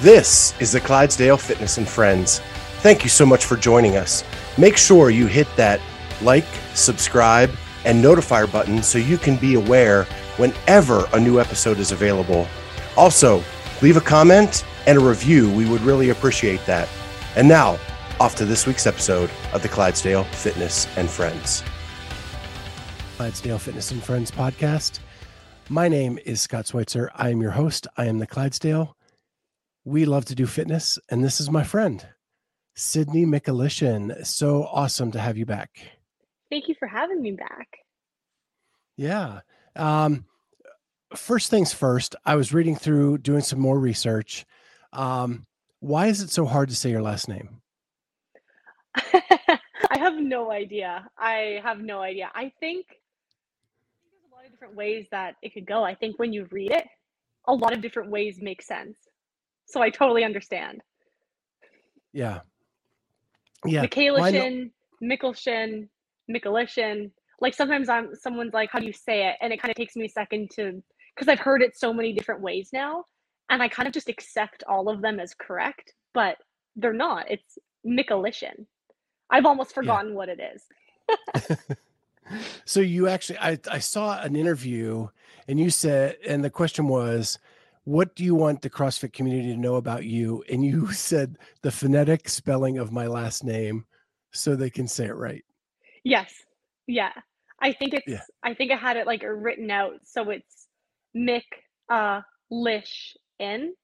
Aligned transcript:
This 0.00 0.58
is 0.60 0.72
the 0.72 0.80
Clydesdale 0.80 1.36
Fitness 1.36 1.76
and 1.76 1.86
Friends. 1.86 2.38
Thank 2.78 3.02
you 3.02 3.10
so 3.10 3.26
much 3.26 3.44
for 3.44 3.58
joining 3.58 3.98
us. 3.98 4.24
Make 4.56 4.78
sure 4.78 5.10
you 5.10 5.26
hit 5.26 5.46
that 5.56 5.78
like, 6.22 6.46
subscribe, 6.72 7.50
and 7.84 8.02
notifier 8.02 8.50
button 8.50 8.82
so 8.82 8.96
you 8.96 9.18
can 9.18 9.36
be 9.36 9.56
aware 9.56 10.04
whenever 10.38 11.06
a 11.12 11.20
new 11.20 11.38
episode 11.38 11.78
is 11.78 11.92
available. 11.92 12.46
Also, 12.96 13.44
leave 13.82 13.98
a 13.98 14.00
comment 14.00 14.64
and 14.86 14.96
a 14.96 15.00
review. 15.02 15.52
We 15.52 15.68
would 15.68 15.82
really 15.82 16.08
appreciate 16.08 16.64
that. 16.64 16.88
And 17.36 17.46
now, 17.46 17.78
off 18.18 18.34
to 18.36 18.46
this 18.46 18.66
week's 18.66 18.86
episode 18.86 19.30
of 19.52 19.60
the 19.60 19.68
Clydesdale 19.68 20.24
Fitness 20.24 20.88
and 20.96 21.10
Friends. 21.10 21.62
Clydesdale 23.16 23.58
Fitness 23.58 23.90
and 23.90 24.02
Friends 24.02 24.30
podcast. 24.30 25.00
My 25.68 25.88
name 25.88 26.18
is 26.24 26.40
Scott 26.40 26.68
Schweitzer. 26.68 27.10
I 27.16 27.28
am 27.28 27.42
your 27.42 27.50
host. 27.50 27.86
I 27.98 28.06
am 28.06 28.18
the 28.18 28.26
Clydesdale. 28.26 28.96
We 29.90 30.04
love 30.04 30.24
to 30.26 30.36
do 30.36 30.46
fitness, 30.46 31.00
and 31.08 31.24
this 31.24 31.40
is 31.40 31.50
my 31.50 31.64
friend, 31.64 32.06
Sydney 32.76 33.26
Michalyshen. 33.26 34.24
So 34.24 34.62
awesome 34.70 35.10
to 35.10 35.18
have 35.18 35.36
you 35.36 35.44
back. 35.44 35.80
Thank 36.48 36.68
you 36.68 36.76
for 36.78 36.86
having 36.86 37.20
me 37.20 37.32
back. 37.32 37.66
Yeah. 38.96 39.40
Um, 39.74 40.26
first 41.16 41.50
things 41.50 41.72
first, 41.72 42.14
I 42.24 42.36
was 42.36 42.54
reading 42.54 42.76
through, 42.76 43.18
doing 43.18 43.40
some 43.40 43.58
more 43.58 43.80
research. 43.80 44.46
Um, 44.92 45.44
why 45.80 46.06
is 46.06 46.20
it 46.20 46.30
so 46.30 46.46
hard 46.46 46.68
to 46.68 46.76
say 46.76 46.90
your 46.90 47.02
last 47.02 47.26
name? 47.28 47.60
I 48.94 49.98
have 49.98 50.14
no 50.14 50.52
idea. 50.52 51.10
I 51.18 51.60
have 51.64 51.80
no 51.80 52.00
idea. 52.00 52.30
I 52.32 52.52
think 52.60 52.86
there's 52.86 54.22
a 54.30 54.36
lot 54.36 54.44
of 54.46 54.52
different 54.52 54.76
ways 54.76 55.08
that 55.10 55.34
it 55.42 55.52
could 55.52 55.66
go. 55.66 55.82
I 55.82 55.96
think 55.96 56.20
when 56.20 56.32
you 56.32 56.46
read 56.52 56.70
it, 56.70 56.86
a 57.48 57.52
lot 57.52 57.72
of 57.72 57.80
different 57.80 58.12
ways 58.12 58.38
make 58.40 58.62
sense. 58.62 58.96
So 59.70 59.80
I 59.80 59.90
totally 59.90 60.24
understand. 60.24 60.82
Yeah. 62.12 62.40
Yeah. 63.64 63.84
Michaelishin, 63.84 64.70
Mikkelshin, 65.02 65.88
Mikulishin. 66.30 67.10
Like 67.40 67.54
sometimes 67.54 67.88
I'm 67.88 68.14
someone's 68.14 68.52
like, 68.52 68.70
how 68.70 68.80
do 68.80 68.86
you 68.86 68.92
say 68.92 69.28
it? 69.28 69.36
And 69.40 69.52
it 69.52 69.60
kind 69.60 69.70
of 69.70 69.76
takes 69.76 69.96
me 69.96 70.06
a 70.06 70.08
second 70.08 70.50
to 70.56 70.82
because 71.14 71.28
I've 71.28 71.40
heard 71.40 71.62
it 71.62 71.76
so 71.76 71.92
many 71.92 72.12
different 72.12 72.40
ways 72.40 72.70
now. 72.72 73.04
And 73.48 73.62
I 73.62 73.68
kind 73.68 73.86
of 73.86 73.94
just 73.94 74.08
accept 74.08 74.62
all 74.68 74.88
of 74.88 75.02
them 75.02 75.18
as 75.18 75.34
correct, 75.34 75.92
but 76.14 76.36
they're 76.76 76.92
not. 76.92 77.30
It's 77.30 77.58
Mikulishin. 77.86 78.66
I've 79.30 79.46
almost 79.46 79.74
forgotten 79.74 80.10
yeah. 80.10 80.16
what 80.16 80.28
it 80.28 80.40
is. 80.40 81.56
so 82.64 82.80
you 82.80 83.08
actually 83.08 83.38
I, 83.38 83.58
I 83.70 83.78
saw 83.78 84.20
an 84.20 84.36
interview 84.36 85.08
and 85.48 85.58
you 85.58 85.70
said 85.70 86.16
and 86.26 86.44
the 86.44 86.50
question 86.50 86.88
was 86.88 87.38
what 87.84 88.14
do 88.14 88.24
you 88.24 88.34
want 88.34 88.62
the 88.62 88.70
CrossFit 88.70 89.12
community 89.12 89.52
to 89.52 89.58
know 89.58 89.76
about 89.76 90.04
you? 90.04 90.44
And 90.50 90.64
you 90.64 90.92
said 90.92 91.38
the 91.62 91.70
phonetic 91.70 92.28
spelling 92.28 92.78
of 92.78 92.92
my 92.92 93.06
last 93.06 93.44
name 93.44 93.84
so 94.32 94.54
they 94.54 94.70
can 94.70 94.86
say 94.86 95.06
it 95.06 95.16
right. 95.16 95.44
Yes. 96.04 96.32
Yeah. 96.86 97.12
I 97.60 97.72
think 97.72 97.94
it's 97.94 98.06
yeah. 98.06 98.22
I 98.42 98.54
think 98.54 98.72
I 98.72 98.76
had 98.76 98.96
it 98.96 99.06
like 99.06 99.22
written 99.22 99.70
out 99.70 99.94
so 100.04 100.30
it's 100.30 100.66
Mick 101.16 101.42
uh 101.90 102.22
Lish 102.50 103.16
in. 103.38 103.74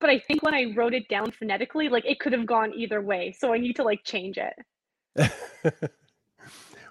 But 0.00 0.10
I 0.10 0.18
think 0.18 0.42
when 0.42 0.54
I 0.54 0.72
wrote 0.74 0.94
it 0.94 1.08
down 1.08 1.30
phonetically, 1.30 1.88
like 1.88 2.04
it 2.04 2.18
could 2.18 2.32
have 2.32 2.46
gone 2.46 2.72
either 2.74 3.00
way. 3.00 3.34
So 3.38 3.52
I 3.52 3.58
need 3.58 3.76
to 3.76 3.84
like 3.84 4.02
change 4.02 4.38
it. 4.38 5.30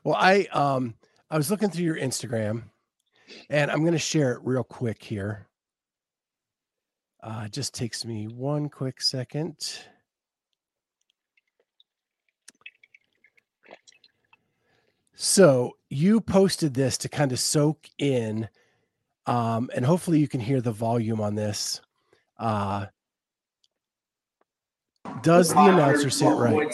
well, 0.04 0.16
I 0.16 0.48
um 0.54 0.96
I 1.30 1.38
was 1.38 1.52
looking 1.52 1.70
through 1.70 1.86
your 1.86 1.98
Instagram 1.98 2.64
and 3.50 3.70
I'm 3.70 3.84
gonna 3.84 3.98
share 3.98 4.34
it 4.34 4.40
real 4.44 4.64
quick 4.64 5.04
here. 5.04 5.48
Uh, 7.24 7.48
just 7.48 7.76
takes 7.76 8.04
me 8.04 8.28
one 8.28 8.68
quick 8.68 9.00
second. 9.00 9.56
So 15.14 15.78
you 15.90 16.20
posted 16.20 16.74
this 16.74 16.98
to 16.98 17.10
kind 17.10 17.32
of 17.32 17.40
soak 17.40 17.88
in, 18.00 18.50
um, 19.28 19.70
and 19.76 19.86
hopefully 19.86 20.18
you 20.18 20.28
can 20.28 20.40
hear 20.40 20.62
the 20.62 20.72
volume 20.72 21.22
on 21.22 21.36
this. 21.36 21.80
Uh, 22.40 22.88
does 25.22 25.54
the 25.54 25.60
announcer 25.60 26.10
say 26.10 26.26
it 26.26 26.30
right? 26.32 26.74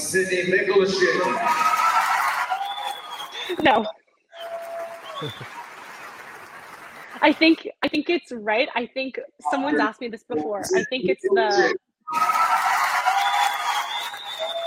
No. 3.61 3.85
I 7.21 7.31
think 7.31 7.67
I 7.83 7.87
think 7.87 8.09
it's 8.09 8.31
right. 8.31 8.69
I 8.75 8.85
think 8.87 9.19
someone's 9.51 9.79
asked 9.79 10.01
me 10.01 10.07
this 10.07 10.23
before. 10.23 10.61
I 10.75 10.83
think 10.89 11.05
it's 11.05 11.21
the 11.21 11.75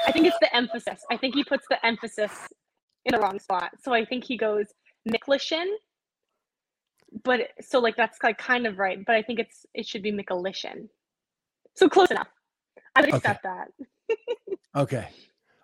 I 0.07 0.13
think 0.13 0.27
it's 0.27 0.39
the 0.41 0.55
emphasis. 0.55 1.05
I 1.11 1.17
think 1.17 1.35
he 1.35 1.45
puts 1.45 1.65
the 1.69 1.85
emphasis 1.85 2.33
in 3.05 3.15
the 3.15 3.21
wrong 3.21 3.39
spot. 3.39 3.71
So 3.83 3.93
I 3.93 4.05
think 4.05 4.25
he 4.25 4.37
goes 4.37 4.67
Miklishin. 5.09 5.67
But 7.25 7.49
so 7.61 7.81
like 7.81 7.97
that's 7.97 8.19
like 8.23 8.39
kind 8.39 8.67
of 8.67 8.79
right, 8.79 9.05
but 9.05 9.17
I 9.17 9.23
think 9.23 9.39
it's 9.41 9.67
it 9.75 9.87
should 9.87 10.03
be 10.03 10.13
Mikulishin. 10.13 10.89
So 11.75 11.89
close 11.89 12.11
enough. 12.11 12.29
I 12.95 13.01
would 13.01 13.15
accept 13.15 13.45
okay. 13.45 13.55
that. 13.55 14.19
okay. 14.77 15.09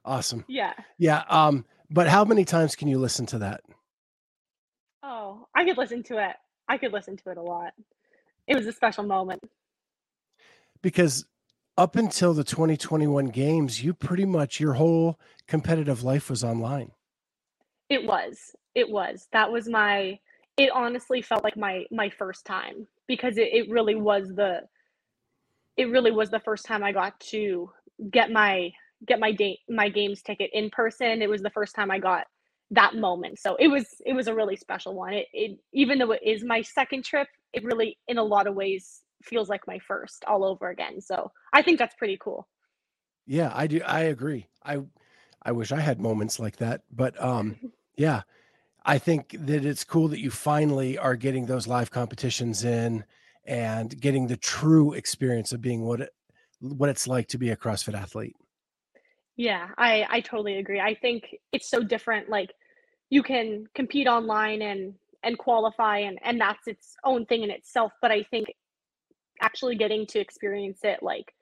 Awesome. 0.04 0.44
Yeah. 0.48 0.72
Yeah. 0.98 1.24
Um, 1.28 1.64
but 1.90 2.08
how 2.08 2.24
many 2.24 2.44
times 2.44 2.76
can 2.76 2.88
you 2.88 2.98
listen 2.98 3.26
to 3.26 3.38
that? 3.38 3.60
Oh, 5.02 5.46
I 5.54 5.64
could 5.64 5.78
listen 5.78 6.02
to 6.04 6.18
it 6.18 6.36
I 6.68 6.78
could 6.78 6.92
listen 6.92 7.16
to 7.18 7.30
it 7.30 7.36
a 7.36 7.42
lot. 7.42 7.72
It 8.46 8.56
was 8.56 8.66
a 8.66 8.72
special 8.72 9.04
moment. 9.04 9.42
Because 10.82 11.26
up 11.78 11.96
until 11.96 12.32
the 12.32 12.44
2021 12.44 13.26
games, 13.26 13.82
you 13.82 13.92
pretty 13.92 14.24
much 14.24 14.60
your 14.60 14.74
whole 14.74 15.18
competitive 15.46 16.02
life 16.02 16.30
was 16.30 16.42
online. 16.42 16.92
It 17.88 18.04
was. 18.04 18.54
It 18.74 18.88
was. 18.88 19.28
That 19.32 19.50
was 19.50 19.68
my 19.68 20.18
it 20.56 20.70
honestly 20.72 21.20
felt 21.20 21.44
like 21.44 21.56
my 21.56 21.84
my 21.90 22.08
first 22.08 22.44
time 22.44 22.86
because 23.06 23.36
it, 23.36 23.48
it 23.52 23.70
really 23.70 23.94
was 23.94 24.34
the 24.34 24.62
it 25.76 25.90
really 25.90 26.10
was 26.10 26.30
the 26.30 26.40
first 26.40 26.64
time 26.64 26.82
I 26.82 26.92
got 26.92 27.18
to 27.20 27.70
get 28.10 28.30
my 28.30 28.72
get 29.06 29.20
my 29.20 29.32
date 29.32 29.58
my 29.68 29.88
games 29.88 30.22
ticket 30.22 30.50
in 30.52 30.70
person. 30.70 31.22
It 31.22 31.28
was 31.28 31.42
the 31.42 31.50
first 31.50 31.74
time 31.74 31.90
I 31.90 31.98
got 31.98 32.26
that 32.70 32.94
moment. 32.94 33.38
So 33.38 33.56
it 33.56 33.68
was 33.68 33.86
it 34.04 34.12
was 34.12 34.28
a 34.28 34.34
really 34.34 34.56
special 34.56 34.94
one. 34.94 35.14
It, 35.14 35.26
it 35.32 35.58
even 35.72 35.98
though 35.98 36.12
it 36.12 36.20
is 36.24 36.44
my 36.44 36.62
second 36.62 37.04
trip, 37.04 37.28
it 37.52 37.64
really 37.64 37.98
in 38.08 38.18
a 38.18 38.24
lot 38.24 38.46
of 38.46 38.54
ways 38.54 39.02
feels 39.22 39.48
like 39.48 39.66
my 39.66 39.78
first 39.78 40.24
all 40.26 40.44
over 40.44 40.70
again. 40.70 41.00
So 41.00 41.30
I 41.52 41.62
think 41.62 41.78
that's 41.78 41.94
pretty 41.94 42.18
cool. 42.20 42.46
Yeah, 43.26 43.50
I 43.54 43.66
do 43.66 43.80
I 43.86 44.00
agree. 44.02 44.46
I 44.64 44.78
I 45.42 45.52
wish 45.52 45.72
I 45.72 45.80
had 45.80 46.00
moments 46.00 46.38
like 46.38 46.56
that, 46.56 46.82
but 46.90 47.22
um 47.22 47.56
yeah. 47.96 48.22
I 48.88 48.98
think 48.98 49.34
that 49.40 49.64
it's 49.64 49.82
cool 49.82 50.06
that 50.08 50.20
you 50.20 50.30
finally 50.30 50.96
are 50.96 51.16
getting 51.16 51.46
those 51.46 51.66
live 51.66 51.90
competitions 51.90 52.64
in 52.64 53.04
and 53.44 54.00
getting 54.00 54.28
the 54.28 54.36
true 54.36 54.92
experience 54.92 55.52
of 55.52 55.60
being 55.60 55.82
what 55.82 56.00
it 56.02 56.10
what 56.60 56.88
it's 56.88 57.08
like 57.08 57.28
to 57.28 57.38
be 57.38 57.50
a 57.50 57.56
CrossFit 57.56 57.94
athlete. 57.94 58.36
Yeah, 59.36 59.68
I 59.76 60.06
I 60.08 60.20
totally 60.20 60.58
agree. 60.58 60.80
I 60.80 60.94
think 60.94 61.36
it's 61.52 61.68
so 61.68 61.82
different. 61.82 62.28
Like 62.28 62.52
you 63.10 63.22
can 63.22 63.66
compete 63.74 64.06
online 64.06 64.62
and 64.62 64.94
and 65.22 65.38
qualify 65.38 65.98
and 65.98 66.18
and 66.22 66.40
that's 66.40 66.66
its 66.66 66.96
own 67.04 67.26
thing 67.26 67.42
in 67.42 67.50
itself. 67.50 67.92
But 68.00 68.10
I 68.10 68.22
think 68.22 68.48
actually 69.40 69.76
getting 69.76 70.06
to 70.06 70.18
experience 70.18 70.80
it 70.82 71.02
like 71.02 71.34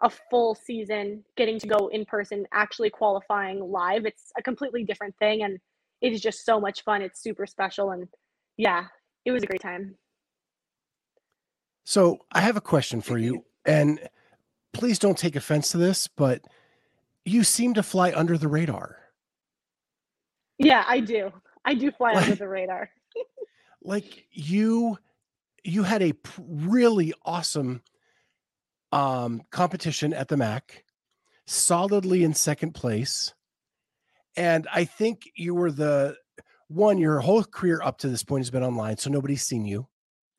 a 0.00 0.10
full 0.10 0.54
season, 0.54 1.24
getting 1.36 1.58
to 1.60 1.66
go 1.66 1.88
in 1.88 2.04
person, 2.04 2.46
actually 2.52 2.90
qualifying 2.90 3.60
live, 3.60 4.04
it's 4.04 4.32
a 4.36 4.42
completely 4.42 4.84
different 4.84 5.16
thing 5.18 5.42
and 5.42 5.58
it 6.00 6.12
is 6.12 6.20
just 6.20 6.44
so 6.44 6.60
much 6.60 6.82
fun. 6.82 7.02
It's 7.02 7.22
super 7.22 7.46
special 7.46 7.90
and 7.90 8.08
yeah, 8.56 8.86
it 9.24 9.30
was 9.32 9.42
a 9.42 9.46
great 9.46 9.62
time. 9.62 9.96
So 11.84 12.18
I 12.32 12.40
have 12.40 12.56
a 12.56 12.60
question 12.60 13.00
for 13.00 13.18
you, 13.18 13.44
and 13.64 13.98
please 14.72 14.98
don't 14.98 15.18
take 15.18 15.36
offense 15.36 15.72
to 15.72 15.78
this, 15.78 16.08
but 16.08 16.44
you 17.24 17.44
seem 17.44 17.74
to 17.74 17.82
fly 17.82 18.12
under 18.14 18.36
the 18.36 18.48
radar. 18.48 18.98
Yeah, 20.58 20.84
I 20.86 21.00
do. 21.00 21.32
I 21.64 21.74
do 21.74 21.90
fly 21.90 22.12
like, 22.12 22.24
under 22.24 22.36
the 22.36 22.48
radar. 22.48 22.90
like 23.82 24.26
you 24.30 24.98
you 25.64 25.82
had 25.82 26.02
a 26.02 26.12
really 26.38 27.14
awesome 27.24 27.82
um 28.90 29.42
competition 29.50 30.12
at 30.12 30.28
the 30.28 30.36
MACC, 30.36 30.82
solidly 31.46 32.24
in 32.24 32.34
second 32.34 32.72
place. 32.72 33.34
And 34.36 34.66
I 34.72 34.84
think 34.84 35.30
you 35.36 35.54
were 35.54 35.70
the 35.70 36.16
one 36.68 36.98
your 36.98 37.20
whole 37.20 37.44
career 37.44 37.82
up 37.82 37.98
to 37.98 38.08
this 38.08 38.22
point 38.22 38.40
has 38.40 38.50
been 38.50 38.64
online, 38.64 38.96
so 38.96 39.10
nobody's 39.10 39.42
seen 39.42 39.64
you. 39.64 39.88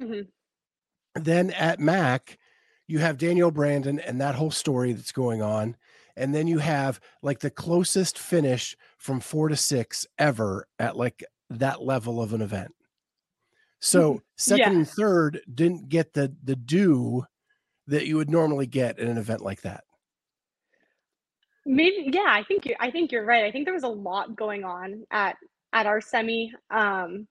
Mm-hmm. 0.02 1.22
Then 1.22 1.52
at 1.52 1.80
MACC, 1.80 2.38
you 2.88 3.00
have 3.00 3.18
Danielle 3.20 3.52
Brandon 3.52 4.00
and 4.00 4.20
that 4.20 4.36
whole 4.36 4.52
story 4.52 4.94
that's 4.94 5.12
going 5.12 5.42
on 5.42 5.78
and 6.15 6.33
then 6.33 6.48
you 6.48 6.60
have 6.60 7.00
like 7.21 7.39
the 7.39 7.50
closest 7.50 8.19
finish 8.19 8.75
from 8.98 9.19
four 9.19 9.50
to 9.50 9.56
six 9.56 10.06
ever 10.18 10.68
at 10.80 10.95
like 10.95 11.24
that 11.50 11.81
level 11.81 12.21
of 12.21 12.33
an 12.33 12.42
event. 12.42 12.74
So 13.80 14.13
mm-hmm. 14.13 14.19
second 14.38 14.71
yeah. 14.71 14.77
and 14.77 14.89
third 14.89 15.42
didn't 15.54 15.89
get 15.89 16.13
the 16.13 16.33
the 16.44 16.56
due 16.56 17.25
that 17.88 18.06
you 18.06 18.15
would 18.15 18.30
normally 18.30 18.65
get 18.65 18.98
in 19.00 19.10
an 19.10 19.18
event 19.18 19.42
like 19.42 19.62
that. 19.62 19.83
Maybe 21.65 22.10
yeah, 22.12 22.27
I 22.27 22.44
think 22.44 22.65
you 22.65 22.75
I 22.80 22.92
think 22.92 23.12
you're 23.12 23.25
right. 23.25 23.45
I 23.45 23.51
think 23.51 23.65
there 23.65 23.74
was 23.74 23.83
a 23.83 23.89
lot 23.89 24.36
going 24.36 24.63
on 24.63 25.06
at 25.12 25.36
at 25.74 25.86
our 25.86 26.01
semi. 26.01 26.54
Um 26.69 27.27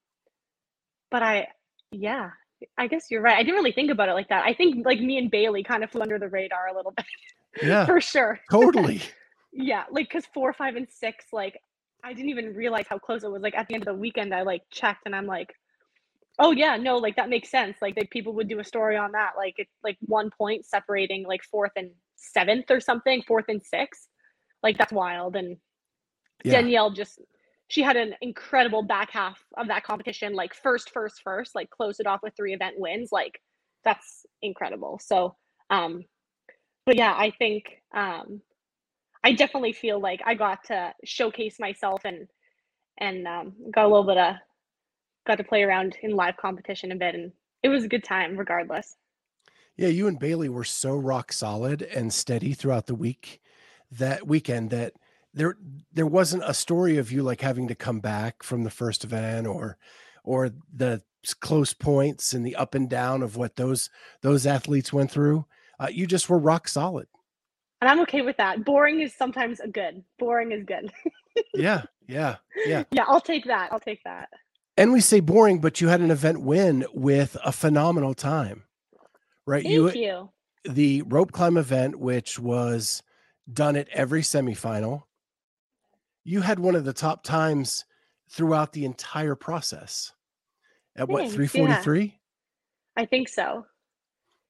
but 1.11 1.23
I 1.23 1.49
yeah, 1.91 2.31
I 2.77 2.87
guess 2.87 3.07
you're 3.11 3.23
right. 3.23 3.37
I 3.37 3.43
didn't 3.43 3.57
really 3.57 3.73
think 3.73 3.91
about 3.91 4.09
it 4.09 4.15
like 4.15 4.29
that. 4.29 4.45
I 4.45 4.55
think 4.55 4.85
like 4.85 5.01
me 5.01 5.19
and 5.19 5.31
Bailey 5.31 5.63
kind 5.63 5.85
of 5.85 5.91
flew 5.91 6.03
under 6.03 6.19
the 6.19 6.29
radar 6.29 6.69
a 6.69 6.77
little 6.77 6.93
bit. 6.97 7.07
Yeah. 7.61 7.87
for 7.87 8.01
sure. 8.01 8.41
Totally. 8.51 9.03
yeah, 9.53 9.85
like 9.91 10.11
cuz 10.11 10.27
4, 10.33 10.53
5 10.53 10.77
and 10.77 10.89
6 10.89 11.27
like 11.33 11.61
I 12.05 12.13
didn't 12.13 12.31
even 12.31 12.55
realize 12.55 12.87
how 12.89 12.99
close 12.99 13.23
it 13.25 13.31
was. 13.31 13.43
Like 13.43 13.55
at 13.57 13.69
the 13.69 13.75
end 13.75 13.83
of 13.83 13.95
the 13.95 14.01
weekend 14.01 14.35
I 14.35 14.43
like 14.43 14.63
checked 14.71 15.03
and 15.07 15.15
I'm 15.15 15.27
like 15.27 15.55
Oh 16.39 16.51
yeah, 16.53 16.77
no, 16.77 16.97
like 16.97 17.17
that 17.17 17.29
makes 17.29 17.51
sense. 17.51 17.77
Like 17.83 17.95
they, 17.95 18.05
people 18.05 18.33
would 18.35 18.49
do 18.49 18.59
a 18.59 18.65
story 18.65 18.97
on 18.97 19.13
that. 19.13 19.33
Like 19.37 19.55
it's 19.59 19.75
like 19.85 19.99
one 20.01 20.31
point 20.31 20.65
separating 20.65 21.27
like 21.27 21.43
fourth 21.45 21.73
and 21.77 21.91
seventh 22.17 22.71
or 22.71 22.81
something, 22.81 23.23
fourth 23.23 23.45
and 23.49 23.63
sixth. 23.63 24.09
Like 24.63 24.79
that's 24.79 24.93
wild. 24.93 25.37
And 25.37 25.59
yeah. 26.45 26.53
Danielle 26.53 26.91
just 26.91 27.21
she 27.69 27.83
had 27.83 27.97
an 27.97 28.15
incredible 28.21 28.83
back 28.83 29.11
half 29.11 29.43
of 29.57 29.69
that 29.69 29.85
competition. 29.85 30.35
Like 30.35 30.55
first, 30.55 30.91
first, 30.91 31.23
first, 31.23 31.55
like 31.55 31.71
closed 31.71 32.01
it 32.01 32.07
off 32.07 32.21
with 32.23 32.35
three 32.37 32.55
event 32.55 32.77
wins. 32.79 33.11
Like 33.13 33.41
that's 33.85 34.25
incredible. 34.41 35.01
So 35.03 35.37
um 35.71 36.05
but 36.87 36.97
yeah, 36.97 37.15
I 37.17 37.31
think 37.31 37.83
um 37.95 38.43
I 39.25 39.33
definitely 39.33 39.73
feel 39.73 40.01
like 40.01 40.21
I 40.25 40.35
got 40.35 40.65
to 40.65 40.93
showcase 41.05 41.59
myself 41.61 42.03
and 42.05 42.29
and 42.99 43.27
um, 43.27 43.53
got 43.71 43.85
a 43.85 43.89
little 43.89 44.05
bit 44.05 44.19
of 44.19 44.35
got 45.27 45.37
to 45.37 45.45
play 45.45 45.63
around 45.63 45.97
in 46.03 46.17
live 46.17 46.37
competition 46.37 46.93
a 46.93 46.97
bit 46.97 47.15
and 47.15 47.33
it 47.63 47.69
was 47.69 47.85
a 47.85 47.89
good 47.89 48.05
time 48.05 48.37
regardless. 48.37 48.97
Yeah, 49.77 49.89
you 49.89 50.07
and 50.09 50.19
Bailey 50.19 50.49
were 50.49 50.65
so 50.65 50.97
rock 50.97 51.33
solid 51.33 51.83
and 51.83 52.13
steady 52.13 52.53
throughout 52.53 52.87
the 52.87 52.95
week 52.95 53.41
that 53.91 54.27
weekend 54.27 54.71
that 54.71 54.95
there 55.33 55.57
there 55.93 56.07
wasn't 56.07 56.43
a 56.47 56.55
story 56.55 56.99
of 56.99 57.11
you 57.13 57.23
like 57.23 57.41
having 57.41 57.69
to 57.69 57.75
come 57.75 58.01
back 58.01 58.43
from 58.43 58.65
the 58.65 58.71
first 58.71 59.05
event 59.05 59.47
or 59.47 59.79
or 60.25 60.51
the 60.75 61.03
close 61.41 61.73
points 61.73 62.33
and 62.33 62.45
the 62.45 62.57
up 62.57 62.75
and 62.75 62.91
down 62.91 63.23
of 63.23 63.37
what 63.37 63.57
those 63.57 63.89
those 64.23 64.47
athletes 64.47 64.93
went 64.93 65.11
through. 65.11 65.47
Uh, 65.83 65.89
you 65.89 66.07
just 66.07 66.31
were 66.31 66.39
rock 66.39 66.69
solid. 66.69 67.09
And 67.81 67.91
I'm 67.91 67.99
okay 68.03 68.23
with 68.23 68.37
that. 68.37 68.65
Boring 68.65 69.01
is 69.01 69.13
sometimes 69.13 69.59
a 69.59 69.67
good. 69.67 70.05
Boring 70.17 70.53
is 70.53 70.65
good. 70.65 70.93
yeah, 71.55 71.83
yeah, 72.07 72.37
yeah. 72.67 72.85
Yeah, 72.93 73.05
I'll 73.09 73.21
take 73.21 73.45
that. 73.47 73.73
I'll 73.73 73.81
take 73.81 74.05
that. 74.05 74.29
And 74.77 74.93
we 74.93 75.01
say 75.01 75.19
boring, 75.19 75.61
but 75.61 75.81
you 75.81 75.89
had 75.89 76.01
an 76.01 76.13
event 76.13 76.41
win 76.41 76.87
with 76.95 77.37
a 77.45 77.51
phenomenal 77.51 78.15
time, 78.15 78.63
right? 79.45 79.65
Thank 79.65 79.75
you, 79.75 79.91
you. 79.91 80.31
The 80.65 81.03
rope 81.03 81.33
climb 81.33 81.57
event, 81.57 81.99
which 81.99 82.39
was 82.39 83.03
done 83.53 83.75
at 83.75 83.89
every 83.89 84.23
semifinal, 84.23 85.03
you 86.23 86.43
had 86.43 86.61
one 86.61 86.77
of 86.77 86.85
the 86.85 86.93
top 86.93 87.25
times 87.25 87.85
throughout 88.31 88.73
the 88.73 88.85
entire 88.85 89.35
process. 89.35 90.13
At 90.95 91.09
Thanks, 91.09 91.23
what, 91.23 91.33
343? 91.33 92.05
Yeah. 92.05 92.11
I 93.03 93.07
think 93.07 93.29
so. 93.29 93.67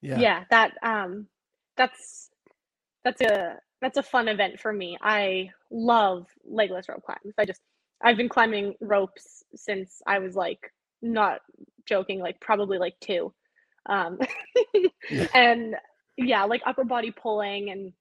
Yeah. 0.03 0.19
Yeah, 0.21 0.45
that 0.51 0.73
um 0.83 1.29
that's 1.77 2.31
that's 3.05 3.21
a 3.23 3.57
that's 3.81 3.99
a 3.99 4.03
fun 4.03 4.29
event 4.29 4.61
for 4.61 4.73
me. 4.73 4.99
I 5.03 5.51
love 5.71 6.27
legless 6.45 6.89
rope 6.89 7.05
climbs. 7.05 7.35
I 7.39 7.45
just 7.47 7.61
I've 8.03 8.17
been 8.19 8.29
climbing 8.29 8.75
ropes 8.81 9.45
since 9.57 10.03
I 10.07 10.19
was 10.21 10.37
like 10.37 10.73
not 11.03 11.41
joking, 11.87 12.21
like 12.21 12.41
probably 12.41 12.79
like 12.79 12.95
two. 13.01 13.33
Um, 13.89 14.19
yeah. 15.11 15.29
and 15.35 15.77
yeah, 16.17 16.45
like 16.45 16.63
upper 16.67 16.85
body 16.85 17.13
pulling 17.13 17.71
and 17.71 17.93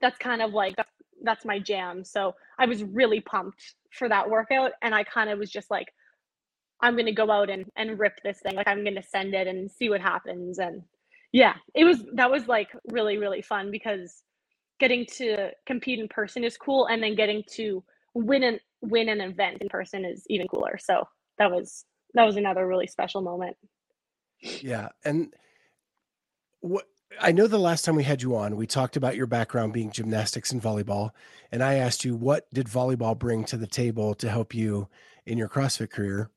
that's 0.00 0.18
kind 0.18 0.42
of 0.42 0.52
like 0.54 0.76
that's, 0.76 0.90
that's 1.22 1.44
my 1.44 1.58
jam. 1.58 2.04
So 2.04 2.34
I 2.58 2.66
was 2.66 2.84
really 2.84 3.20
pumped 3.20 3.74
for 3.92 4.08
that 4.08 4.30
workout 4.30 4.72
and 4.82 4.94
I 4.94 5.04
kind 5.04 5.30
of 5.30 5.38
was 5.38 5.50
just 5.50 5.70
like 5.70 5.88
I'm 6.80 6.94
going 6.94 7.06
to 7.06 7.12
go 7.12 7.30
out 7.30 7.50
and 7.50 7.66
and 7.76 7.98
rip 7.98 8.14
this 8.24 8.40
thing. 8.40 8.56
Like 8.56 8.68
I'm 8.68 8.84
going 8.84 8.96
to 8.96 9.02
send 9.02 9.34
it 9.34 9.46
and 9.48 9.70
see 9.70 9.90
what 9.90 10.00
happens 10.02 10.58
and 10.58 10.82
yeah, 11.32 11.54
it 11.74 11.84
was 11.84 12.04
that 12.14 12.30
was 12.30 12.46
like 12.48 12.68
really 12.90 13.18
really 13.18 13.42
fun 13.42 13.70
because 13.70 14.22
getting 14.80 15.04
to 15.06 15.50
compete 15.66 15.98
in 15.98 16.08
person 16.08 16.44
is 16.44 16.56
cool 16.56 16.86
and 16.86 17.02
then 17.02 17.14
getting 17.14 17.42
to 17.52 17.82
win 18.14 18.42
an 18.42 18.60
win 18.80 19.08
an 19.08 19.20
event 19.20 19.58
in 19.60 19.68
person 19.68 20.04
is 20.04 20.24
even 20.28 20.48
cooler. 20.48 20.78
So 20.78 21.04
that 21.38 21.50
was 21.50 21.84
that 22.14 22.24
was 22.24 22.36
another 22.36 22.66
really 22.66 22.86
special 22.86 23.20
moment. 23.20 23.56
Yeah, 24.40 24.88
and 25.04 25.34
what 26.60 26.86
I 27.20 27.32
know 27.32 27.46
the 27.46 27.58
last 27.58 27.84
time 27.84 27.96
we 27.96 28.04
had 28.04 28.22
you 28.22 28.36
on, 28.36 28.56
we 28.56 28.66
talked 28.66 28.96
about 28.96 29.16
your 29.16 29.26
background 29.26 29.72
being 29.72 29.90
gymnastics 29.90 30.52
and 30.52 30.62
volleyball, 30.62 31.10
and 31.50 31.62
I 31.62 31.74
asked 31.74 32.04
you 32.04 32.14
what 32.14 32.48
did 32.52 32.66
volleyball 32.66 33.18
bring 33.18 33.44
to 33.46 33.56
the 33.56 33.66
table 33.66 34.14
to 34.14 34.30
help 34.30 34.54
you 34.54 34.88
in 35.26 35.38
your 35.38 35.48
CrossFit 35.48 35.90
career, 35.90 36.30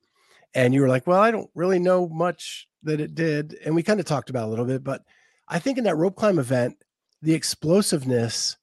and 0.53 0.73
you 0.73 0.81
were 0.81 0.87
like, 0.87 1.07
"Well, 1.07 1.19
I 1.19 1.31
don't 1.31 1.49
really 1.55 1.79
know 1.79 2.07
much 2.07 2.67
that 2.83 2.99
it 2.99 3.15
did," 3.15 3.57
and 3.65 3.75
we 3.75 3.83
kind 3.83 3.99
of 3.99 4.05
talked 4.05 4.29
about 4.29 4.47
a 4.47 4.49
little 4.49 4.65
bit, 4.65 4.83
but 4.83 5.03
I 5.47 5.59
think 5.59 5.77
in 5.77 5.83
that 5.83 5.97
rope 5.97 6.15
climb 6.15 6.39
event, 6.39 6.83
the 7.21 7.33
explosiveness 7.33 8.57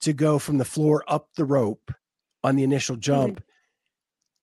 to 0.00 0.12
go 0.12 0.38
from 0.38 0.58
the 0.58 0.64
floor 0.64 1.04
up 1.08 1.28
the 1.36 1.44
rope 1.44 1.92
on 2.44 2.56
the 2.56 2.62
initial 2.62 2.94
mm-hmm. 2.94 3.00
jump. 3.00 3.42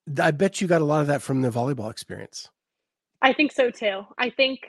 Mm-hmm. 0.10 0.22
I 0.22 0.32
bet 0.32 0.62
you 0.62 0.68
got 0.68 0.82
a 0.82 0.86
lot 0.86 1.02
of 1.02 1.08
that 1.08 1.22
from 1.22 1.42
the 1.42 1.50
volleyball 1.50 1.90
experience. 1.90 2.50
I 3.22 3.34
think 3.34 3.52
so 3.52 3.72
too. 3.72 4.02
I 4.20 4.30
think 4.30 4.60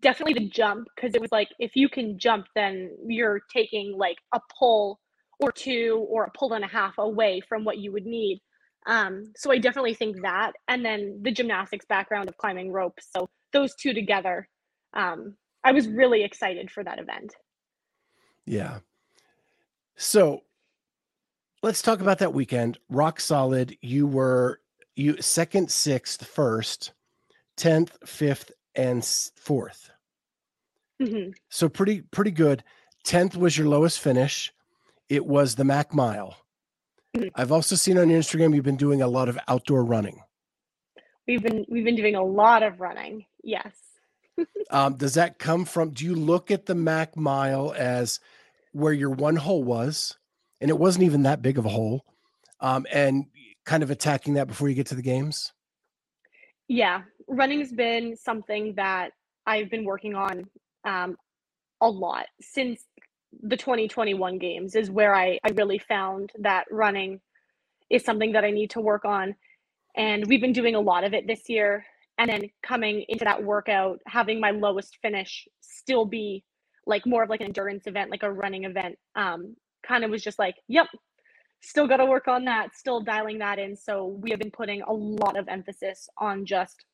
definitely 0.00 0.34
the 0.34 0.48
jump 0.48 0.88
because 0.94 1.14
it 1.14 1.20
was 1.20 1.30
like 1.30 1.48
if 1.58 1.72
you 1.74 1.88
can 1.88 2.18
jump, 2.18 2.46
then 2.54 2.90
you're 3.06 3.40
taking 3.52 3.96
like 3.96 4.16
a 4.34 4.40
pull 4.58 4.98
or 5.38 5.52
two 5.52 6.06
or 6.08 6.24
a 6.24 6.30
pull 6.30 6.54
and 6.54 6.64
a 6.64 6.68
half 6.68 6.94
away 6.98 7.40
from 7.48 7.64
what 7.64 7.78
you 7.78 7.92
would 7.92 8.06
need. 8.06 8.40
Um, 8.86 9.32
so 9.36 9.50
I 9.50 9.58
definitely 9.58 9.94
think 9.94 10.22
that, 10.22 10.52
and 10.68 10.84
then 10.84 11.18
the 11.22 11.32
gymnastics 11.32 11.84
background 11.86 12.28
of 12.28 12.36
climbing 12.36 12.72
ropes. 12.72 13.08
So 13.14 13.28
those 13.52 13.74
two 13.74 13.92
together, 13.92 14.48
um, 14.94 15.36
I 15.64 15.72
was 15.72 15.88
really 15.88 16.22
excited 16.22 16.70
for 16.70 16.84
that 16.84 17.00
event. 17.00 17.34
Yeah. 18.46 18.78
So 19.96 20.42
let's 21.62 21.82
talk 21.82 22.00
about 22.00 22.18
that 22.18 22.32
weekend. 22.32 22.78
Rock 22.88 23.18
solid. 23.18 23.76
You 23.82 24.06
were 24.06 24.60
you 24.94 25.20
second, 25.20 25.70
sixth, 25.70 26.24
first, 26.24 26.92
tenth, 27.56 27.96
fifth, 28.06 28.50
and 28.74 29.02
4th 29.02 29.90
mm-hmm. 31.00 31.30
So 31.48 31.68
pretty 31.68 32.02
pretty 32.02 32.30
good. 32.30 32.62
Tenth 33.04 33.36
was 33.36 33.56
your 33.56 33.68
lowest 33.68 34.00
finish. 34.00 34.52
It 35.08 35.24
was 35.24 35.54
the 35.54 35.64
MACC 35.64 35.94
Mile. 35.94 36.36
I've 37.34 37.52
also 37.52 37.74
seen 37.76 37.98
on 37.98 38.10
your 38.10 38.20
Instagram 38.20 38.54
you've 38.54 38.64
been 38.64 38.76
doing 38.76 39.02
a 39.02 39.08
lot 39.08 39.28
of 39.28 39.38
outdoor 39.48 39.84
running. 39.84 40.20
We've 41.26 41.42
been 41.42 41.64
we've 41.68 41.84
been 41.84 41.96
doing 41.96 42.14
a 42.14 42.24
lot 42.24 42.62
of 42.62 42.80
running. 42.80 43.26
Yes. 43.42 43.72
um, 44.70 44.96
does 44.96 45.14
that 45.14 45.38
come 45.38 45.64
from? 45.64 45.90
Do 45.90 46.04
you 46.04 46.14
look 46.14 46.50
at 46.50 46.66
the 46.66 46.74
MACC 46.74 47.16
Mile 47.16 47.74
as 47.76 48.20
where 48.72 48.92
your 48.92 49.10
one 49.10 49.36
hole 49.36 49.64
was, 49.64 50.16
and 50.60 50.70
it 50.70 50.78
wasn't 50.78 51.04
even 51.04 51.22
that 51.22 51.42
big 51.42 51.58
of 51.58 51.66
a 51.66 51.70
hole, 51.70 52.04
um, 52.60 52.86
and 52.92 53.26
kind 53.64 53.82
of 53.82 53.90
attacking 53.90 54.34
that 54.34 54.46
before 54.46 54.68
you 54.68 54.74
get 54.74 54.86
to 54.86 54.94
the 54.94 55.02
games? 55.02 55.52
Yeah, 56.68 57.02
running's 57.28 57.72
been 57.72 58.16
something 58.16 58.74
that 58.76 59.10
I've 59.46 59.70
been 59.70 59.84
working 59.84 60.14
on 60.14 60.44
um, 60.84 61.16
a 61.80 61.88
lot 61.88 62.26
since 62.40 62.84
the 63.42 63.56
2021 63.56 64.38
games 64.38 64.74
is 64.74 64.90
where 64.90 65.14
I, 65.14 65.38
I 65.44 65.50
really 65.54 65.78
found 65.78 66.32
that 66.40 66.64
running 66.70 67.20
is 67.90 68.04
something 68.04 68.32
that 68.32 68.44
I 68.44 68.50
need 68.50 68.70
to 68.70 68.80
work 68.80 69.04
on. 69.04 69.34
And 69.96 70.26
we've 70.26 70.40
been 70.40 70.52
doing 70.52 70.74
a 70.74 70.80
lot 70.80 71.04
of 71.04 71.14
it 71.14 71.26
this 71.26 71.48
year. 71.48 71.84
And 72.18 72.30
then 72.30 72.50
coming 72.62 73.04
into 73.08 73.24
that 73.24 73.42
workout, 73.42 74.00
having 74.06 74.40
my 74.40 74.50
lowest 74.50 74.98
finish 75.02 75.46
still 75.60 76.04
be 76.04 76.44
like 76.86 77.06
more 77.06 77.22
of 77.22 77.30
like 77.30 77.40
an 77.40 77.46
endurance 77.46 77.86
event, 77.86 78.10
like 78.10 78.22
a 78.22 78.32
running 78.32 78.64
event, 78.64 78.96
um, 79.16 79.56
kind 79.86 80.04
of 80.04 80.10
was 80.10 80.22
just 80.22 80.38
like, 80.38 80.56
yep, 80.68 80.86
still 81.62 81.86
got 81.86 81.98
to 81.98 82.06
work 82.06 82.28
on 82.28 82.44
that, 82.44 82.76
still 82.76 83.00
dialing 83.00 83.38
that 83.38 83.58
in. 83.58 83.76
So 83.76 84.06
we 84.06 84.30
have 84.30 84.40
been 84.40 84.50
putting 84.50 84.82
a 84.82 84.92
lot 84.92 85.38
of 85.38 85.48
emphasis 85.48 86.08
on 86.18 86.46
just 86.46 86.84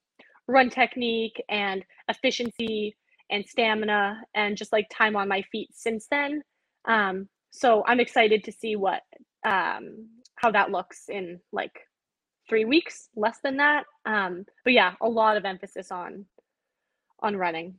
run 0.49 0.71
technique 0.71 1.41
and 1.49 1.85
efficiency 2.09 2.97
and 3.33 3.47
stamina 3.47 4.23
and 4.35 4.57
just 4.57 4.73
like 4.73 4.87
time 4.93 5.17
on 5.17 5.27
my 5.27 5.43
feet 5.51 5.71
since 5.73 6.07
then. 6.11 6.43
Um, 6.85 7.29
so 7.51 7.83
I'm 7.87 8.01
excited 8.01 8.45
to 8.45 8.53
see 8.53 8.77
what 8.77 9.03
um, 9.45 10.09
how 10.37 10.51
that 10.53 10.71
looks 10.71 11.09
in 11.09 11.41
like 11.53 11.73
three 12.49 12.65
weeks, 12.65 13.09
less 13.17 13.39
than 13.43 13.57
that. 13.57 13.85
Um, 14.05 14.45
but 14.65 14.73
yeah, 14.73 14.95
a 15.01 15.09
lot 15.09 15.37
of 15.37 15.45
emphasis 15.45 15.91
on 15.91 16.27
on 17.21 17.37
running. 17.37 17.79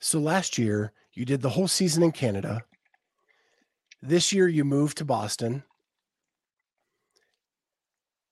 So 0.00 0.18
last 0.18 0.58
year 0.58 0.92
you 1.14 1.24
did 1.24 1.40
the 1.40 1.50
whole 1.50 1.68
season 1.68 2.02
in 2.02 2.12
Canada. 2.12 2.62
This 4.02 4.32
year 4.32 4.48
you 4.48 4.64
moved 4.64 4.98
to 4.98 5.04
Boston. 5.04 5.62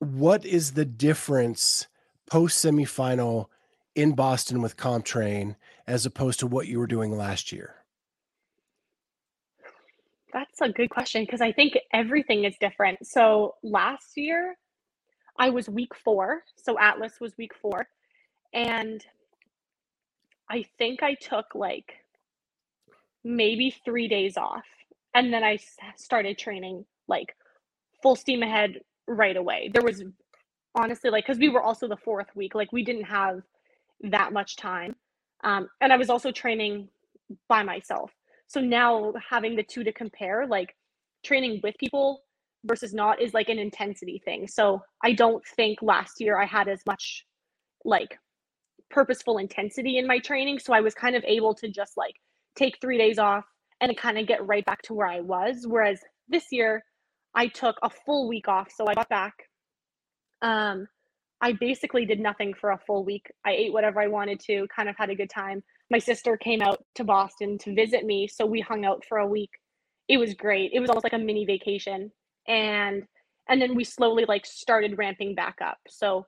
What 0.00 0.44
is 0.44 0.72
the 0.72 0.84
difference 0.84 1.86
post 2.28 2.64
semifinal 2.64 3.46
in 3.94 4.12
Boston 4.12 4.62
with 4.62 4.76
CompTrain 4.76 5.56
as 5.86 6.06
opposed 6.06 6.40
to 6.40 6.46
what 6.46 6.66
you 6.66 6.78
were 6.78 6.86
doing 6.86 7.16
last 7.16 7.52
year? 7.52 7.76
That's 10.32 10.62
a 10.62 10.70
good 10.70 10.88
question 10.88 11.24
because 11.24 11.42
I 11.42 11.52
think 11.52 11.76
everything 11.92 12.44
is 12.44 12.56
different. 12.58 13.06
So 13.06 13.56
last 13.62 14.16
year, 14.16 14.56
I 15.38 15.50
was 15.50 15.68
week 15.68 15.94
four. 15.94 16.42
So 16.56 16.78
Atlas 16.78 17.20
was 17.20 17.36
week 17.36 17.52
four. 17.60 17.86
And 18.54 19.04
I 20.50 20.64
think 20.78 21.02
I 21.02 21.14
took 21.14 21.54
like 21.54 21.92
maybe 23.24 23.74
three 23.84 24.08
days 24.08 24.36
off. 24.36 24.64
And 25.14 25.32
then 25.32 25.44
I 25.44 25.58
started 25.96 26.38
training 26.38 26.86
like 27.08 27.36
full 28.02 28.16
steam 28.16 28.42
ahead 28.42 28.80
right 29.06 29.36
away. 29.36 29.70
There 29.72 29.82
was 29.82 30.02
honestly 30.74 31.10
like, 31.10 31.26
because 31.26 31.38
we 31.38 31.50
were 31.50 31.62
also 31.62 31.88
the 31.88 31.96
fourth 31.96 32.34
week, 32.34 32.54
like 32.54 32.72
we 32.72 32.84
didn't 32.84 33.04
have 33.04 33.42
that 34.02 34.32
much 34.32 34.56
time. 34.56 34.94
Um, 35.44 35.68
and 35.80 35.92
I 35.92 35.96
was 35.96 36.10
also 36.10 36.30
training 36.30 36.88
by 37.48 37.62
myself. 37.62 38.12
So 38.46 38.60
now 38.60 39.12
having 39.28 39.56
the 39.56 39.62
two 39.62 39.84
to 39.84 39.92
compare, 39.92 40.46
like 40.46 40.74
training 41.24 41.60
with 41.62 41.74
people 41.78 42.22
versus 42.64 42.94
not 42.94 43.20
is 43.20 43.34
like 43.34 43.48
an 43.48 43.58
intensity 43.58 44.20
thing. 44.24 44.46
So 44.46 44.82
I 45.02 45.12
don't 45.12 45.42
think 45.56 45.80
last 45.82 46.20
year 46.20 46.40
I 46.40 46.46
had 46.46 46.68
as 46.68 46.80
much 46.86 47.24
like 47.84 48.18
purposeful 48.90 49.38
intensity 49.38 49.98
in 49.98 50.06
my 50.06 50.18
training. 50.18 50.58
So 50.58 50.72
I 50.72 50.80
was 50.80 50.94
kind 50.94 51.16
of 51.16 51.24
able 51.26 51.54
to 51.54 51.68
just 51.68 51.96
like 51.96 52.14
take 52.54 52.76
three 52.80 52.98
days 52.98 53.18
off 53.18 53.44
and 53.80 53.96
kind 53.96 54.18
of 54.18 54.26
get 54.26 54.46
right 54.46 54.64
back 54.64 54.82
to 54.82 54.94
where 54.94 55.08
I 55.08 55.20
was. 55.20 55.64
Whereas 55.66 56.00
this 56.28 56.44
year 56.52 56.84
I 57.34 57.48
took 57.48 57.76
a 57.82 57.90
full 57.90 58.28
week 58.28 58.48
off. 58.48 58.68
So 58.74 58.86
I 58.86 58.94
got 58.94 59.08
back. 59.08 59.34
Um, 60.42 60.86
I 61.42 61.52
basically 61.52 62.06
did 62.06 62.20
nothing 62.20 62.54
for 62.54 62.70
a 62.70 62.78
full 62.86 63.04
week. 63.04 63.26
I 63.44 63.50
ate 63.50 63.72
whatever 63.72 64.00
I 64.00 64.06
wanted 64.06 64.38
to, 64.46 64.66
kind 64.74 64.88
of 64.88 64.96
had 64.96 65.10
a 65.10 65.16
good 65.16 65.28
time. 65.28 65.62
My 65.90 65.98
sister 65.98 66.36
came 66.36 66.62
out 66.62 66.84
to 66.94 67.04
Boston 67.04 67.58
to 67.58 67.74
visit 67.74 68.06
me, 68.06 68.28
so 68.28 68.46
we 68.46 68.60
hung 68.60 68.84
out 68.84 69.04
for 69.08 69.18
a 69.18 69.26
week. 69.26 69.50
It 70.08 70.18
was 70.18 70.34
great. 70.34 70.70
It 70.72 70.78
was 70.78 70.88
almost 70.88 71.04
like 71.04 71.12
a 71.12 71.18
mini 71.18 71.44
vacation. 71.44 72.12
And 72.46 73.02
and 73.48 73.60
then 73.60 73.74
we 73.74 73.82
slowly 73.82 74.24
like 74.26 74.46
started 74.46 74.96
ramping 74.96 75.34
back 75.34 75.58
up. 75.60 75.78
So 75.88 76.26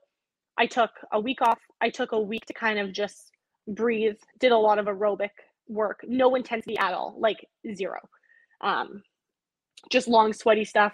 I 0.57 0.65
took 0.65 0.91
a 1.13 1.19
week 1.19 1.41
off. 1.41 1.59
I 1.81 1.89
took 1.89 2.11
a 2.11 2.19
week 2.19 2.45
to 2.47 2.53
kind 2.53 2.77
of 2.77 2.91
just 2.91 3.31
breathe, 3.69 4.17
did 4.39 4.51
a 4.51 4.57
lot 4.57 4.79
of 4.79 4.85
aerobic 4.85 5.29
work, 5.67 6.01
no 6.05 6.35
intensity 6.35 6.77
at 6.77 6.93
all, 6.93 7.15
like 7.17 7.37
zero. 7.73 7.99
Um, 8.61 9.01
just 9.89 10.09
long, 10.09 10.33
sweaty 10.33 10.65
stuff. 10.65 10.93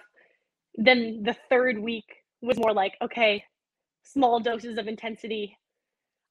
Then 0.75 1.23
the 1.23 1.35
third 1.49 1.79
week 1.79 2.05
was 2.41 2.57
more 2.57 2.73
like, 2.73 2.93
okay, 3.01 3.43
small 4.03 4.39
doses 4.39 4.77
of 4.77 4.87
intensity. 4.87 5.57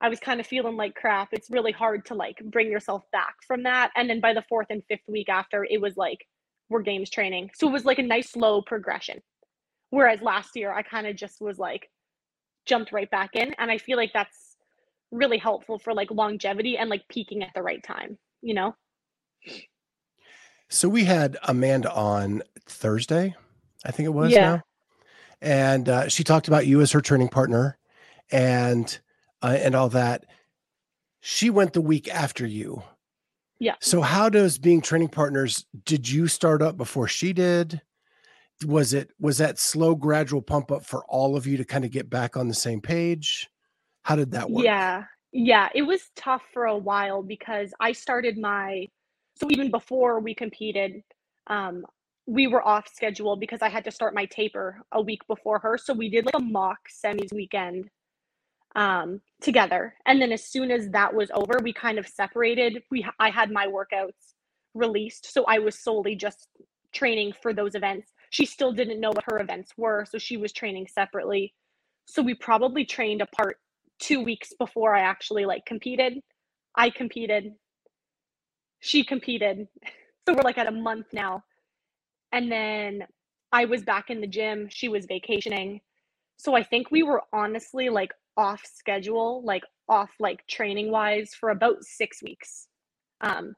I 0.00 0.08
was 0.08 0.20
kind 0.20 0.40
of 0.40 0.46
feeling 0.46 0.76
like 0.76 0.94
crap. 0.94 1.28
It's 1.32 1.50
really 1.50 1.72
hard 1.72 2.06
to 2.06 2.14
like 2.14 2.38
bring 2.44 2.70
yourself 2.70 3.04
back 3.12 3.34
from 3.46 3.64
that. 3.64 3.90
And 3.96 4.08
then 4.08 4.20
by 4.20 4.32
the 4.32 4.44
fourth 4.48 4.68
and 4.70 4.82
fifth 4.88 5.08
week 5.08 5.28
after 5.28 5.66
it 5.68 5.80
was 5.80 5.96
like 5.96 6.26
we're 6.68 6.82
games 6.82 7.10
training. 7.10 7.50
So 7.54 7.68
it 7.68 7.72
was 7.72 7.84
like 7.84 7.98
a 7.98 8.02
nice 8.02 8.30
slow 8.30 8.62
progression. 8.62 9.20
Whereas 9.90 10.22
last 10.22 10.56
year 10.56 10.72
i 10.72 10.82
kind 10.82 11.06
of 11.06 11.16
just 11.16 11.40
was 11.40 11.58
like 11.58 11.90
jumped 12.64 12.92
right 12.92 13.10
back 13.10 13.30
in. 13.34 13.54
And 13.58 13.70
i 13.70 13.78
feel 13.78 13.96
like 13.96 14.12
that's 14.14 14.56
really 15.10 15.38
helpful 15.38 15.78
for 15.78 15.92
like 15.92 16.10
longevity 16.10 16.78
and 16.78 16.88
like 16.88 17.02
peaking 17.08 17.42
at 17.42 17.50
the 17.54 17.62
right 17.62 17.82
time 17.82 18.16
you 18.42 18.54
know? 18.54 18.74
So 20.68 20.88
we 20.88 21.04
had 21.04 21.36
amanda 21.44 21.92
on 21.92 22.42
thursday 22.66 23.34
i 23.84 23.90
think 23.90 24.06
it 24.06 24.10
was 24.10 24.30
yeah. 24.30 24.40
now 24.40 24.62
and 25.40 25.88
uh, 25.88 26.08
she 26.08 26.24
talked 26.24 26.48
about 26.48 26.66
you 26.66 26.80
as 26.80 26.92
her 26.92 27.00
training 27.00 27.28
partner 27.28 27.78
and 28.30 28.98
uh, 29.42 29.58
and 29.60 29.74
all 29.74 29.88
that. 29.90 30.26
She 31.20 31.50
went 31.50 31.72
the 31.72 31.80
week 31.80 32.08
after 32.08 32.46
you. 32.46 32.82
Yeah. 33.58 33.74
So 33.80 34.00
how 34.00 34.28
does 34.28 34.58
being 34.58 34.80
training 34.80 35.08
partners 35.08 35.66
did 35.84 36.08
you 36.08 36.28
start 36.28 36.62
up 36.62 36.76
before 36.76 37.08
she 37.08 37.32
did? 37.32 37.80
Was 38.66 38.94
it 38.94 39.10
was 39.18 39.38
that 39.38 39.58
slow 39.58 39.94
gradual 39.94 40.42
pump 40.42 40.70
up 40.70 40.84
for 40.84 41.04
all 41.08 41.36
of 41.36 41.46
you 41.46 41.56
to 41.56 41.64
kind 41.64 41.84
of 41.84 41.90
get 41.90 42.10
back 42.10 42.36
on 42.36 42.48
the 42.48 42.54
same 42.54 42.80
page? 42.80 43.48
How 44.02 44.16
did 44.16 44.32
that 44.32 44.50
work? 44.50 44.64
Yeah. 44.64 45.04
Yeah 45.32 45.68
it 45.74 45.82
was 45.82 46.10
tough 46.16 46.42
for 46.52 46.64
a 46.66 46.76
while 46.76 47.22
because 47.22 47.72
i 47.78 47.92
started 47.92 48.36
my 48.36 48.86
so 49.36 49.46
even 49.50 49.70
before 49.70 50.18
we 50.18 50.34
competed 50.34 51.02
um, 51.46 51.84
we 52.30 52.46
were 52.46 52.66
off 52.66 52.86
schedule 52.86 53.34
because 53.34 53.60
I 53.60 53.68
had 53.68 53.82
to 53.84 53.90
start 53.90 54.14
my 54.14 54.24
taper 54.26 54.80
a 54.92 55.02
week 55.02 55.26
before 55.26 55.58
her. 55.58 55.76
So 55.76 55.92
we 55.92 56.08
did 56.08 56.26
like 56.26 56.36
a 56.36 56.40
mock 56.40 56.78
semis 56.88 57.32
weekend 57.32 57.90
um, 58.76 59.20
together. 59.42 59.94
And 60.06 60.22
then 60.22 60.30
as 60.30 60.44
soon 60.44 60.70
as 60.70 60.88
that 60.90 61.12
was 61.12 61.32
over, 61.34 61.58
we 61.60 61.72
kind 61.72 61.98
of 61.98 62.06
separated. 62.06 62.84
We 62.88 63.04
I 63.18 63.30
had 63.30 63.50
my 63.50 63.66
workouts 63.66 64.34
released, 64.74 65.32
so 65.34 65.44
I 65.48 65.58
was 65.58 65.76
solely 65.82 66.14
just 66.14 66.46
training 66.92 67.32
for 67.42 67.52
those 67.52 67.74
events. 67.74 68.12
She 68.30 68.46
still 68.46 68.72
didn't 68.72 69.00
know 69.00 69.10
what 69.10 69.24
her 69.24 69.40
events 69.40 69.72
were, 69.76 70.06
so 70.08 70.16
she 70.16 70.36
was 70.36 70.52
training 70.52 70.86
separately. 70.86 71.52
So 72.06 72.22
we 72.22 72.34
probably 72.34 72.84
trained 72.84 73.22
apart 73.22 73.58
2 73.98 74.22
weeks 74.22 74.52
before 74.56 74.94
I 74.94 75.00
actually 75.00 75.46
like 75.46 75.66
competed. 75.66 76.20
I 76.76 76.90
competed. 76.90 77.54
She 78.78 79.02
competed. 79.02 79.66
So 80.28 80.34
we're 80.34 80.42
like 80.42 80.58
at 80.58 80.68
a 80.68 80.70
month 80.70 81.06
now 81.12 81.42
and 82.32 82.50
then 82.50 83.04
I 83.52 83.64
was 83.64 83.82
back 83.82 84.10
in 84.10 84.20
the 84.20 84.26
gym. 84.26 84.68
She 84.70 84.88
was 84.88 85.06
vacationing. 85.06 85.80
So 86.36 86.54
I 86.54 86.62
think 86.62 86.90
we 86.90 87.02
were 87.02 87.22
honestly 87.32 87.88
like 87.88 88.12
off 88.36 88.62
schedule, 88.64 89.42
like 89.44 89.64
off 89.88 90.10
like 90.18 90.46
training 90.46 90.90
wise 90.90 91.34
for 91.38 91.50
about 91.50 91.84
six 91.84 92.22
weeks. 92.22 92.68
Um, 93.20 93.54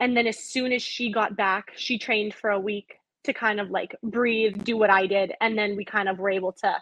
and 0.00 0.16
then 0.16 0.26
as 0.26 0.38
soon 0.38 0.72
as 0.72 0.82
she 0.82 1.10
got 1.10 1.36
back, 1.36 1.72
she 1.76 1.98
trained 1.98 2.34
for 2.34 2.50
a 2.50 2.60
week 2.60 2.98
to 3.24 3.32
kind 3.32 3.60
of 3.60 3.70
like 3.70 3.96
breathe, 4.02 4.64
do 4.64 4.76
what 4.76 4.90
I 4.90 5.06
did. 5.06 5.32
And 5.40 5.56
then 5.56 5.76
we 5.76 5.84
kind 5.84 6.08
of 6.08 6.18
were 6.18 6.30
able 6.30 6.52
to, 6.52 6.76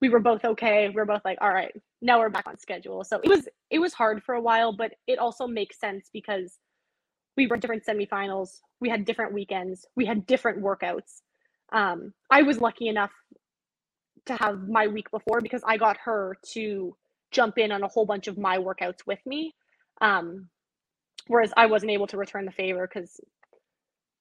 we 0.00 0.08
were 0.08 0.20
both 0.20 0.44
okay. 0.44 0.88
We 0.88 0.94
were 0.94 1.04
both 1.06 1.24
like, 1.24 1.38
all 1.40 1.52
right, 1.52 1.72
now 2.00 2.20
we're 2.20 2.28
back 2.28 2.46
on 2.46 2.58
schedule. 2.58 3.02
So 3.04 3.20
it 3.24 3.28
was, 3.28 3.48
it 3.70 3.78
was 3.78 3.94
hard 3.94 4.22
for 4.22 4.34
a 4.34 4.40
while, 4.40 4.72
but 4.72 4.92
it 5.06 5.18
also 5.18 5.46
makes 5.46 5.80
sense 5.80 6.10
because 6.12 6.58
we 7.36 7.46
were 7.46 7.56
different 7.56 7.84
semifinals. 7.84 8.60
We 8.80 8.88
had 8.88 9.04
different 9.04 9.32
weekends. 9.32 9.86
We 9.96 10.06
had 10.06 10.26
different 10.26 10.62
workouts. 10.62 11.22
Um, 11.72 12.12
I 12.30 12.42
was 12.42 12.60
lucky 12.60 12.88
enough 12.88 13.12
to 14.26 14.34
have 14.36 14.68
my 14.68 14.86
week 14.86 15.10
before 15.10 15.40
because 15.40 15.62
I 15.66 15.76
got 15.76 15.96
her 16.04 16.36
to 16.52 16.96
jump 17.30 17.58
in 17.58 17.72
on 17.72 17.82
a 17.82 17.88
whole 17.88 18.06
bunch 18.06 18.28
of 18.28 18.38
my 18.38 18.58
workouts 18.58 19.06
with 19.06 19.18
me. 19.26 19.54
Um, 20.00 20.48
whereas 21.26 21.52
I 21.56 21.66
wasn't 21.66 21.92
able 21.92 22.06
to 22.08 22.16
return 22.16 22.44
the 22.44 22.52
favor 22.52 22.88
because 22.92 23.20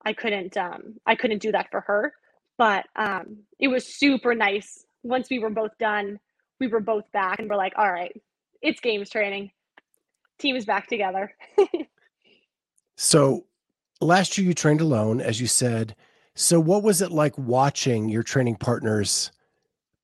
I 0.05 0.13
couldn't 0.13 0.57
um, 0.57 0.95
I 1.05 1.15
couldn't 1.15 1.41
do 1.41 1.51
that 1.51 1.69
for 1.71 1.81
her. 1.81 2.13
But 2.57 2.85
um, 2.95 3.39
it 3.59 3.67
was 3.67 3.97
super 3.97 4.35
nice. 4.35 4.85
Once 5.03 5.29
we 5.29 5.39
were 5.39 5.49
both 5.49 5.77
done, 5.79 6.19
we 6.59 6.67
were 6.67 6.79
both 6.79 7.11
back 7.11 7.39
and 7.39 7.49
we're 7.49 7.55
like, 7.57 7.73
all 7.77 7.91
right, 7.91 8.13
it's 8.61 8.79
games 8.79 9.09
training. 9.09 9.51
Team 10.39 10.55
is 10.55 10.65
back 10.65 10.87
together. 10.87 11.33
So 12.95 13.45
last 14.01 14.37
year 14.37 14.47
you 14.47 14.53
trained 14.53 14.81
alone, 14.81 15.21
as 15.21 15.39
you 15.41 15.47
said. 15.47 15.95
So 16.35 16.59
what 16.59 16.83
was 16.83 17.01
it 17.01 17.11
like 17.11 17.37
watching 17.37 18.09
your 18.09 18.23
training 18.23 18.55
partners 18.55 19.31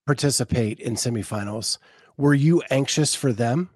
participate 0.05 0.79
in 0.79 0.96
semifinals? 0.96 1.77
Were 2.17 2.34
you 2.34 2.62
anxious 2.69 3.15
for 3.15 3.31
them? 3.31 3.69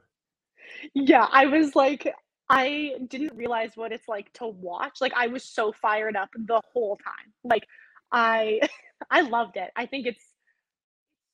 Yeah, 0.93 1.27
I 1.32 1.46
was 1.46 1.75
like, 1.75 2.13
I 2.50 2.96
didn't 3.08 3.36
realize 3.36 3.72
what 3.75 3.91
it's 3.91 4.08
like 4.08 4.32
to 4.34 4.48
watch. 4.48 4.98
Like 5.01 5.13
I 5.15 5.27
was 5.27 5.43
so 5.43 5.72
fired 5.72 6.15
up 6.15 6.29
the 6.36 6.62
whole 6.74 6.98
time. 6.98 7.34
Like 7.43 7.65
I 8.12 8.60
I 9.10 9.22
loved 9.22 9.58
it. 9.58 9.72
I 9.75 9.86
think 9.86 10.05
it's 10.05 10.24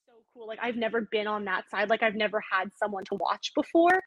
so 0.06 0.14
cool. 0.34 0.48
Like 0.48 0.60
I've 0.62 0.76
never 0.76 1.02
been 1.02 1.28
on 1.28 1.46
that 1.46 1.70
side. 1.70 1.90
Like 1.90 2.04
I've 2.04 2.16
never 2.16 2.42
had 2.52 2.72
someone 2.78 3.04
to 3.06 3.16
watch 3.16 3.52
before. 3.56 4.02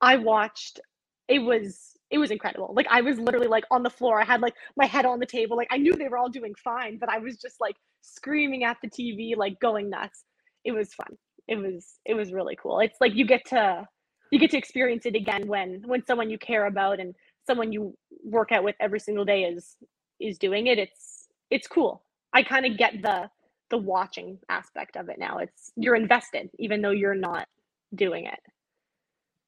I 0.00 0.16
watched 0.16 0.80
it 1.28 1.40
was 1.40 1.95
it 2.10 2.18
was 2.18 2.30
incredible. 2.30 2.72
Like 2.74 2.86
I 2.90 3.00
was 3.00 3.18
literally 3.18 3.48
like 3.48 3.64
on 3.70 3.82
the 3.82 3.90
floor. 3.90 4.20
I 4.20 4.24
had 4.24 4.40
like 4.40 4.54
my 4.76 4.86
head 4.86 5.06
on 5.06 5.18
the 5.18 5.26
table. 5.26 5.56
Like 5.56 5.68
I 5.70 5.78
knew 5.78 5.92
they 5.92 6.08
were 6.08 6.18
all 6.18 6.28
doing 6.28 6.54
fine, 6.54 6.98
but 6.98 7.08
I 7.08 7.18
was 7.18 7.36
just 7.36 7.60
like 7.60 7.76
screaming 8.02 8.64
at 8.64 8.76
the 8.82 8.88
TV, 8.88 9.36
like 9.36 9.58
going 9.60 9.90
nuts. 9.90 10.24
It 10.64 10.72
was 10.72 10.94
fun. 10.94 11.16
It 11.48 11.56
was 11.56 11.98
it 12.04 12.14
was 12.14 12.32
really 12.32 12.56
cool. 12.56 12.80
It's 12.80 13.00
like 13.00 13.14
you 13.14 13.26
get 13.26 13.44
to 13.46 13.86
you 14.30 14.38
get 14.38 14.50
to 14.50 14.58
experience 14.58 15.06
it 15.06 15.14
again 15.14 15.46
when 15.46 15.82
when 15.86 16.04
someone 16.06 16.30
you 16.30 16.38
care 16.38 16.66
about 16.66 17.00
and 17.00 17.14
someone 17.46 17.72
you 17.72 17.96
work 18.24 18.52
out 18.52 18.64
with 18.64 18.76
every 18.80 19.00
single 19.00 19.24
day 19.24 19.44
is 19.44 19.76
is 20.20 20.38
doing 20.38 20.68
it. 20.68 20.78
It's 20.78 21.28
it's 21.50 21.66
cool. 21.66 22.04
I 22.32 22.42
kind 22.42 22.66
of 22.66 22.76
get 22.76 23.02
the 23.02 23.30
the 23.70 23.78
watching 23.78 24.38
aspect 24.48 24.96
of 24.96 25.08
it 25.08 25.18
now. 25.18 25.38
It's 25.38 25.72
you're 25.76 25.96
invested 25.96 26.50
even 26.58 26.82
though 26.82 26.90
you're 26.90 27.14
not 27.14 27.48
doing 27.94 28.26
it. 28.26 28.40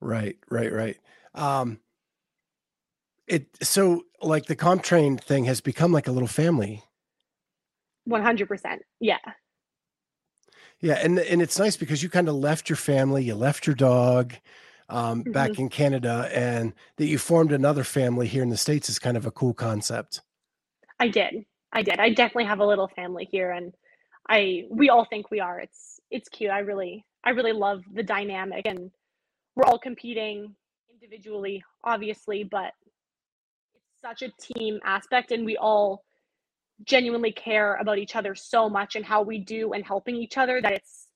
Right, 0.01 0.37
right, 0.51 0.73
right. 0.73 0.97
Um 1.35 1.79
it 3.29 3.47
so 3.63 4.03
like 4.23 4.47
the 4.47 4.57
CompTrain 4.57 5.21
thing 5.21 5.45
has 5.45 5.61
become 5.61 5.93
like 5.93 6.09
a 6.09 6.13
little 6.13 6.29
family. 6.29 6.83
100%. 8.09 8.79
Yeah. 9.01 9.19
Yeah, 10.81 10.95
and 11.03 11.19
and 11.19 11.43
it's 11.43 11.59
nice 11.59 11.77
because 11.77 12.03
you 12.03 12.09
kind 12.09 12.29
of 12.29 12.37
left 12.37 12.69
your 12.69 12.77
family, 12.77 13.25
you 13.25 13.35
left 13.35 13.67
your 13.67 13.75
dog, 13.75 14.35
um, 14.89 15.23
mm-hmm. 15.23 15.33
back 15.33 15.59
in 15.59 15.69
Canada, 15.69 16.31
and 16.33 16.73
that 16.97 17.07
you 17.07 17.19
formed 17.19 17.51
another 17.51 17.83
family 17.83 18.29
here 18.29 18.45
in 18.45 18.49
the 18.49 18.57
states 18.57 18.89
is 18.89 18.99
kind 18.99 19.17
of 19.17 19.27
a 19.27 19.33
cool 19.33 19.55
concept. 19.55 20.21
I 21.01 21.09
did. 21.09 21.45
I 21.73 21.83
did. 21.83 21.99
I 21.99 22.11
definitely 22.11 22.45
have 22.45 22.61
a 22.61 22.67
little 22.67 22.89
family 22.89 23.29
here, 23.31 23.51
and 23.51 23.75
I 24.29 24.65
we 24.71 24.89
all 24.89 25.05
think 25.05 25.33
we 25.33 25.41
are. 25.41 25.59
It's 25.59 26.01
it's 26.13 26.29
cute. 26.29 26.51
I 26.51 26.61
really 26.61 27.05
I 27.25 27.31
really 27.31 27.53
love 27.53 27.83
the 27.93 28.05
dynamic, 28.05 28.63
and 28.67 28.93
we're 29.57 29.65
all 29.65 29.81
competing 29.81 30.55
individually, 30.93 31.65
obviously, 31.83 32.45
but 32.45 32.73
such 34.03 34.23
a 34.23 34.31
team 34.41 34.81
aspect, 34.85 35.33
and 35.33 35.45
we 35.45 35.57
all 35.57 36.05
genuinely 36.85 37.33
care 37.33 37.75
about 37.77 37.99
each 37.99 38.15
other 38.15 38.35
so 38.35 38.69
much 38.69 38.95
and 38.97 39.05
how 39.05 39.23
we 39.23 39.39
do 39.39 39.73
and 39.73 39.85
helping 39.85 40.17
each 40.17 40.39
other 40.39 40.61
that 40.63 40.73
it's 40.73 41.09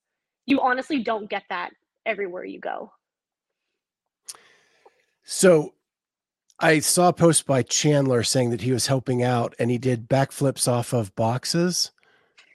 you 0.45 0.61
honestly 0.61 1.03
don't 1.03 1.31
get 1.31 1.45
that 1.51 1.71
everywhere 2.05 2.45
you 2.45 2.59
go. 2.59 2.93
So 5.25 5.75
I 6.59 6.81
saw 6.81 7.09
a 7.09 7.13
post 7.13 7.47
by 7.47 7.63
Chandler 7.63 8.25
saying 8.25 8.51
that 8.51 8.61
he 8.61 8.73
was 8.73 8.89
helping 8.89 9.23
out 9.23 9.55
and 9.59 9.71
he 9.71 9.79
did 9.79 10.09
backflips 10.09 10.67
off 10.67 10.93
of 10.93 11.15
boxes. 11.15 11.93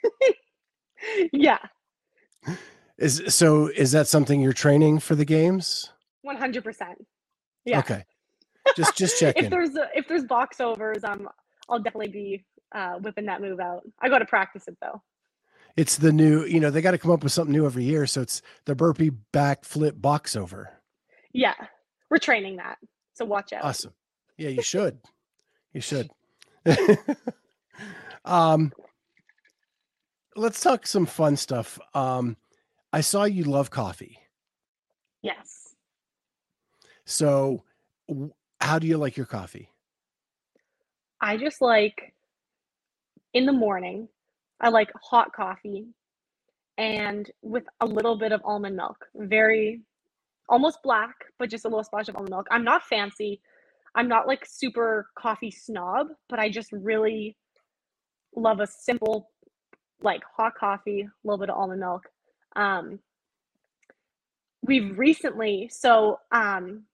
yeah. 1.32 1.58
Is 2.98 3.22
so 3.28 3.68
is 3.68 3.92
that 3.92 4.08
something 4.08 4.40
you're 4.40 4.52
training 4.52 4.98
for 4.98 5.14
the 5.14 5.24
games? 5.24 5.90
100%. 6.26 6.94
Yeah. 7.64 7.78
Okay. 7.78 8.04
Just 8.76 8.96
just 8.96 9.18
checking. 9.20 9.44
if 9.44 9.50
there's 9.50 9.76
a, 9.76 9.88
if 9.94 10.08
there's 10.08 10.24
box 10.24 10.60
overs, 10.60 11.04
um 11.04 11.28
I'll 11.68 11.78
definitely 11.80 12.10
be 12.12 12.44
uh 12.74 12.94
whipping 12.98 13.26
that 13.26 13.40
move 13.40 13.60
out. 13.60 13.82
I 14.00 14.08
got 14.08 14.18
to 14.18 14.26
practice 14.26 14.68
it 14.68 14.76
though. 14.80 15.02
It's 15.76 15.96
the 15.96 16.12
new, 16.12 16.44
you 16.44 16.58
know, 16.58 16.70
they 16.70 16.80
got 16.82 16.90
to 16.90 16.98
come 16.98 17.12
up 17.12 17.22
with 17.22 17.32
something 17.32 17.52
new 17.52 17.64
every 17.64 17.84
year, 17.84 18.04
so 18.06 18.20
it's 18.20 18.42
the 18.64 18.74
burpee 18.74 19.12
backflip 19.32 20.00
box 20.00 20.34
over. 20.34 20.70
Yeah. 21.32 21.54
We're 22.10 22.18
training 22.18 22.56
that. 22.56 22.78
So 23.14 23.24
watch 23.24 23.52
out. 23.52 23.64
Awesome. 23.64 23.92
Yeah, 24.36 24.48
you 24.48 24.62
should. 24.62 24.98
you 25.72 25.80
should. 25.80 26.10
um 28.24 28.72
let's 30.36 30.60
talk 30.60 30.86
some 30.86 31.06
fun 31.06 31.36
stuff. 31.36 31.78
Um 31.94 32.36
I 32.92 33.00
saw 33.02 33.24
you 33.24 33.44
love 33.44 33.70
coffee. 33.70 34.18
Yes. 35.22 35.74
So 37.04 37.62
how 38.60 38.78
do 38.78 38.86
you 38.86 38.96
like 38.96 39.16
your 39.16 39.26
coffee? 39.26 39.70
I 41.20 41.36
just 41.36 41.60
like 41.60 42.14
in 43.34 43.46
the 43.46 43.52
morning, 43.52 44.08
I 44.60 44.68
like 44.68 44.90
hot 45.02 45.32
coffee 45.32 45.86
and 46.76 47.30
with 47.42 47.64
a 47.80 47.86
little 47.86 48.16
bit 48.16 48.32
of 48.32 48.40
almond 48.44 48.76
milk. 48.76 49.06
Very 49.14 49.82
almost 50.48 50.78
black, 50.82 51.14
but 51.38 51.50
just 51.50 51.64
a 51.64 51.68
little 51.68 51.84
splash 51.84 52.08
of 52.08 52.16
almond 52.16 52.30
milk. 52.30 52.46
I'm 52.50 52.64
not 52.64 52.84
fancy. 52.84 53.40
I'm 53.94 54.08
not 54.08 54.26
like 54.26 54.44
super 54.46 55.08
coffee 55.16 55.50
snob, 55.50 56.08
but 56.28 56.38
I 56.38 56.48
just 56.48 56.72
really 56.72 57.36
love 58.34 58.60
a 58.60 58.66
simple, 58.66 59.30
like 60.02 60.22
hot 60.36 60.54
coffee, 60.54 61.02
a 61.02 61.10
little 61.24 61.38
bit 61.38 61.50
of 61.50 61.56
almond 61.56 61.80
milk. 61.80 62.04
Um, 62.54 63.00
we've 64.62 64.96
recently, 64.98 65.68
so 65.72 66.20
um, 66.32 66.84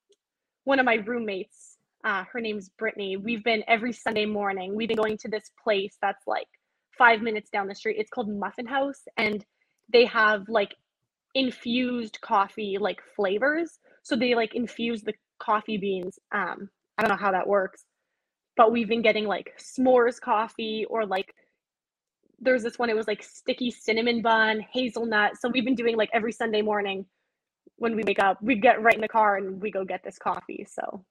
one 0.64 0.78
of 0.78 0.86
my 0.86 0.96
roommates, 0.96 1.76
uh, 2.04 2.24
her 2.32 2.40
name's 2.40 2.70
Brittany. 2.70 3.16
We've 3.16 3.44
been 3.44 3.62
every 3.68 3.92
Sunday 3.92 4.26
morning. 4.26 4.74
We've 4.74 4.88
been 4.88 4.96
going 4.96 5.18
to 5.18 5.28
this 5.28 5.50
place 5.62 5.96
that's 6.02 6.26
like 6.26 6.46
five 6.96 7.22
minutes 7.22 7.50
down 7.50 7.66
the 7.66 7.74
street. 7.74 7.96
It's 7.98 8.10
called 8.10 8.28
Muffin 8.28 8.66
House, 8.66 9.02
and 9.16 9.44
they 9.92 10.04
have 10.06 10.48
like 10.48 10.74
infused 11.34 12.20
coffee 12.20 12.78
like 12.80 13.00
flavors. 13.16 13.78
So 14.02 14.16
they 14.16 14.34
like 14.34 14.54
infuse 14.54 15.02
the 15.02 15.14
coffee 15.38 15.78
beans. 15.78 16.18
Um, 16.32 16.68
I 16.96 17.02
don't 17.02 17.10
know 17.10 17.22
how 17.22 17.32
that 17.32 17.46
works, 17.46 17.84
but 18.56 18.72
we've 18.72 18.88
been 18.88 19.02
getting 19.02 19.26
like 19.26 19.52
s'mores 19.58 20.20
coffee 20.20 20.86
or 20.88 21.06
like 21.06 21.34
there's 22.40 22.62
this 22.62 22.78
one, 22.78 22.90
it 22.90 22.96
was 22.96 23.06
like 23.06 23.22
sticky 23.22 23.70
cinnamon 23.70 24.20
bun, 24.20 24.60
hazelnut. 24.72 25.32
So 25.40 25.48
we've 25.48 25.64
been 25.64 25.74
doing 25.74 25.96
like 25.96 26.10
every 26.12 26.32
Sunday 26.32 26.62
morning 26.62 27.06
when 27.76 27.96
we 27.96 28.02
wake 28.04 28.22
up, 28.22 28.42
we 28.42 28.56
get 28.56 28.82
right 28.82 28.94
in 28.94 29.00
the 29.00 29.08
car 29.08 29.36
and 29.36 29.60
we 29.60 29.70
go 29.70 29.84
get 29.84 30.02
this 30.04 30.18
coffee. 30.18 30.66
So 30.70 31.04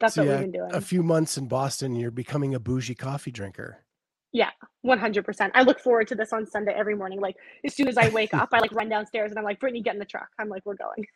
that's 0.00 0.14
so 0.14 0.22
what 0.22 0.28
yeah, 0.28 0.36
we've 0.36 0.52
been 0.52 0.60
doing. 0.60 0.74
A 0.74 0.80
few 0.80 1.02
months 1.02 1.36
in 1.36 1.46
Boston, 1.46 1.94
you're 1.94 2.10
becoming 2.10 2.54
a 2.54 2.60
bougie 2.60 2.94
coffee 2.94 3.30
drinker. 3.30 3.84
Yeah, 4.32 4.50
100%. 4.86 5.50
I 5.54 5.62
look 5.62 5.78
forward 5.78 6.08
to 6.08 6.14
this 6.14 6.32
on 6.32 6.46
Sunday 6.46 6.72
every 6.72 6.94
morning. 6.94 7.20
Like, 7.20 7.36
as 7.64 7.74
soon 7.74 7.86
as 7.86 7.98
I 7.98 8.08
wake 8.08 8.32
up, 8.32 8.48
I 8.52 8.60
like 8.60 8.72
run 8.72 8.88
downstairs 8.88 9.30
and 9.30 9.38
I'm 9.38 9.44
like, 9.44 9.60
Brittany, 9.60 9.82
get 9.82 9.94
in 9.94 9.98
the 9.98 10.06
truck. 10.06 10.28
I'm 10.38 10.48
like, 10.48 10.64
we're 10.64 10.76
going. 10.76 11.06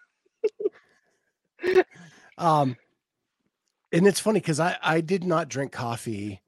um, 2.38 2.76
and 3.90 4.06
it's 4.06 4.20
funny 4.20 4.40
because 4.40 4.60
I, 4.60 4.76
I 4.82 5.00
did 5.00 5.24
not 5.24 5.48
drink 5.48 5.72
coffee 5.72 6.42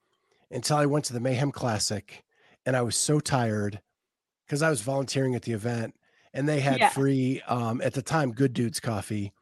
until 0.50 0.76
I 0.76 0.86
went 0.86 1.06
to 1.06 1.14
the 1.14 1.20
Mayhem 1.20 1.52
Classic 1.52 2.22
and 2.66 2.76
I 2.76 2.82
was 2.82 2.96
so 2.96 3.18
tired 3.18 3.80
because 4.46 4.60
I 4.60 4.68
was 4.68 4.82
volunteering 4.82 5.34
at 5.34 5.42
the 5.42 5.52
event 5.52 5.94
and 6.38 6.48
they 6.48 6.60
had 6.60 6.78
yeah. 6.78 6.88
free 6.88 7.42
um 7.48 7.80
at 7.82 7.94
the 7.94 8.02
time 8.02 8.32
good 8.32 8.52
dudes 8.52 8.80
coffee. 8.80 9.32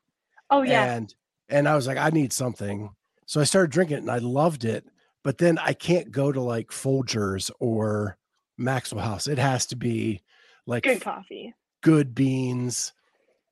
Oh 0.50 0.62
yeah. 0.62 0.94
And 0.94 1.14
and 1.48 1.68
I 1.68 1.76
was 1.76 1.86
like, 1.86 1.98
I 1.98 2.10
need 2.10 2.32
something. 2.32 2.90
So 3.26 3.40
I 3.40 3.44
started 3.44 3.70
drinking 3.70 3.98
it 3.98 4.00
and 4.00 4.10
I 4.10 4.18
loved 4.18 4.64
it 4.64 4.84
but 5.26 5.38
then 5.38 5.58
I 5.58 5.72
can't 5.72 6.12
go 6.12 6.30
to 6.30 6.40
like 6.40 6.68
Folgers 6.68 7.50
or 7.58 8.16
Maxwell 8.56 9.04
House. 9.04 9.26
It 9.26 9.38
has 9.38 9.66
to 9.66 9.76
be 9.76 10.22
like 10.66 10.84
good 10.84 11.00
coffee, 11.00 11.52
good 11.82 12.14
beans, 12.14 12.92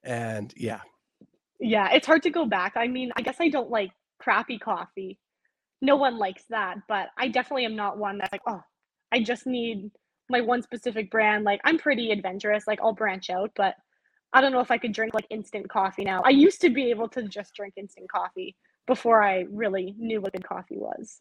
and 0.05 0.55
yeah. 0.57 0.83
Yeah, 1.59 1.93
it's 1.93 2.07
hard 2.07 2.23
to 2.23 2.31
go 2.31 2.47
back. 2.47 2.75
I 2.77 2.87
mean, 2.87 3.11
I 3.17 3.23
guess 3.23 3.39
I 3.41 3.49
don't 3.49 3.71
like 3.71 3.91
crappy 4.21 4.57
coffee. 4.57 5.19
No 5.83 5.97
one 5.97 6.17
likes 6.17 6.45
that, 6.51 6.77
but 6.87 7.09
I 7.19 7.27
definitely 7.27 7.65
am 7.65 7.75
not 7.75 7.99
one 7.99 8.19
that's 8.19 8.31
like, 8.31 8.43
oh, 8.47 8.63
I 9.11 9.25
just 9.25 9.45
need 9.45 9.91
my 10.29 10.41
one 10.41 10.63
specific 10.63 11.11
brand. 11.11 11.45
Like, 11.45 11.61
I'm 11.65 11.79
pretty 11.79 12.11
adventurous. 12.11 12.67
Like, 12.67 12.81
I'll 12.83 12.95
branch 12.95 13.31
out, 13.31 13.51
but 13.57 13.75
I 14.33 14.41
don't 14.41 14.53
know 14.53 14.61
if 14.61 14.71
I 14.71 14.79
could 14.79 14.93
drink 14.93 15.15
like 15.15 15.27
instant 15.31 15.69
coffee 15.69 16.05
now. 16.05 16.23
I 16.25 16.31
used 16.31 16.61
to 16.63 16.71
be 16.71 16.91
able 16.91 17.09
to 17.11 17.23
just 17.23 17.55
drink 17.55 17.75
instant 17.77 18.11
coffee 18.11 18.57
before 18.87 19.23
I 19.23 19.45
really 19.51 19.95
knew 19.97 20.21
what 20.21 20.33
good 20.33 20.47
coffee 20.47 20.77
was. 20.77 21.21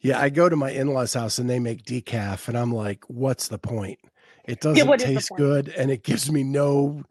Yeah, 0.00 0.20
I 0.20 0.28
go 0.28 0.48
to 0.48 0.56
my 0.56 0.70
in-laws' 0.70 1.14
house 1.14 1.38
and 1.38 1.48
they 1.48 1.58
make 1.58 1.84
decaf, 1.84 2.48
and 2.48 2.58
I'm 2.58 2.72
like, 2.72 3.04
what's 3.08 3.48
the 3.48 3.58
point? 3.58 3.98
It 4.44 4.60
doesn't 4.60 4.86
yeah, 4.86 4.96
taste 4.96 5.30
good 5.36 5.68
and 5.70 5.90
it 5.90 6.02
gives 6.02 6.30
me 6.30 6.42
no 6.42 7.02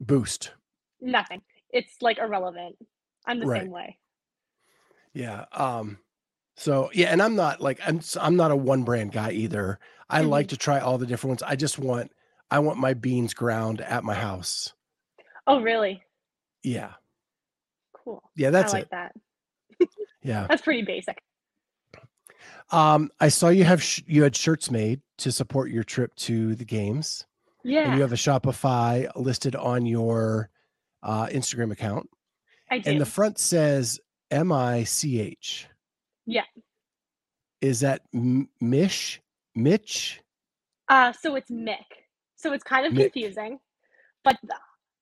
boost. 0.00 0.52
Nothing. 1.00 1.42
It's 1.70 2.00
like 2.00 2.18
irrelevant. 2.18 2.76
I'm 3.26 3.40
the 3.40 3.46
right. 3.46 3.62
same 3.62 3.70
way. 3.70 3.98
Yeah. 5.12 5.44
Um, 5.52 5.98
so 6.60 6.90
yeah, 6.92 7.06
and 7.06 7.22
I'm 7.22 7.36
not 7.36 7.62
like 7.62 7.80
I'm 7.86 8.02
I'm 8.20 8.36
not 8.36 8.50
a 8.50 8.56
one 8.56 8.82
brand 8.82 9.12
guy 9.12 9.30
either. 9.30 9.78
I 10.10 10.20
mm-hmm. 10.20 10.28
like 10.28 10.48
to 10.48 10.58
try 10.58 10.78
all 10.78 10.98
the 10.98 11.06
different 11.06 11.30
ones. 11.30 11.42
I 11.42 11.56
just 11.56 11.78
want 11.78 12.12
I 12.50 12.58
want 12.58 12.78
my 12.78 12.92
beans 12.92 13.32
ground 13.32 13.80
at 13.80 14.04
my 14.04 14.12
house. 14.12 14.74
Oh, 15.46 15.62
really? 15.62 16.02
Yeah. 16.62 16.90
Cool. 17.94 18.22
Yeah, 18.36 18.50
that's 18.50 18.74
I 18.74 18.76
like 18.76 18.84
it. 18.84 18.90
that. 18.90 19.14
yeah. 20.22 20.46
That's 20.50 20.60
pretty 20.60 20.82
basic. 20.82 21.18
Um, 22.70 23.10
I 23.18 23.30
saw 23.30 23.48
you 23.48 23.64
have 23.64 23.82
sh- 23.82 24.02
you 24.06 24.22
had 24.22 24.36
shirts 24.36 24.70
made 24.70 25.00
to 25.16 25.32
support 25.32 25.70
your 25.70 25.82
trip 25.82 26.14
to 26.16 26.54
the 26.54 26.66
games. 26.66 27.24
Yeah. 27.64 27.84
And 27.84 27.94
you 27.94 28.02
have 28.02 28.12
a 28.12 28.16
Shopify 28.16 29.10
listed 29.16 29.56
on 29.56 29.86
your 29.86 30.50
uh, 31.02 31.26
Instagram 31.28 31.72
account. 31.72 32.10
I 32.70 32.80
do. 32.80 32.90
And 32.90 33.00
the 33.00 33.06
front 33.06 33.38
says 33.38 33.98
M 34.30 34.52
I 34.52 34.84
C 34.84 35.20
H. 35.20 35.69
Yeah. 36.30 36.44
Is 37.60 37.80
that 37.80 38.02
M- 38.14 38.48
Mish? 38.60 39.20
Mitch? 39.54 40.20
Uh, 40.88 41.12
so 41.12 41.34
it's 41.34 41.50
Mick. 41.50 41.84
So 42.36 42.52
it's 42.52 42.64
kind 42.64 42.86
of 42.86 42.92
Mick. 42.92 43.12
confusing, 43.12 43.58
but 44.24 44.36
the, 44.44 44.54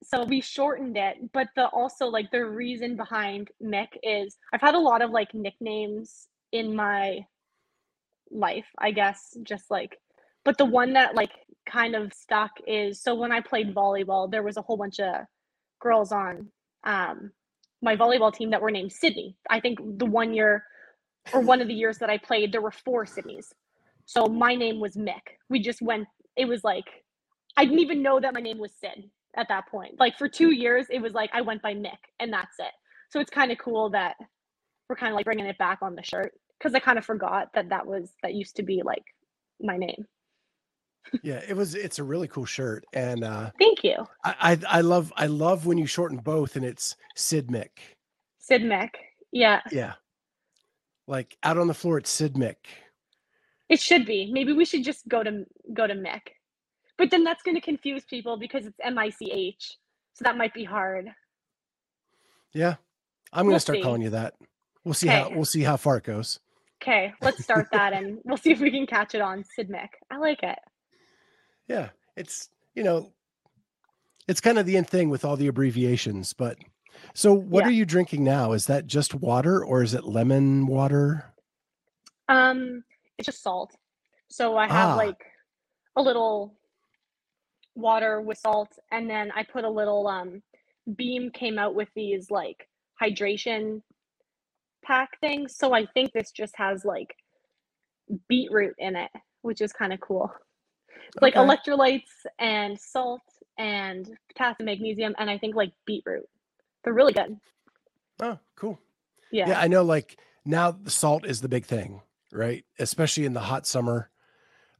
so 0.03 0.25
we 0.25 0.41
shortened 0.41 0.97
it. 0.97 1.17
But 1.33 1.49
the 1.55 1.67
also 1.67 2.07
like 2.07 2.31
the 2.31 2.45
reason 2.45 2.97
behind 2.97 3.49
Mick 3.63 3.89
is 4.03 4.37
I've 4.53 4.61
had 4.61 4.75
a 4.75 4.79
lot 4.79 5.03
of 5.03 5.11
like 5.11 5.35
nicknames 5.35 6.29
in 6.53 6.75
my 6.75 7.27
life, 8.31 8.67
I 8.79 8.91
guess, 8.91 9.37
just 9.43 9.71
like 9.71 9.99
but 10.45 10.57
the 10.57 10.65
one 10.65 10.95
that 10.95 11.15
like 11.15 11.33
kind 11.69 11.95
of 11.95 12.13
stuck 12.15 12.53
is 12.67 13.03
so 13.03 13.15
when 13.15 13.33
I 13.33 13.41
played 13.43 13.75
volleyball, 13.75 14.31
there 14.31 14.43
was 14.43 14.57
a 14.57 14.63
whole 14.63 14.79
bunch 14.79 14.99
of 14.99 15.15
girls 15.81 16.11
on 16.11 16.49
um 16.85 17.33
my 17.83 17.95
volleyball 17.97 18.35
team 18.35 18.51
that 18.51 18.63
were 18.63 18.71
named 18.71 18.93
Sydney. 18.93 19.37
I 19.51 19.61
think 19.61 19.79
the 19.99 20.07
one 20.07 20.35
year 20.35 20.65
or 21.33 21.41
one 21.41 21.61
of 21.61 21.69
the 21.69 21.75
years 21.75 21.99
that 21.99 22.11
I 22.11 22.19
played, 22.19 22.53
there 22.53 22.63
were 22.63 22.71
four 22.71 23.05
Sydneys. 23.05 23.53
So 24.07 24.27
my 24.27 24.55
name 24.55 24.81
was 24.81 24.97
Mick. 24.97 25.37
We 25.51 25.61
just 25.61 25.83
went, 25.83 26.09
it 26.37 26.47
was 26.47 26.65
like, 26.65 26.87
I 27.57 27.65
didn't 27.65 27.81
even 27.81 28.03
know 28.03 28.21
that 28.21 28.35
my 28.35 28.41
name 28.41 28.59
was 28.59 28.73
Sid 28.81 29.11
at 29.37 29.49
that 29.49 29.69
point. 29.69 29.99
Like 29.99 30.17
for 30.17 30.29
two 30.29 30.53
years, 30.53 30.87
it 30.91 31.01
was 31.01 31.13
like 31.13 31.31
I 31.33 31.43
went 31.43 31.63
by 31.63 31.75
Mick 31.75 31.99
and 32.21 32.33
that's 32.33 32.59
it. 32.59 32.73
So 33.11 33.21
it's 33.21 33.31
kind 33.31 33.53
of 33.53 33.59
cool 33.59 33.91
that 33.91 34.17
we're 34.89 34.97
kind 34.97 35.13
of 35.13 35.17
like 35.17 35.25
bringing 35.25 35.47
it 35.47 35.59
back 35.59 35.79
on 35.83 35.95
the 35.95 36.03
shirt 36.03 36.33
because 36.59 36.75
I 36.75 36.81
kind 36.81 36.99
of 36.99 37.05
forgot 37.05 37.49
that 37.55 37.69
that 37.69 37.87
was 37.87 38.13
that 38.23 38.35
used 38.35 38.57
to 38.57 38.63
be 38.63 38.83
like 38.85 39.05
my 39.61 39.77
name. 39.77 40.07
yeah, 41.23 41.41
it 41.49 41.57
was. 41.57 41.75
It's 41.75 41.99
a 41.99 42.05
really 42.05 42.29
cool 42.29 42.45
shirt, 42.45 42.85
and 42.93 43.25
uh, 43.25 43.51
Thank 43.59 43.83
you, 43.83 43.97
I, 44.25 44.35
I 44.41 44.79
I 44.79 44.81
love 44.81 45.13
I 45.17 45.27
love 45.27 45.67
when 45.67 45.79
you 45.79 45.87
shorten 45.87 46.19
both, 46.19 46.57
and 46.57 46.65
it's 46.65 46.97
Sid 47.17 47.49
Mick. 47.49 47.71
Sid 48.39 48.63
Mick. 48.63 48.91
Yeah, 49.33 49.61
Yeah, 49.71 49.95
like 51.09 51.37
out 51.43 51.59
on 51.59 51.67
the 51.67 51.75
floor, 51.75 51.99
it's 51.99 52.11
Sid 52.11 52.35
Mick. 52.35 52.55
it 53.69 53.81
should 53.81 54.07
be. 54.07 54.31
Maybe 54.33 54.53
we 54.53 54.65
should 54.65 54.85
just 54.85 55.09
go 55.09 55.23
to 55.25 55.45
go 55.75 55.87
to 55.87 55.95
Mick, 55.95 56.21
but 56.97 57.11
then 57.11 57.25
that's 57.25 57.43
going 57.43 57.57
to 57.57 57.61
confuse 57.61 58.05
people 58.05 58.37
because 58.39 58.67
it's 58.67 58.79
M 58.83 58.97
I 58.99 59.11
C 59.11 59.31
H, 59.33 59.77
so 60.15 60.23
that 60.25 60.37
might 60.37 60.55
be 60.55 60.65
hard. 60.65 61.11
Yeah, 62.53 62.77
I'm 63.33 63.45
gonna 63.45 63.55
We'll 63.55 63.61
start 63.61 63.79
see. 63.79 63.83
calling 63.83 64.03
you 64.03 64.11
that. 64.11 64.35
We'll 64.85 64.95
see 64.95 65.09
how 65.09 65.31
we'll 65.31 65.45
see 65.45 65.63
how 65.63 65.77
far 65.77 65.97
it 65.97 66.05
goes. 66.05 66.39
Okay, 66.83 67.13
let's 67.21 67.43
start 67.43 67.67
that, 67.73 67.93
and 67.93 68.19
we'll 68.25 68.37
see 68.37 68.53
if 68.53 68.61
we 68.61 68.71
can 68.71 68.87
catch 68.87 69.15
it 69.15 69.21
on 69.21 69.45
Sid 69.45 69.69
Mick. 69.69 69.89
I 70.11 70.17
like 70.19 70.43
it. 70.43 70.59
Yeah, 71.67 71.89
it's 72.17 72.49
you 72.75 72.85
know, 72.85 73.13
it's 74.29 74.41
kind 74.41 74.59
of 74.59 74.65
the 74.67 74.77
end 74.77 74.89
thing 74.89 75.11
with 75.11 75.25
all 75.25 75.37
the 75.37 75.49
abbreviations. 75.49 76.33
But 76.33 76.57
so, 77.15 77.33
what 77.35 77.63
Yeah. 77.65 77.69
are 77.69 77.73
you 77.73 77.85
drinking 77.85 78.25
now? 78.25 78.53
Is 78.53 78.67
that 78.67 78.87
just 78.87 79.15
water 79.15 79.65
or 79.65 79.83
is 79.83 79.95
it 79.95 80.05
lemon 80.05 80.67
water? 80.67 81.33
Um, 82.29 82.85
it's 83.19 83.27
just 83.27 83.43
salt. 83.43 83.75
So 84.29 84.57
I 84.57 84.67
have 84.67 84.91
Ah. 84.91 84.97
like 84.97 85.25
a 85.97 86.03
little 86.03 86.59
water 87.75 88.21
with 88.21 88.39
salt, 88.39 88.79
and 88.91 89.09
then 89.09 89.31
I 89.33 89.43
put 89.45 89.65
a 89.65 89.71
little 89.71 90.07
um 90.07 90.43
Beam 90.97 91.31
came 91.31 91.59
out 91.59 91.75
with 91.75 91.89
these 91.95 92.31
like 92.31 92.69
hydration 93.01 93.83
pack 94.85 95.19
things. 95.21 95.57
So 95.57 95.75
I 95.75 95.87
think 95.87 96.13
this 96.13 96.31
just 96.33 96.57
has 96.57 96.85
like 96.85 97.15
beetroot 98.29 98.75
in 98.79 98.97
it, 98.97 99.11
which 99.43 99.61
is 99.61 99.73
kind 99.73 99.93
of 99.93 100.01
cool. 100.01 100.33
It's 101.09 101.23
like 101.23 101.35
electrolytes 101.35 102.11
and 102.39 102.79
salt 102.79 103.21
and 103.59 104.09
potassium, 104.29 104.67
magnesium, 104.67 105.15
and 105.19 105.29
I 105.29 105.37
think 105.39 105.55
like 105.55 105.73
beetroot. 105.87 106.29
They're 106.85 106.95
really 106.95 107.13
good. 107.13 107.37
Oh, 108.21 108.39
cool. 108.57 108.79
Yeah. 109.31 109.49
Yeah, 109.49 109.61
I 109.61 109.69
know. 109.69 109.83
Like 109.83 110.19
now, 110.45 110.71
the 110.71 110.91
salt 110.91 111.27
is 111.27 111.41
the 111.41 111.49
big 111.49 111.65
thing, 111.67 112.03
right? 112.33 112.65
Especially 112.79 113.25
in 113.25 113.33
the 113.35 113.41
hot 113.41 113.67
summer, 113.67 114.11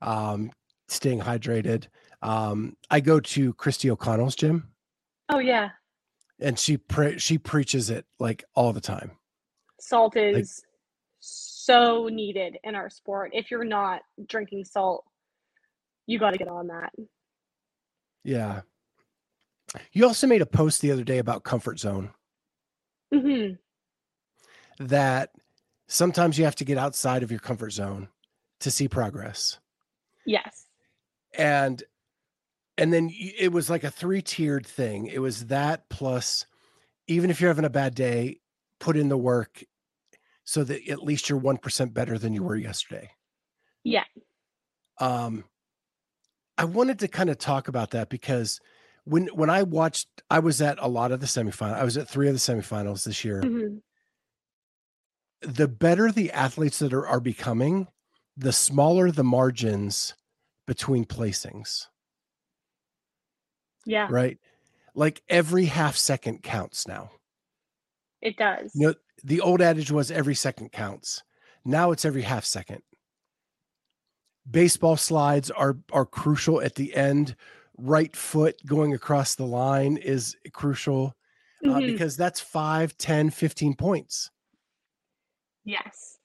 um, 0.01 0.53
staying 0.89 1.21
hydrated. 1.21 1.87
Um, 2.23 2.77
I 2.91 3.01
go 3.01 3.21
to 3.21 3.55
Kristi 3.55 3.91
O'Connell's 3.91 4.35
gym, 4.35 4.69
Oh 5.29 5.39
yeah. 5.39 5.71
and 6.41 6.59
she 6.59 6.77
pre- 6.79 7.19
she 7.19 7.39
preaches 7.39 7.91
it 7.91 8.07
like 8.19 8.45
all 8.55 8.73
the 8.73 8.81
time. 8.81 9.13
Salt 9.81 10.17
is 10.17 10.63
so 11.21 12.09
needed 12.11 12.57
in 12.65 12.75
our 12.75 12.91
sport. 12.91 13.31
If 13.35 13.51
you're 13.51 13.63
not 13.65 14.01
drinking 14.27 14.65
salt, 14.65 15.05
you 16.07 16.19
got 16.19 16.31
to 16.31 16.39
get 16.39 16.49
on 16.49 16.69
that. 16.69 16.93
Yeah. 18.25 18.63
You 19.93 20.07
also 20.07 20.27
made 20.27 20.43
a 20.43 20.47
post 20.47 20.81
the 20.81 20.91
other 20.93 21.05
day 21.05 21.19
about 21.19 21.45
comfort 21.45 21.79
zone. 21.79 22.11
hmm 23.13 23.53
that 24.81 25.31
sometimes 25.89 26.39
you 26.39 26.45
have 26.45 26.55
to 26.55 26.65
get 26.65 26.79
outside 26.79 27.23
of 27.25 27.31
your 27.33 27.41
comfort 27.41 27.71
zone 27.71 28.09
to 28.61 28.71
see 28.71 28.87
progress 28.87 29.59
Yes. 30.25 30.67
and 31.37 31.83
and 32.77 32.93
then 32.93 33.11
it 33.13 33.51
was 33.51 33.69
like 33.69 33.83
a 33.83 33.91
three 33.91 34.23
tiered 34.23 34.65
thing 34.67 35.07
it 35.07 35.19
was 35.19 35.47
that 35.47 35.89
plus 35.89 36.47
even 37.09 37.29
if 37.29 37.41
you're 37.41 37.51
having 37.51 37.65
a 37.65 37.71
bad 37.71 37.95
day 37.97 38.39
put 38.79 38.97
in 38.97 39.09
the 39.09 39.17
work 39.17 39.65
so 40.45 40.63
that 40.63 40.89
at 40.89 41.03
least 41.03 41.29
you're 41.29 41.41
1% 41.41 41.93
better 41.93 42.19
than 42.19 42.33
you 42.33 42.45
were 42.45 42.55
yesterday 42.57 43.11
Yeah. 43.83 44.05
um 45.01 45.43
i 46.57 46.65
wanted 46.65 47.01
to 47.01 47.09
kind 47.09 47.31
of 47.31 47.39
talk 47.39 47.67
about 47.67 47.91
that 47.91 48.09
because 48.11 48.61
when 49.09 49.27
when 49.29 49.51
i 49.51 49.63
watched 49.63 50.09
i 50.31 50.39
was 50.39 50.61
at 50.61 50.79
a 50.81 50.89
lot 50.89 51.13
of 51.13 51.21
the 51.21 51.27
semifinals 51.27 51.75
i 51.75 51.85
was 51.85 51.97
at 51.97 52.09
three 52.09 52.29
of 52.29 52.35
the 52.35 52.39
semifinals 52.39 53.05
this 53.05 53.25
year 53.25 53.41
hmm 53.43 53.77
the 55.43 55.69
better 55.69 56.11
the 56.11 56.33
athletes 56.33 56.79
that 56.81 56.93
are, 56.93 57.07
are 57.07 57.21
becoming, 57.21 57.87
the 58.37 58.53
smaller 58.53 59.11
the 59.11 59.25
margins 59.25 60.15
between 60.67 61.05
placings, 61.05 61.87
Yeah, 63.87 64.09
right? 64.11 64.39
Like 64.95 65.23
every 65.29 65.67
half 65.67 65.97
second 65.97 66.43
counts 66.43 66.89
now. 66.89 67.11
it 68.21 68.37
does. 68.37 68.73
You 68.75 68.89
know, 68.89 68.95
the 69.23 69.41
old 69.41 69.63
adage 69.63 69.91
was 69.91 70.11
every 70.11 70.35
second 70.35 70.73
counts. 70.73 71.23
Now 71.65 71.93
it's 71.93 72.05
every 72.05 72.23
half 72.23 72.45
second. 72.45 72.83
Baseball 74.51 74.97
slides 74.97 75.51
are 75.51 75.79
are 75.93 76.07
crucial 76.07 76.61
at 76.61 76.75
the 76.75 76.95
end. 76.95 77.37
Right 77.79 78.15
foot 78.17 78.57
going 78.67 78.93
across 78.93 79.37
the 79.37 79.47
line 79.47 79.97
is 79.97 80.37
crucial 80.53 81.15
uh, 81.65 81.69
Mhm. 81.69 81.87
because 81.87 82.17
that's 82.17 82.41
5, 82.41 82.97
10, 82.99 83.31
15 83.31 83.75
points. 83.77 84.31
Yes. 85.65 86.19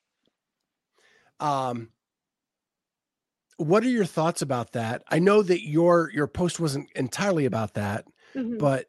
Um, 1.40 1.92
what 3.58 3.84
are 3.84 3.90
your 3.90 4.06
thoughts 4.06 4.42
about 4.42 4.72
that? 4.72 5.04
I 5.10 5.20
know 5.20 5.44
that 5.44 5.68
your 5.68 6.10
your 6.12 6.28
post 6.28 6.60
wasn't 6.60 6.90
entirely 6.96 7.46
about 7.46 7.74
that, 7.76 8.06
Mhm. 8.36 8.58
but 8.58 8.88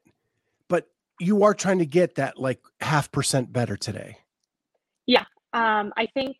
but 0.68 0.88
you 1.20 1.44
are 1.44 1.54
trying 1.54 1.78
to 1.80 1.86
get 1.86 2.14
that 2.14 2.38
like 2.38 2.60
half 2.80 3.10
percent 3.12 3.52
better 3.52 3.76
today. 3.76 4.18
Yeah. 5.06 5.24
Um, 5.52 5.92
I 5.96 6.06
think 6.06 6.36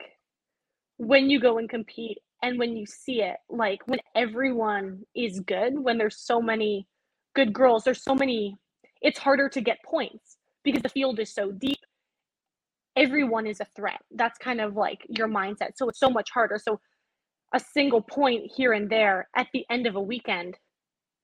when 0.96 1.28
you 1.28 1.38
go 1.40 1.58
and 1.58 1.68
compete 1.68 2.18
and 2.42 2.58
when 2.58 2.76
you 2.76 2.86
see 2.86 3.22
it, 3.22 3.36
like 3.48 3.80
when 3.86 4.00
everyone 4.14 5.02
is 5.14 5.40
good, 5.40 5.78
when 5.78 5.98
there's 5.98 6.18
so 6.18 6.40
many 6.40 6.86
good 7.34 7.52
girls, 7.52 7.84
there's 7.84 8.02
so 8.02 8.14
many, 8.14 8.56
it's 9.02 9.18
harder 9.18 9.48
to 9.48 9.60
get 9.60 9.78
points 9.84 10.36
because 10.62 10.82
the 10.82 10.88
field 10.88 11.18
is 11.18 11.32
so 11.32 11.50
deep. 11.52 11.78
Everyone 12.96 13.46
is 13.46 13.60
a 13.60 13.66
threat. 13.76 14.00
That's 14.14 14.38
kind 14.38 14.60
of 14.60 14.76
like 14.76 15.00
your 15.08 15.28
mindset. 15.28 15.70
So 15.76 15.88
it's 15.88 15.98
so 15.98 16.10
much 16.10 16.30
harder. 16.32 16.58
So 16.62 16.80
a 17.54 17.60
single 17.60 18.02
point 18.02 18.50
here 18.54 18.72
and 18.72 18.88
there 18.90 19.28
at 19.36 19.48
the 19.52 19.64
end 19.70 19.86
of 19.86 19.96
a 19.96 20.00
weekend, 20.00 20.56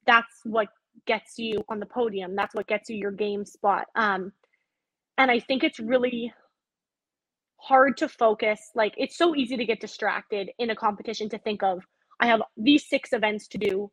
that's 0.06 0.40
what 0.44 0.68
gets 1.06 1.38
you 1.38 1.62
on 1.68 1.80
the 1.80 1.86
podium. 1.86 2.34
That's 2.34 2.54
what 2.54 2.66
gets 2.66 2.88
you 2.88 2.96
your 2.96 3.12
game 3.12 3.44
spot. 3.44 3.86
Um, 3.94 4.32
and 5.18 5.30
I 5.30 5.38
think 5.38 5.64
it's 5.64 5.78
really 5.78 6.32
hard 7.62 7.96
to 7.98 8.08
focus. 8.08 8.70
Like 8.74 8.94
it's 8.96 9.16
so 9.16 9.34
easy 9.34 9.56
to 9.56 9.64
get 9.64 9.80
distracted 9.80 10.50
in 10.58 10.70
a 10.70 10.76
competition 10.76 11.28
to 11.30 11.38
think 11.38 11.62
of 11.62 11.82
I 12.20 12.26
have 12.26 12.42
these 12.56 12.88
six 12.88 13.12
events 13.12 13.48
to 13.48 13.58
do. 13.58 13.90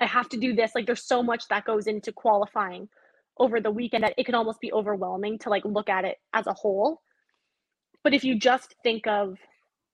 I 0.00 0.06
have 0.06 0.28
to 0.30 0.36
do 0.36 0.54
this. 0.54 0.72
Like 0.74 0.86
there's 0.86 1.06
so 1.06 1.22
much 1.22 1.48
that 1.48 1.64
goes 1.64 1.86
into 1.86 2.12
qualifying 2.12 2.88
over 3.38 3.60
the 3.60 3.70
weekend 3.70 4.04
that 4.04 4.14
it 4.18 4.26
can 4.26 4.34
almost 4.34 4.60
be 4.60 4.72
overwhelming 4.72 5.38
to 5.40 5.50
like 5.50 5.64
look 5.64 5.88
at 5.88 6.04
it 6.04 6.16
as 6.34 6.46
a 6.46 6.54
whole. 6.54 7.02
But 8.02 8.14
if 8.14 8.24
you 8.24 8.38
just 8.38 8.74
think 8.82 9.06
of 9.06 9.36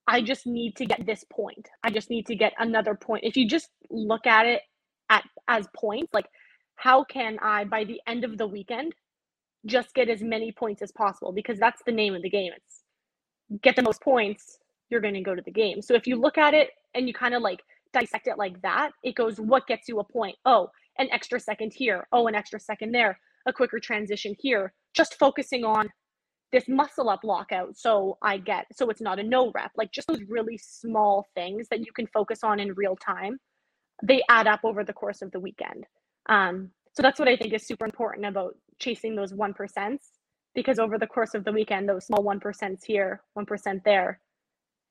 I 0.09 0.20
just 0.20 0.46
need 0.46 0.76
to 0.76 0.87
get 0.87 1.07
this 1.07 1.24
point. 1.33 1.68
I 1.85 1.90
just 1.90 2.11
need 2.11 2.26
to 2.26 2.35
get 2.35 2.52
another 2.59 2.94
point. 2.94 3.24
If 3.24 3.37
you 3.37 3.48
just 3.48 3.68
look 3.90 4.26
at 4.26 4.46
it 4.46 4.62
at 5.11 5.24
as 5.48 5.66
points, 5.76 6.12
like 6.12 6.26
how 6.76 7.05
can 7.05 7.38
I 7.40 7.64
by 7.64 7.85
the 7.85 8.00
end 8.07 8.24
of 8.24 8.38
the 8.38 8.46
weekend 8.46 8.94
just 9.66 9.94
get 9.94 10.09
as 10.09 10.22
many 10.22 10.52
points 10.52 10.83
as 10.83 10.90
possible 10.92 11.33
because 11.33 11.59
that's 11.59 11.83
the 11.87 11.92
name 11.92 12.14
of 12.14 12.22
the 12.22 12.31
game. 12.31 12.52
It's 12.57 12.82
get 13.62 13.76
the 13.76 13.82
most 13.82 14.00
points, 14.02 14.58
you're 14.90 15.00
going 15.00 15.14
to 15.14 15.20
go 15.20 15.34
to 15.34 15.42
the 15.42 15.50
game. 15.50 15.82
So 15.82 15.94
if 15.94 16.06
you 16.06 16.16
look 16.16 16.38
at 16.38 16.54
it 16.54 16.70
and 16.94 17.08
you 17.08 17.14
kind 17.14 17.34
of 17.34 17.42
like 17.42 17.60
dissect 17.92 18.26
it 18.26 18.38
like 18.38 18.60
that, 18.62 18.90
it 19.02 19.14
goes 19.14 19.38
what 19.38 19.66
gets 19.66 19.88
you 19.88 20.00
a 20.00 20.04
point? 20.04 20.36
Oh, 20.44 20.68
an 20.98 21.08
extra 21.10 21.40
second 21.40 21.72
here. 21.74 22.06
Oh, 22.12 22.26
an 22.26 22.34
extra 22.34 22.60
second 22.60 22.92
there. 22.92 23.18
A 23.46 23.52
quicker 23.52 23.80
transition 23.80 24.34
here. 24.38 24.72
Just 24.94 25.18
focusing 25.18 25.64
on 25.64 25.88
this 26.52 26.68
muscle 26.68 27.08
up 27.08 27.24
lockout 27.24 27.74
so 27.76 28.18
I 28.20 28.36
get 28.36 28.66
so 28.74 28.90
it's 28.90 29.00
not 29.00 29.18
a 29.18 29.22
no 29.22 29.50
rep. 29.52 29.72
Like 29.76 29.90
just 29.90 30.06
those 30.06 30.22
really 30.28 30.58
small 30.58 31.26
things 31.34 31.68
that 31.70 31.80
you 31.80 31.92
can 31.94 32.06
focus 32.08 32.40
on 32.44 32.60
in 32.60 32.74
real 32.74 32.94
time, 32.94 33.38
they 34.02 34.22
add 34.28 34.46
up 34.46 34.60
over 34.62 34.84
the 34.84 34.92
course 34.92 35.22
of 35.22 35.30
the 35.32 35.40
weekend. 35.40 35.86
Um, 36.28 36.70
so 36.94 37.02
that's 37.02 37.18
what 37.18 37.28
I 37.28 37.36
think 37.36 37.54
is 37.54 37.66
super 37.66 37.86
important 37.86 38.26
about 38.26 38.54
chasing 38.78 39.16
those 39.16 39.32
one 39.32 39.54
percents 39.54 40.10
because 40.54 40.78
over 40.78 40.98
the 40.98 41.06
course 41.06 41.34
of 41.34 41.44
the 41.44 41.52
weekend, 41.52 41.88
those 41.88 42.06
small 42.06 42.22
one 42.22 42.40
percents 42.40 42.84
here, 42.84 43.22
one 43.34 43.46
percent 43.46 43.82
there, 43.84 44.20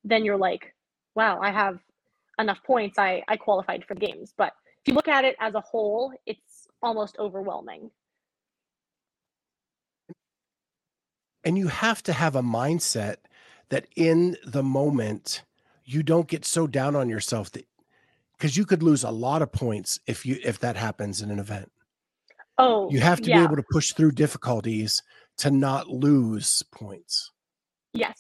then 0.04 0.26
you're 0.26 0.38
like, 0.38 0.74
wow, 1.16 1.40
I 1.42 1.52
have 1.52 1.80
enough 2.40 2.64
points. 2.64 2.98
I 2.98 3.24
I 3.28 3.38
qualified 3.38 3.86
for 3.86 3.94
the 3.94 4.06
games. 4.06 4.34
But 4.38 4.54
if 4.82 4.88
you 4.88 4.94
look 4.94 5.08
at 5.08 5.26
it 5.26 5.36
as 5.40 5.54
a 5.54 5.62
whole, 5.62 6.14
it's 6.26 6.68
almost 6.82 7.18
overwhelming. 7.20 7.92
And 11.44 11.58
you 11.58 11.68
have 11.68 12.04
to 12.04 12.14
have 12.14 12.36
a 12.36 12.42
mindset 12.44 13.18
that 13.70 13.88
in 13.96 14.38
the 14.46 14.64
moment 14.64 15.44
you 15.86 16.04
don't 16.04 16.28
get 16.28 16.46
so 16.46 16.68
down 16.68 16.96
on 16.96 17.10
yourself 17.10 17.52
that 17.52 17.66
because 18.38 18.58
you 18.58 18.66
could 18.66 18.82
lose 18.84 19.04
a 19.04 19.12
lot 19.12 19.42
of 19.42 19.52
points 19.52 20.00
if 20.08 20.26
you 20.26 20.38
if 20.44 20.60
that 20.60 20.76
happens 20.76 21.22
in 21.22 21.32
an 21.32 21.40
event. 21.40 21.72
Oh, 22.58 22.90
You 22.92 23.00
have 23.00 23.22
to 23.22 23.30
yeah. 23.30 23.40
be 23.40 23.44
able 23.44 23.56
to 23.56 23.64
push 23.72 23.94
through 23.94 24.12
difficulties 24.12 25.02
to 25.38 25.52
not 25.52 25.88
lose 25.88 26.64
points. 26.72 27.32
Yes. 27.94 28.20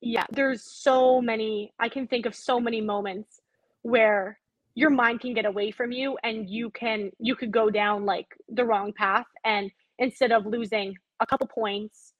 Yeah. 0.00 0.24
There's 0.30 0.62
so 0.64 1.20
many, 1.20 1.72
I 1.78 1.88
can 1.88 2.06
think 2.06 2.26
of 2.26 2.34
so 2.34 2.60
many 2.60 2.80
moments 2.80 3.40
where 3.82 4.38
your 4.74 4.90
mind 4.90 5.20
can 5.20 5.34
get 5.34 5.44
away 5.44 5.70
from 5.70 5.92
you 5.92 6.16
and 6.22 6.48
you 6.48 6.70
can 6.70 7.10
you 7.18 7.34
could 7.34 7.50
go 7.50 7.70
down 7.70 8.04
like 8.04 8.26
the 8.48 8.64
wrong 8.64 8.92
path 8.92 9.26
and 9.44 9.70
instead 9.98 10.32
of 10.32 10.46
losing 10.46 10.94
a 11.20 11.26
couple 11.26 11.46
points 11.46 12.12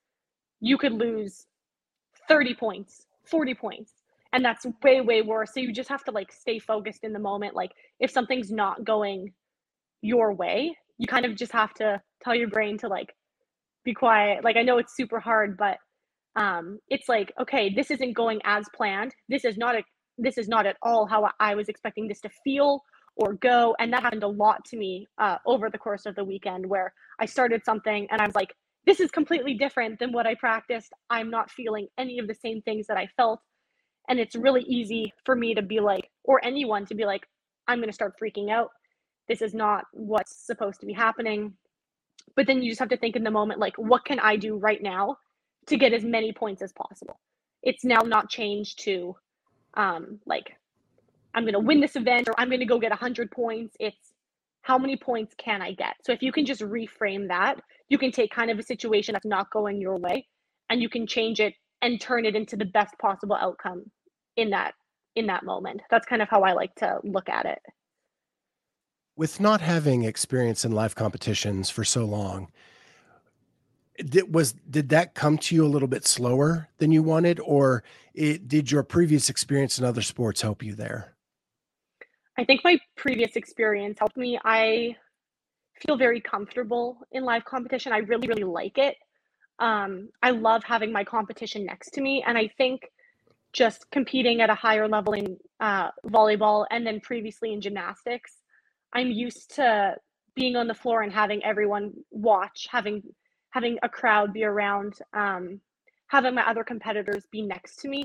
you 0.60 0.76
could 0.76 0.92
lose 0.92 1.46
30 2.28 2.54
points 2.54 3.06
40 3.24 3.54
points 3.54 3.94
and 4.32 4.44
that's 4.44 4.66
way 4.82 5.00
way 5.00 5.22
worse 5.22 5.54
so 5.54 5.60
you 5.60 5.72
just 5.72 5.88
have 5.88 6.04
to 6.04 6.10
like 6.10 6.32
stay 6.32 6.58
focused 6.58 7.04
in 7.04 7.12
the 7.12 7.18
moment 7.18 7.54
like 7.54 7.70
if 8.00 8.10
something's 8.10 8.50
not 8.50 8.84
going 8.84 9.32
your 10.02 10.32
way 10.32 10.76
you 10.98 11.06
kind 11.06 11.24
of 11.24 11.36
just 11.36 11.52
have 11.52 11.72
to 11.74 12.00
tell 12.22 12.34
your 12.34 12.48
brain 12.48 12.76
to 12.78 12.88
like 12.88 13.14
be 13.84 13.94
quiet. 13.94 14.44
Like 14.44 14.56
i 14.56 14.62
know 14.62 14.78
it's 14.78 14.96
super 14.96 15.20
hard 15.20 15.56
but 15.56 15.78
um 16.36 16.78
it's 16.88 17.08
like 17.08 17.32
okay 17.40 17.72
this 17.74 17.90
isn't 17.90 18.12
going 18.12 18.40
as 18.44 18.66
planned. 18.74 19.14
This 19.28 19.44
is 19.44 19.56
not 19.56 19.74
a 19.74 19.82
this 20.18 20.38
is 20.38 20.48
not 20.48 20.66
at 20.66 20.76
all 20.82 21.06
how 21.06 21.28
i 21.40 21.54
was 21.54 21.68
expecting 21.68 22.06
this 22.06 22.20
to 22.20 22.30
feel 22.44 22.82
or 23.16 23.34
go. 23.34 23.74
And 23.78 23.92
that 23.92 24.02
happened 24.02 24.22
a 24.22 24.28
lot 24.28 24.64
to 24.66 24.76
me 24.76 25.06
uh, 25.18 25.36
over 25.44 25.68
the 25.68 25.78
course 25.78 26.06
of 26.06 26.14
the 26.14 26.24
weekend 26.24 26.66
where 26.66 26.92
i 27.20 27.26
started 27.26 27.64
something 27.64 28.06
and 28.10 28.20
i 28.20 28.26
was 28.26 28.34
like 28.34 28.54
this 28.86 29.00
is 29.00 29.10
completely 29.10 29.54
different 29.54 29.98
than 29.98 30.12
what 30.12 30.26
i 30.26 30.34
practiced. 30.34 30.92
I'm 31.10 31.30
not 31.30 31.50
feeling 31.50 31.88
any 31.98 32.18
of 32.18 32.28
the 32.28 32.34
same 32.34 32.62
things 32.62 32.86
that 32.86 32.96
i 32.96 33.08
felt. 33.16 33.40
And 34.08 34.18
it's 34.18 34.34
really 34.34 34.62
easy 34.62 35.12
for 35.24 35.36
me 35.36 35.54
to 35.54 35.62
be 35.62 35.80
like 35.80 36.08
or 36.24 36.44
anyone 36.44 36.86
to 36.86 36.94
be 36.94 37.04
like 37.04 37.26
i'm 37.68 37.78
going 37.78 37.88
to 37.88 37.94
start 37.94 38.14
freaking 38.22 38.50
out. 38.50 38.70
This 39.28 39.42
is 39.42 39.54
not 39.54 39.84
what's 39.92 40.46
supposed 40.46 40.80
to 40.80 40.86
be 40.86 40.92
happening 40.92 41.54
but 42.36 42.46
then 42.46 42.62
you 42.62 42.70
just 42.70 42.80
have 42.80 42.88
to 42.88 42.96
think 42.96 43.16
in 43.16 43.24
the 43.24 43.30
moment 43.30 43.60
like 43.60 43.76
what 43.76 44.04
can 44.04 44.18
i 44.20 44.36
do 44.36 44.56
right 44.56 44.82
now 44.82 45.16
to 45.66 45.76
get 45.76 45.92
as 45.92 46.02
many 46.02 46.32
points 46.32 46.62
as 46.62 46.72
possible? 46.72 47.18
It's 47.62 47.84
now 47.84 48.00
not 48.00 48.28
changed 48.28 48.82
to 48.84 49.14
um 49.74 50.18
like 50.26 50.56
i'm 51.34 51.44
going 51.44 51.54
to 51.54 51.60
win 51.60 51.80
this 51.80 51.94
event 51.94 52.28
or 52.28 52.34
i'm 52.38 52.48
going 52.48 52.60
to 52.60 52.66
go 52.66 52.78
get 52.78 52.90
100 52.90 53.30
points. 53.30 53.76
It's 53.78 54.12
how 54.62 54.78
many 54.78 54.96
points 54.96 55.34
can 55.38 55.62
i 55.62 55.72
get? 55.72 55.94
So 56.04 56.12
if 56.12 56.22
you 56.22 56.32
can 56.32 56.44
just 56.44 56.62
reframe 56.62 57.28
that 57.28 57.60
you 57.88 57.98
can 57.98 58.10
take 58.10 58.32
kind 58.32 58.50
of 58.50 58.58
a 58.58 58.62
situation 58.62 59.12
that's 59.12 59.26
not 59.26 59.50
going 59.50 59.80
your 59.80 59.96
way 59.98 60.26
and 60.70 60.82
you 60.82 60.88
can 60.88 61.06
change 61.06 61.40
it 61.40 61.54
and 61.82 62.00
turn 62.00 62.24
it 62.24 62.36
into 62.36 62.56
the 62.56 62.64
best 62.64 62.94
possible 62.98 63.36
outcome 63.36 63.84
in 64.36 64.50
that 64.50 64.74
in 65.16 65.26
that 65.26 65.44
moment. 65.44 65.80
That's 65.90 66.06
kind 66.06 66.22
of 66.22 66.28
how 66.28 66.42
i 66.42 66.52
like 66.52 66.74
to 66.76 66.98
look 67.04 67.28
at 67.28 67.46
it 67.46 67.58
with 69.16 69.40
not 69.40 69.60
having 69.60 70.04
experience 70.04 70.64
in 70.64 70.72
live 70.72 70.94
competitions 70.94 71.70
for 71.70 71.84
so 71.84 72.04
long 72.04 72.50
did 74.02 74.34
was 74.34 74.52
did 74.52 74.88
that 74.90 75.14
come 75.14 75.38
to 75.38 75.54
you 75.54 75.64
a 75.64 75.68
little 75.68 75.88
bit 75.88 76.06
slower 76.06 76.68
than 76.78 76.92
you 76.92 77.02
wanted? 77.02 77.40
Or 77.40 77.82
it, 78.14 78.48
did 78.48 78.70
your 78.70 78.82
previous 78.82 79.28
experience 79.28 79.78
in 79.78 79.84
other 79.84 80.02
sports 80.02 80.40
help 80.40 80.62
you 80.62 80.74
there? 80.74 81.14
I 82.38 82.44
think 82.44 82.62
my 82.64 82.78
previous 82.96 83.36
experience 83.36 83.98
helped 83.98 84.16
me. 84.16 84.38
I 84.44 84.96
feel 85.86 85.96
very 85.96 86.20
comfortable 86.20 86.98
in 87.12 87.24
live 87.24 87.44
competition. 87.44 87.92
I 87.92 87.98
really 87.98 88.28
really 88.28 88.44
like 88.44 88.78
it. 88.78 88.96
Um, 89.58 90.08
i 90.22 90.30
love 90.30 90.62
having 90.64 90.90
my 90.90 91.04
competition 91.04 91.66
next 91.66 91.90
to 91.94 92.00
me. 92.00 92.24
And 92.26 92.38
i 92.38 92.48
think 92.56 92.82
just 93.52 93.90
competing 93.90 94.40
at 94.40 94.48
a 94.48 94.54
higher 94.54 94.86
level 94.86 95.12
in 95.12 95.36
uh, 95.58 95.90
volleyball 96.06 96.66
and 96.70 96.86
then 96.86 97.00
previously 97.00 97.52
in 97.52 97.60
gymnastics, 97.60 98.36
I'm 98.92 99.10
used 99.10 99.54
to 99.56 99.96
being 100.34 100.56
on 100.56 100.66
the 100.68 100.74
floor 100.74 101.02
and 101.02 101.12
having 101.12 101.44
everyone 101.44 101.92
watch, 102.10 102.66
having 102.70 103.02
having 103.50 103.78
a 103.82 103.88
crowd 103.88 104.32
be 104.32 104.44
around, 104.44 104.94
um, 105.12 105.60
having 106.08 106.34
my 106.34 106.48
other 106.48 106.64
competitors 106.64 107.24
be 107.32 107.42
next 107.42 107.76
to 107.76 107.88
me. 107.88 108.04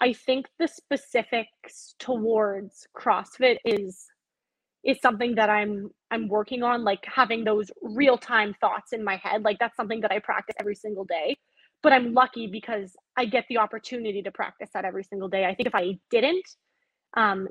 I 0.00 0.12
think 0.12 0.46
the 0.58 0.68
specifics 0.68 1.94
towards 1.98 2.86
CrossFit 2.96 3.58
is 3.64 4.06
is 4.84 5.00
something 5.00 5.34
that 5.34 5.50
I'm 5.50 5.90
I'm 6.10 6.28
working 6.28 6.62
on, 6.62 6.84
like 6.84 7.04
having 7.04 7.44
those 7.44 7.70
real 7.82 8.16
time 8.18 8.54
thoughts 8.60 8.92
in 8.92 9.04
my 9.04 9.16
head. 9.16 9.42
Like 9.42 9.58
that's 9.58 9.76
something 9.76 10.00
that 10.02 10.12
I 10.12 10.20
practice 10.20 10.56
every 10.60 10.74
single 10.76 11.04
day 11.04 11.36
but 11.82 11.92
I'm 11.92 12.12
lucky 12.12 12.46
because 12.46 12.96
I 13.16 13.24
get 13.24 13.44
the 13.48 13.58
opportunity 13.58 14.22
to 14.22 14.30
practice 14.30 14.70
that 14.74 14.84
every 14.84 15.04
single 15.04 15.28
day. 15.28 15.44
I 15.44 15.54
think 15.54 15.68
if 15.68 15.74
I 15.74 15.98
didn't, 16.10 16.46
um, 17.16 17.48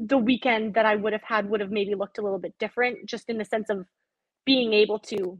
the 0.00 0.18
weekend 0.18 0.74
that 0.74 0.86
I 0.86 0.96
would 0.96 1.12
have 1.12 1.22
had 1.22 1.48
would 1.50 1.60
have 1.60 1.70
maybe 1.70 1.94
looked 1.94 2.18
a 2.18 2.22
little 2.22 2.38
bit 2.38 2.54
different, 2.58 3.06
just 3.06 3.28
in 3.28 3.38
the 3.38 3.44
sense 3.44 3.70
of 3.70 3.86
being 4.44 4.72
able 4.72 4.98
to 4.98 5.38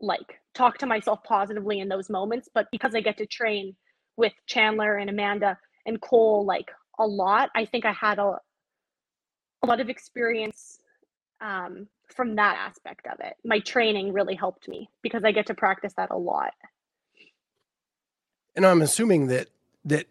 like 0.00 0.40
talk 0.54 0.78
to 0.78 0.86
myself 0.86 1.22
positively 1.24 1.80
in 1.80 1.88
those 1.88 2.08
moments. 2.08 2.48
But 2.52 2.66
because 2.70 2.94
I 2.94 3.00
get 3.00 3.16
to 3.18 3.26
train 3.26 3.74
with 4.16 4.32
Chandler 4.46 4.96
and 4.96 5.10
Amanda 5.10 5.58
and 5.86 6.00
Cole 6.00 6.44
like 6.44 6.70
a 6.98 7.06
lot, 7.06 7.50
I 7.56 7.64
think 7.64 7.84
I 7.84 7.92
had 7.92 8.18
a 8.18 8.38
a 9.62 9.66
lot 9.66 9.80
of 9.80 9.90
experience 9.90 10.78
um, 11.42 11.86
from 12.14 12.36
that 12.36 12.56
aspect 12.56 13.06
of 13.06 13.18
it. 13.20 13.34
My 13.44 13.58
training 13.60 14.12
really 14.12 14.34
helped 14.34 14.68
me 14.68 14.88
because 15.02 15.22
I 15.24 15.32
get 15.32 15.46
to 15.48 15.54
practice 15.54 15.92
that 15.98 16.10
a 16.10 16.16
lot 16.16 16.54
and 18.54 18.66
I'm 18.66 18.82
assuming 18.82 19.28
that 19.28 19.48
that 19.84 20.06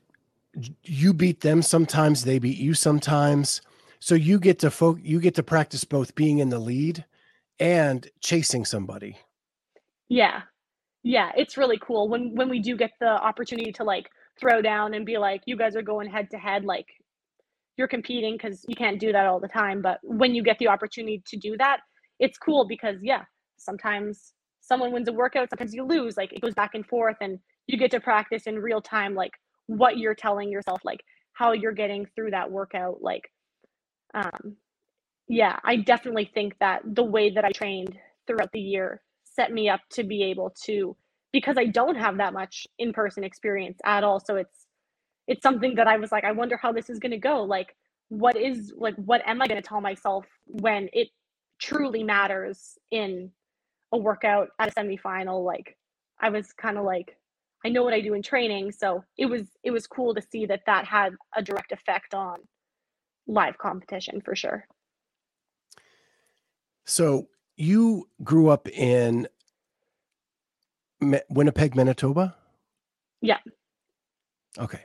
you 0.84 1.14
beat 1.14 1.42
them 1.42 1.62
sometimes, 1.62 2.24
they 2.24 2.40
beat 2.40 2.58
you 2.58 2.74
sometimes. 2.74 3.62
So 4.00 4.16
you 4.16 4.40
get 4.40 4.60
to 4.60 4.72
fo- 4.72 4.98
you 5.02 5.20
get 5.20 5.36
to 5.36 5.44
practice 5.44 5.84
both 5.84 6.16
being 6.16 6.40
in 6.40 6.50
the 6.50 6.60
lead 6.60 7.06
and 7.60 8.08
chasing 8.22 8.66
somebody. 8.66 9.18
Yeah. 10.08 10.42
Yeah, 11.04 11.32
it's 11.38 11.58
really 11.58 11.80
cool 11.82 12.10
when 12.10 12.36
when 12.36 12.50
we 12.50 12.60
do 12.60 12.76
get 12.76 12.92
the 13.00 13.10
opportunity 13.10 13.72
to 13.74 13.84
like 13.84 14.10
throw 14.40 14.62
down 14.62 14.94
and 14.94 15.06
be 15.06 15.18
like 15.18 15.42
you 15.46 15.58
guys 15.58 15.76
are 15.76 15.82
going 15.82 16.10
head 16.10 16.30
to 16.32 16.38
head 16.38 16.64
like 16.66 16.88
you're 17.78 17.88
competing 17.88 18.38
cuz 18.38 18.66
you 18.68 18.76
can't 18.76 19.00
do 19.00 19.12
that 19.12 19.26
all 19.26 19.40
the 19.40 19.48
time, 19.48 19.82
but 19.82 20.00
when 20.04 20.36
you 20.36 20.44
get 20.44 20.58
the 20.60 20.68
opportunity 20.68 21.22
to 21.26 21.38
do 21.38 21.56
that, 21.58 21.80
it's 22.20 22.38
cool 22.38 22.68
because 22.68 22.98
yeah, 23.02 23.24
sometimes 23.58 24.34
someone 24.60 24.92
wins 24.92 25.08
a 25.08 25.14
workout, 25.14 25.50
sometimes 25.50 25.74
you 25.74 25.84
lose, 25.84 26.18
like 26.18 26.34
it 26.34 26.42
goes 26.42 26.54
back 26.54 26.76
and 26.76 26.86
forth 26.86 27.18
and 27.22 27.40
you 27.68 27.78
get 27.78 27.92
to 27.92 28.00
practice 28.00 28.44
in 28.48 28.60
real 28.60 28.82
time 28.82 29.16
like 29.16 29.32
what 29.70 29.98
you're 29.98 30.16
telling 30.16 30.52
yourself 30.52 30.82
like 30.84 31.04
how 31.34 31.52
you're 31.52 31.72
getting 31.72 32.08
through 32.16 32.32
that 32.32 32.50
workout 32.52 33.02
like 33.02 33.32
um 34.16 34.56
yeah 35.28 35.60
i 35.64 35.76
definitely 35.76 36.30
think 36.34 36.58
that 36.60 36.82
the 36.96 37.04
way 37.04 37.30
that 37.30 37.46
i 37.46 37.52
trained 37.52 37.96
throughout 38.26 38.52
the 38.52 38.60
year 38.60 39.02
set 39.24 39.54
me 39.54 39.70
up 39.70 39.82
to 39.92 40.04
be 40.04 40.24
able 40.24 40.50
to 40.50 40.96
because 41.32 41.56
i 41.58 41.66
don't 41.66 41.96
have 41.96 42.18
that 42.18 42.34
much 42.34 42.66
in-person 42.80 43.24
experience 43.24 43.80
at 43.86 44.04
all 44.04 44.20
so 44.20 44.36
it's 44.36 44.66
it's 45.28 45.44
something 45.44 45.76
that 45.76 45.88
i 45.88 45.98
was 45.98 46.12
like 46.12 46.24
i 46.24 46.32
wonder 46.32 46.58
how 46.58 46.72
this 46.72 46.90
is 46.90 46.98
going 46.98 47.12
to 47.12 47.18
go 47.18 47.44
like 47.44 47.76
what 48.08 48.36
is 48.36 48.74
like 48.76 48.96
what 48.96 49.22
am 49.28 49.40
i 49.40 49.46
going 49.48 49.62
to 49.62 49.68
tell 49.68 49.82
myself 49.82 50.26
when 50.48 50.90
it 50.94 51.10
truly 51.60 52.04
matters 52.04 52.80
in 52.90 53.32
a 53.92 53.98
workout 53.98 54.50
at 54.60 54.70
a 54.70 54.72
semifinal? 54.72 55.46
Like 55.46 55.78
i 56.20 56.30
was 56.30 56.54
kind 56.54 56.78
of 56.80 56.84
like 56.84 57.19
I 57.66 57.70
know 57.70 57.84
what 57.84 57.94
I 57.94 58.02
do 58.02 58.14
in 58.14 58.22
training. 58.22 58.72
So 58.72 59.04
it 59.18 59.26
was 59.26 59.48
it 59.64 59.72
was 59.72 59.88
cool 59.88 60.14
to 60.16 60.22
see 60.22 60.46
that 60.46 60.62
that 60.66 60.86
had 60.86 61.14
a 61.36 61.42
direct 61.42 61.72
effect 61.72 62.14
on 62.14 62.40
live 63.28 63.58
competition 63.58 64.22
for 64.22 64.36
sure. 64.36 64.66
So 66.86 67.28
you 67.58 68.10
grew 68.24 68.50
up 68.50 68.68
in 68.70 69.28
Winnipeg, 71.02 71.76
Manitoba? 71.76 72.36
Yeah. 73.22 73.38
Okay. 74.58 74.84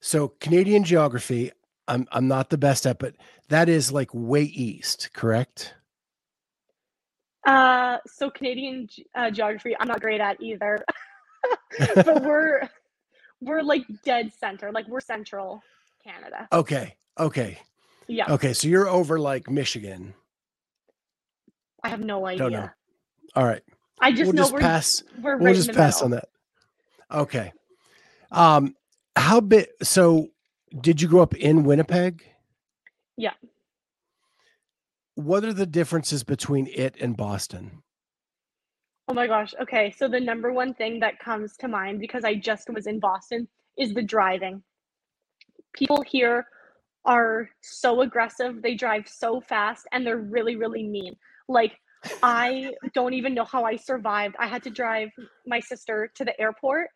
So 0.00 0.28
Canadian 0.40 0.84
geography, 0.84 1.50
I'm 1.88 2.06
I'm 2.12 2.28
not 2.28 2.50
the 2.50 2.58
best 2.58 2.86
at, 2.86 2.98
but 2.98 3.14
that 3.48 3.68
is 3.68 3.90
like 3.90 4.10
way 4.12 4.42
east, 4.42 5.10
correct? 5.14 5.74
Uh, 7.46 7.98
so 8.06 8.28
Canadian 8.28 8.88
uh, 9.14 9.30
geography, 9.30 9.74
I'm 9.78 9.88
not 9.88 10.00
great 10.00 10.20
at 10.20 10.40
either. 10.42 10.84
but 11.94 12.22
we're 12.22 12.68
we're 13.40 13.62
like 13.62 13.84
dead 14.04 14.32
center, 14.38 14.72
like 14.72 14.88
we're 14.88 15.00
central 15.00 15.62
Canada. 16.02 16.48
Okay. 16.52 16.94
Okay. 17.18 17.58
Yeah. 18.06 18.32
Okay. 18.32 18.52
So 18.52 18.68
you're 18.68 18.88
over 18.88 19.18
like 19.18 19.50
Michigan. 19.50 20.14
I 21.82 21.88
have 21.88 22.04
no 22.04 22.26
idea. 22.26 22.38
Don't 22.38 22.52
know. 22.52 22.70
All 23.34 23.44
right. 23.44 23.62
I 24.00 24.12
just 24.12 24.24
we'll 24.24 24.32
know 24.32 24.42
just 24.42 24.52
we're 24.52 24.60
pass. 24.60 25.02
we're 25.20 25.36
we'll 25.36 25.54
just 25.54 25.72
pass 25.72 26.02
middle. 26.02 26.04
on 26.04 26.10
that. 26.12 26.28
Okay. 27.10 27.52
Um, 28.30 28.74
how 29.14 29.40
big? 29.40 29.68
So, 29.82 30.28
did 30.80 31.00
you 31.00 31.08
grow 31.08 31.22
up 31.22 31.34
in 31.34 31.64
Winnipeg? 31.64 32.24
Yeah. 33.16 33.32
What 35.14 35.44
are 35.44 35.52
the 35.52 35.66
differences 35.66 36.24
between 36.24 36.66
it 36.66 36.96
and 37.00 37.16
Boston? 37.16 37.82
Oh 39.08 39.14
my 39.14 39.26
gosh. 39.26 39.54
Okay. 39.60 39.92
So 39.96 40.08
the 40.08 40.20
number 40.20 40.52
one 40.52 40.74
thing 40.74 41.00
that 41.00 41.18
comes 41.18 41.56
to 41.58 41.68
mind 41.68 42.00
because 42.00 42.24
I 42.24 42.34
just 42.34 42.68
was 42.70 42.86
in 42.86 42.98
Boston 42.98 43.46
is 43.78 43.94
the 43.94 44.02
driving. 44.02 44.62
People 45.72 46.02
here 46.02 46.46
are 47.04 47.48
so 47.62 48.00
aggressive. 48.00 48.62
They 48.62 48.74
drive 48.74 49.08
so 49.08 49.40
fast 49.40 49.86
and 49.92 50.04
they're 50.04 50.16
really, 50.16 50.56
really 50.56 50.82
mean. 50.82 51.14
Like, 51.48 51.72
I 52.22 52.72
don't 52.94 53.14
even 53.14 53.34
know 53.34 53.44
how 53.44 53.64
I 53.64 53.76
survived. 53.76 54.34
I 54.38 54.46
had 54.48 54.62
to 54.64 54.70
drive 54.70 55.10
my 55.46 55.60
sister 55.60 56.10
to 56.16 56.24
the 56.24 56.38
airport 56.40 56.88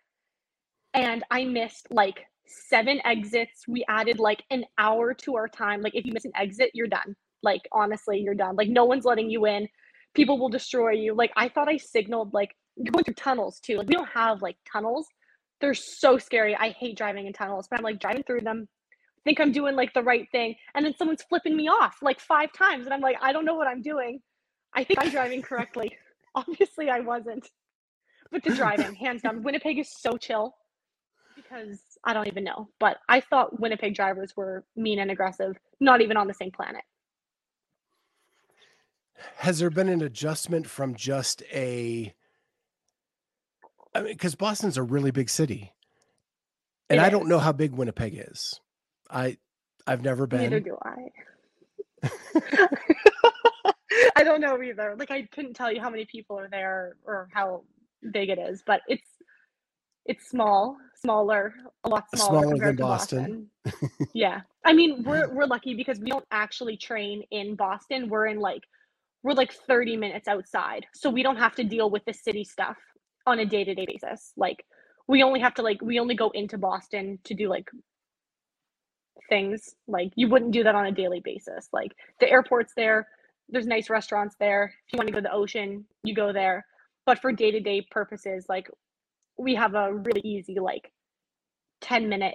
and 0.94 1.24
I 1.30 1.44
missed 1.44 1.86
like 1.90 2.24
seven 2.46 3.00
exits. 3.04 3.64
We 3.68 3.84
added 3.88 4.18
like 4.18 4.42
an 4.50 4.64
hour 4.78 5.14
to 5.14 5.36
our 5.36 5.48
time. 5.48 5.80
Like 5.80 5.94
if 5.94 6.04
you 6.04 6.12
miss 6.12 6.24
an 6.24 6.32
exit, 6.36 6.70
you're 6.74 6.88
done. 6.88 7.14
Like 7.42 7.62
honestly, 7.72 8.18
you're 8.18 8.34
done. 8.34 8.56
Like 8.56 8.68
no 8.68 8.84
one's 8.84 9.04
letting 9.04 9.30
you 9.30 9.46
in. 9.46 9.68
People 10.14 10.38
will 10.38 10.48
destroy 10.48 10.92
you. 10.92 11.14
Like 11.14 11.32
I 11.36 11.48
thought 11.48 11.68
I 11.68 11.76
signaled 11.76 12.34
like 12.34 12.50
going 12.90 13.04
through 13.04 13.14
tunnels 13.14 13.60
too. 13.60 13.76
Like 13.76 13.88
we 13.88 13.94
don't 13.94 14.08
have 14.08 14.42
like 14.42 14.56
tunnels. 14.70 15.06
They're 15.60 15.74
so 15.74 16.18
scary. 16.18 16.56
I 16.56 16.70
hate 16.70 16.96
driving 16.96 17.26
in 17.26 17.32
tunnels, 17.32 17.68
but 17.70 17.78
I'm 17.78 17.84
like 17.84 18.00
driving 18.00 18.22
through 18.22 18.40
them. 18.40 18.66
I 19.18 19.22
think 19.24 19.40
I'm 19.40 19.52
doing 19.52 19.76
like 19.76 19.92
the 19.92 20.02
right 20.02 20.26
thing, 20.32 20.54
and 20.74 20.84
then 20.84 20.94
someone's 20.96 21.22
flipping 21.22 21.56
me 21.56 21.68
off 21.68 21.96
like 22.00 22.20
five 22.20 22.52
times, 22.54 22.86
and 22.86 22.94
I'm 22.94 23.02
like, 23.02 23.16
I 23.20 23.32
don't 23.32 23.44
know 23.44 23.54
what 23.54 23.68
I'm 23.68 23.82
doing. 23.82 24.20
I 24.74 24.84
think 24.84 24.98
I'm 25.02 25.10
driving 25.10 25.42
correctly. 25.42 25.96
Obviously, 26.34 26.88
I 26.88 27.00
wasn't. 27.00 27.46
But 28.32 28.44
the 28.44 28.54
driving, 28.54 28.94
hands 29.00 29.22
down, 29.22 29.42
Winnipeg 29.42 29.78
is 29.78 29.92
so 29.92 30.16
chill 30.16 30.54
because 31.36 31.80
I 32.04 32.14
don't 32.14 32.28
even 32.28 32.44
know. 32.44 32.68
But 32.78 32.98
I 33.08 33.20
thought 33.20 33.60
Winnipeg 33.60 33.94
drivers 33.94 34.32
were 34.36 34.64
mean 34.76 35.00
and 35.00 35.10
aggressive, 35.10 35.56
not 35.80 36.00
even 36.00 36.16
on 36.16 36.28
the 36.28 36.34
same 36.34 36.50
planet. 36.50 36.82
Has 39.36 39.58
there 39.58 39.70
been 39.70 39.88
an 39.88 40.02
adjustment 40.02 40.66
from 40.66 40.94
just 40.94 41.42
a 41.52 42.14
I 43.94 44.02
mean, 44.02 44.12
because 44.12 44.34
Boston's 44.34 44.76
a 44.76 44.82
really 44.82 45.10
big 45.10 45.28
city, 45.28 45.72
and 46.88 47.00
I 47.00 47.10
don't 47.10 47.28
know 47.28 47.38
how 47.38 47.52
big 47.52 47.72
Winnipeg 47.72 48.24
is. 48.30 48.60
I 49.10 49.36
I've 49.86 50.02
never 50.02 50.26
been. 50.26 50.42
Neither 50.42 50.60
do 50.60 50.76
I. 50.82 51.10
I 54.16 54.22
don't 54.22 54.40
know 54.40 54.62
either. 54.62 54.94
Like 54.98 55.10
I 55.10 55.22
couldn't 55.32 55.54
tell 55.54 55.72
you 55.72 55.80
how 55.80 55.90
many 55.90 56.04
people 56.04 56.38
are 56.38 56.48
there 56.48 56.96
or 57.04 57.28
how 57.32 57.64
big 58.12 58.28
it 58.28 58.38
is, 58.38 58.62
but 58.64 58.82
it's 58.88 59.06
it's 60.06 60.28
small, 60.28 60.76
smaller, 60.94 61.54
a 61.84 61.88
lot 61.88 62.04
smaller, 62.14 62.42
smaller 62.42 62.58
than 62.58 62.76
Boston. 62.76 63.48
Boston. 63.64 63.90
yeah, 64.14 64.40
I 64.64 64.72
mean 64.72 65.02
we're 65.04 65.32
we're 65.32 65.46
lucky 65.46 65.74
because 65.74 65.98
we 65.98 66.10
don't 66.10 66.26
actually 66.30 66.76
train 66.76 67.22
in 67.30 67.56
Boston. 67.56 68.08
We're 68.08 68.26
in 68.26 68.38
like 68.38 68.62
we're 69.22 69.34
like 69.34 69.52
30 69.52 69.96
minutes 69.96 70.28
outside, 70.28 70.86
so 70.94 71.10
we 71.10 71.22
don't 71.22 71.36
have 71.36 71.54
to 71.56 71.64
deal 71.64 71.90
with 71.90 72.04
the 72.06 72.14
city 72.14 72.44
stuff 72.44 72.76
on 73.26 73.38
a 73.38 73.46
day-to-day 73.46 73.86
basis. 73.86 74.32
Like 74.36 74.64
we 75.08 75.22
only 75.22 75.40
have 75.40 75.54
to 75.54 75.62
like 75.62 75.82
we 75.82 75.98
only 75.98 76.14
go 76.14 76.30
into 76.30 76.56
boston 76.56 77.18
to 77.24 77.34
do 77.34 77.48
like 77.48 77.68
things. 79.28 79.74
Like 79.86 80.12
you 80.16 80.28
wouldn't 80.28 80.52
do 80.52 80.64
that 80.64 80.74
on 80.74 80.86
a 80.86 80.92
daily 80.92 81.20
basis. 81.22 81.68
Like 81.72 81.92
the 82.20 82.30
airport's 82.30 82.72
there 82.76 83.08
there's 83.52 83.66
nice 83.66 83.90
restaurants 83.90 84.36
there. 84.38 84.72
If 84.86 84.92
you 84.92 84.96
want 84.96 85.08
to 85.08 85.12
go 85.12 85.18
to 85.18 85.22
the 85.22 85.32
ocean 85.32 85.84
you 86.04 86.14
go 86.14 86.32
there. 86.32 86.64
But 87.06 87.20
for 87.20 87.32
day-to-day 87.32 87.88
purposes 87.90 88.46
like 88.48 88.70
we 89.38 89.54
have 89.54 89.74
a 89.74 89.92
really 89.92 90.22
easy 90.24 90.58
like 90.60 90.92
10 91.82 92.08
minute 92.08 92.34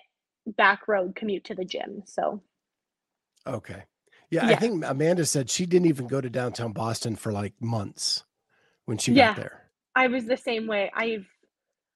back 0.58 0.88
road 0.88 1.16
commute 1.16 1.46
to 1.46 1.56
the 1.56 1.66
gym 1.66 2.04
so. 2.06 2.44
Okay 3.48 3.84
yeah, 4.32 4.48
yeah, 4.48 4.54
i 4.54 4.56
think 4.56 4.84
amanda 4.86 5.26
said 5.26 5.50
she 5.50 5.66
didn't 5.66 5.88
even 5.88 6.08
go 6.08 6.20
to 6.22 6.30
downtown 6.30 6.72
boston 6.72 7.16
for 7.16 7.32
like 7.32 7.54
months 7.62 8.24
when 8.86 8.98
she 8.98 9.14
yeah. 9.14 9.30
got 9.30 9.38
there 9.38 9.66
I 9.96 10.08
was 10.08 10.26
the 10.26 10.38
same 10.38 10.68
way. 10.68 10.92
I've 10.94 11.26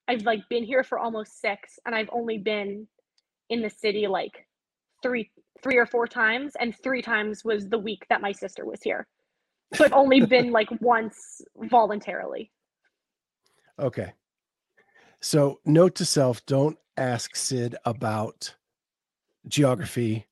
I've 0.07 0.23
like 0.23 0.41
been 0.49 0.63
here 0.63 0.83
for 0.83 0.97
almost 0.97 1.39
6 1.41 1.79
and 1.85 1.93
I've 1.93 2.09
only 2.11 2.39
been 2.39 2.87
in 3.49 3.61
the 3.61 3.69
city 3.69 4.07
like 4.07 4.47
3 5.03 5.29
3 5.61 5.77
or 5.77 5.85
4 5.85 6.07
times 6.07 6.53
and 6.59 6.75
3 6.81 7.01
times 7.01 7.43
was 7.43 7.67
the 7.67 7.77
week 7.77 8.05
that 8.09 8.21
my 8.21 8.31
sister 8.31 8.65
was 8.65 8.81
here. 8.81 9.07
So 9.73 9.85
I've 9.85 9.93
only 9.93 10.25
been 10.25 10.51
like 10.51 10.69
once 10.79 11.41
voluntarily. 11.69 12.51
Okay. 13.77 14.13
So 15.21 15.59
note 15.65 15.95
to 15.95 16.05
self, 16.05 16.45
don't 16.45 16.77
ask 16.95 17.35
Sid 17.35 17.75
about 17.85 18.55
geography 19.47 20.27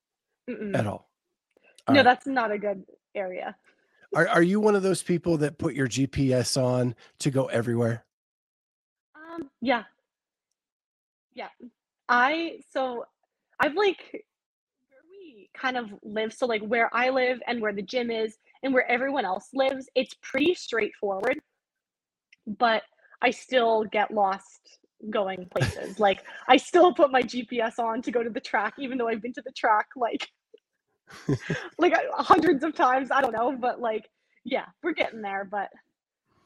Mm-mm. 0.49 0.75
at 0.75 0.87
all. 0.87 1.06
All 1.87 1.95
no, 1.95 2.01
right. 2.01 2.03
that's 2.03 2.27
not 2.27 2.51
a 2.51 2.57
good 2.57 2.83
area. 3.15 3.55
Are 4.15 4.27
are 4.27 4.43
you 4.43 4.59
one 4.59 4.75
of 4.75 4.83
those 4.83 5.03
people 5.03 5.37
that 5.37 5.57
put 5.57 5.75
your 5.75 5.87
GPS 5.87 6.61
on 6.61 6.95
to 7.19 7.31
go 7.31 7.45
everywhere? 7.47 8.05
Um, 9.15 9.49
yeah. 9.61 9.83
Yeah. 11.33 11.49
I 12.09 12.59
so 12.71 13.05
I've 13.59 13.75
like 13.75 13.99
where 14.13 15.01
we 15.09 15.49
kind 15.55 15.77
of 15.77 15.89
live, 16.03 16.33
so 16.33 16.45
like 16.45 16.61
where 16.63 16.93
I 16.95 17.09
live 17.09 17.39
and 17.47 17.61
where 17.61 17.73
the 17.73 17.81
gym 17.81 18.11
is 18.11 18.37
and 18.63 18.73
where 18.73 18.89
everyone 18.89 19.25
else 19.25 19.49
lives, 19.53 19.89
it's 19.95 20.15
pretty 20.21 20.53
straightforward. 20.55 21.39
But 22.47 22.83
I 23.21 23.31
still 23.31 23.83
get 23.85 24.11
lost 24.11 24.79
going 25.09 25.47
places. 25.55 25.99
like 25.99 26.23
I 26.47 26.57
still 26.57 26.93
put 26.93 27.11
my 27.11 27.23
GPS 27.23 27.79
on 27.79 28.01
to 28.03 28.11
go 28.11 28.23
to 28.23 28.29
the 28.29 28.39
track, 28.41 28.75
even 28.79 28.97
though 28.97 29.07
I've 29.09 29.21
been 29.21 29.33
to 29.33 29.43
the 29.45 29.51
track 29.53 29.87
like 29.95 30.27
like 31.77 31.93
hundreds 32.13 32.63
of 32.63 32.75
times. 32.75 33.09
I 33.11 33.21
don't 33.21 33.33
know, 33.33 33.55
but 33.57 33.79
like, 33.79 34.09
yeah, 34.43 34.65
we're 34.83 34.93
getting 34.93 35.21
there. 35.21 35.47
But 35.49 35.69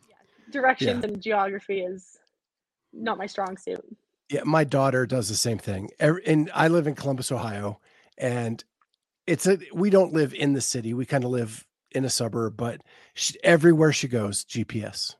yeah, 0.10 0.16
directions 0.52 1.04
yeah. 1.04 1.10
and 1.10 1.22
geography 1.22 1.82
is 1.82 2.18
not 2.94 3.18
my 3.18 3.26
strong 3.26 3.58
suit. 3.58 3.84
Yeah, 4.30 4.44
my 4.46 4.64
daughter 4.64 5.06
does 5.06 5.28
the 5.28 5.36
same 5.36 5.58
thing. 5.58 5.90
And 6.00 6.50
I 6.54 6.70
live 6.70 6.88
in 6.88 6.96
Columbus, 6.96 7.32
Ohio, 7.32 7.80
and 8.18 8.64
it's 9.28 9.46
a 9.48 9.60
we 9.74 9.90
don't 9.90 10.14
live 10.14 10.34
in 10.34 10.54
the 10.54 10.62
city. 10.62 10.94
We 10.94 11.06
kind 11.06 11.24
of 11.24 11.32
live 11.32 11.66
in 11.92 12.06
a 12.06 12.10
suburb, 12.10 12.56
but 12.56 12.82
she, 13.14 13.38
everywhere 13.44 13.92
she 13.92 14.08
goes, 14.08 14.46
GPS. 14.46 15.16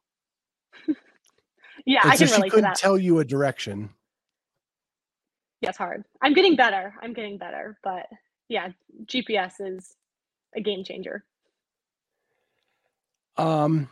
yeah, 1.86 2.02
and 2.04 2.12
I 2.12 2.16
so 2.16 2.26
can 2.26 2.36
relate 2.36 2.46
she 2.46 2.50
couldn't 2.52 2.76
tell 2.76 2.98
you 2.98 3.20
a 3.20 3.26
direction. 3.26 3.90
Yeah, 5.60 5.70
it's 5.70 5.78
hard. 5.78 6.04
I'm 6.22 6.34
getting 6.34 6.56
better. 6.56 6.96
I'm 7.02 7.14
getting 7.14 7.38
better, 7.38 7.78
but 7.84 8.08
yeah, 8.52 8.68
GPS 9.06 9.54
is 9.62 9.96
a 10.56 10.62
game 10.62 10.84
changer. 10.84 11.24
Um, 13.38 13.90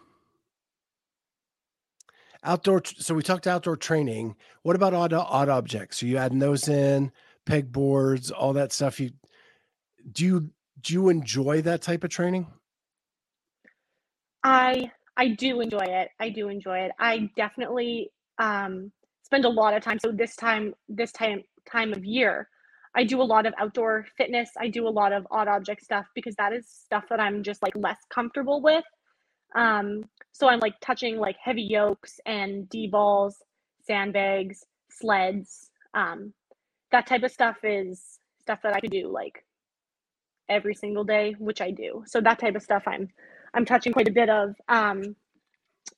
outdoor. 2.44 2.84
So 2.98 3.16
we 3.16 3.24
talked 3.24 3.48
outdoor 3.48 3.78
training. 3.78 4.36
What 4.64 4.76
about 4.76 4.94
odd 4.94 5.14
odd 5.14 5.48
objects? 5.48 6.04
Are 6.04 6.08
you 6.08 6.18
adding 6.18 6.40
those 6.40 6.68
in? 6.68 7.14
Peg 7.46 7.72
boards, 7.72 8.32
all 8.32 8.52
that 8.54 8.74
stuff. 8.74 9.00
You 9.00 9.12
do 10.12 10.26
you 10.26 10.50
do 10.82 10.94
you 10.94 11.10
enjoy 11.10 11.62
that 11.62 11.82
type 11.82 12.04
of 12.04 12.10
training? 12.10 12.48
I 14.44 14.92
I 15.16 15.30
do 15.30 15.62
enjoy 15.62 15.86
it. 15.86 16.10
I 16.20 16.30
do 16.30 16.50
enjoy 16.50 16.80
it. 16.80 16.92
I 17.00 17.30
definitely 17.38 18.12
um, 18.40 18.92
spend 19.24 19.46
a 19.46 19.50
lot 19.50 19.74
of 19.74 19.82
time. 19.82 20.00
So 20.00 20.12
this 20.12 20.36
time 20.36 20.74
this 20.90 21.14
time 21.14 21.44
time 21.66 21.94
of 21.94 22.04
year, 22.04 22.50
I 22.96 23.04
do 23.04 23.22
a 23.22 23.24
lot 23.24 23.46
of 23.46 23.54
outdoor 23.60 24.06
fitness. 24.18 24.50
I 24.60 24.68
do 24.68 24.88
a 24.88 24.90
lot 24.90 25.14
of 25.14 25.28
odd 25.32 25.48
object 25.48 25.84
stuff 25.84 26.06
because 26.16 26.36
that 26.36 26.54
is 26.54 26.68
stuff 26.68 27.06
that 27.10 27.20
I'm 27.20 27.44
just 27.44 27.62
like 27.62 27.76
less 27.76 28.00
comfortable 28.10 28.62
with. 28.62 28.84
Um, 29.56 30.04
so 30.32 30.48
I'm 30.48 30.60
like 30.60 30.76
touching 30.82 31.18
like 31.18 31.38
heavy 31.44 31.64
yokes 31.64 32.20
and 32.26 32.68
D 32.70 32.88
balls, 32.88 33.44
sandbags, 33.86 34.66
sleds. 34.90 35.72
Um, 35.94 36.34
that 36.92 37.08
type 37.08 37.24
of 37.24 37.32
stuff 37.32 37.58
is 37.64 38.20
stuff 38.42 38.60
that 38.64 38.74
I 38.74 38.80
could 38.80 38.92
do 38.92 39.12
like 39.12 39.46
every 40.50 40.74
single 40.74 41.04
day, 41.04 41.36
which 41.40 41.62
I 41.62 41.72
do. 41.72 42.04
So 42.08 42.22
that 42.22 42.40
type 42.40 42.56
of 42.56 42.64
stuff 42.64 42.84
I'm 42.88 43.10
I'm 43.54 43.66
touching 43.66 43.94
quite 43.94 44.08
a 44.08 44.12
bit 44.12 44.30
of. 44.30 44.56
Um, 44.68 45.16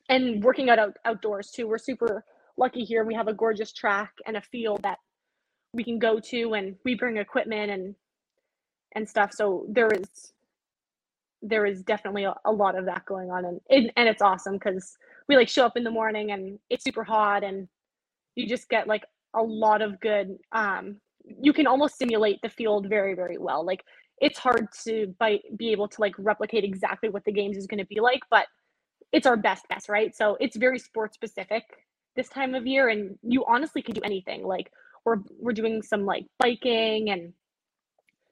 and 0.09 0.43
working 0.43 0.69
out, 0.69 0.79
out 0.79 0.97
outdoors 1.05 1.51
too. 1.51 1.67
We're 1.67 1.77
super 1.77 2.23
lucky 2.57 2.83
here. 2.83 3.03
We 3.03 3.15
have 3.15 3.27
a 3.27 3.33
gorgeous 3.33 3.71
track 3.71 4.11
and 4.25 4.37
a 4.37 4.41
field 4.41 4.83
that 4.83 4.99
we 5.73 5.83
can 5.83 5.99
go 5.99 6.19
to 6.19 6.53
and 6.53 6.75
we 6.83 6.95
bring 6.95 7.17
equipment 7.17 7.71
and 7.71 7.95
and 8.93 9.07
stuff. 9.07 9.33
So 9.33 9.65
there 9.69 9.87
is 9.87 10.33
there 11.41 11.65
is 11.65 11.81
definitely 11.81 12.23
a, 12.25 12.35
a 12.45 12.51
lot 12.51 12.77
of 12.77 12.85
that 12.85 13.05
going 13.05 13.31
on. 13.31 13.59
And 13.69 13.91
and 13.95 14.09
it's 14.09 14.21
awesome 14.21 14.53
because 14.53 14.97
we 15.27 15.35
like 15.35 15.49
show 15.49 15.65
up 15.65 15.77
in 15.77 15.83
the 15.83 15.91
morning 15.91 16.31
and 16.31 16.59
it's 16.69 16.83
super 16.83 17.03
hot 17.03 17.43
and 17.43 17.67
you 18.35 18.47
just 18.47 18.69
get 18.69 18.87
like 18.87 19.03
a 19.33 19.41
lot 19.41 19.81
of 19.81 19.99
good 20.01 20.37
um 20.51 20.97
you 21.23 21.53
can 21.53 21.67
almost 21.67 21.97
simulate 21.97 22.41
the 22.41 22.49
field 22.49 22.87
very 22.89 23.15
very 23.15 23.37
well. 23.37 23.65
Like 23.65 23.83
it's 24.19 24.37
hard 24.37 24.67
to 24.83 25.15
by, 25.19 25.39
be 25.57 25.71
able 25.71 25.87
to 25.87 26.01
like 26.01 26.13
replicate 26.19 26.63
exactly 26.63 27.09
what 27.09 27.25
the 27.25 27.31
games 27.31 27.57
is 27.57 27.65
going 27.65 27.79
to 27.79 27.85
be 27.85 27.99
like 27.99 28.21
but 28.29 28.45
it's 29.11 29.25
our 29.25 29.37
best 29.37 29.65
guess 29.69 29.87
right? 29.87 30.15
So 30.15 30.37
it's 30.39 30.57
very 30.57 30.79
sport 30.79 31.13
specific 31.13 31.63
this 32.15 32.27
time 32.27 32.55
of 32.55 32.67
year 32.67 32.89
and 32.89 33.17
you 33.23 33.45
honestly 33.47 33.81
can 33.81 33.93
do 33.93 34.01
anything. 34.03 34.43
Like 34.43 34.71
we're 35.05 35.17
we're 35.39 35.53
doing 35.53 35.81
some 35.81 36.05
like 36.05 36.25
biking 36.39 37.09
and 37.09 37.33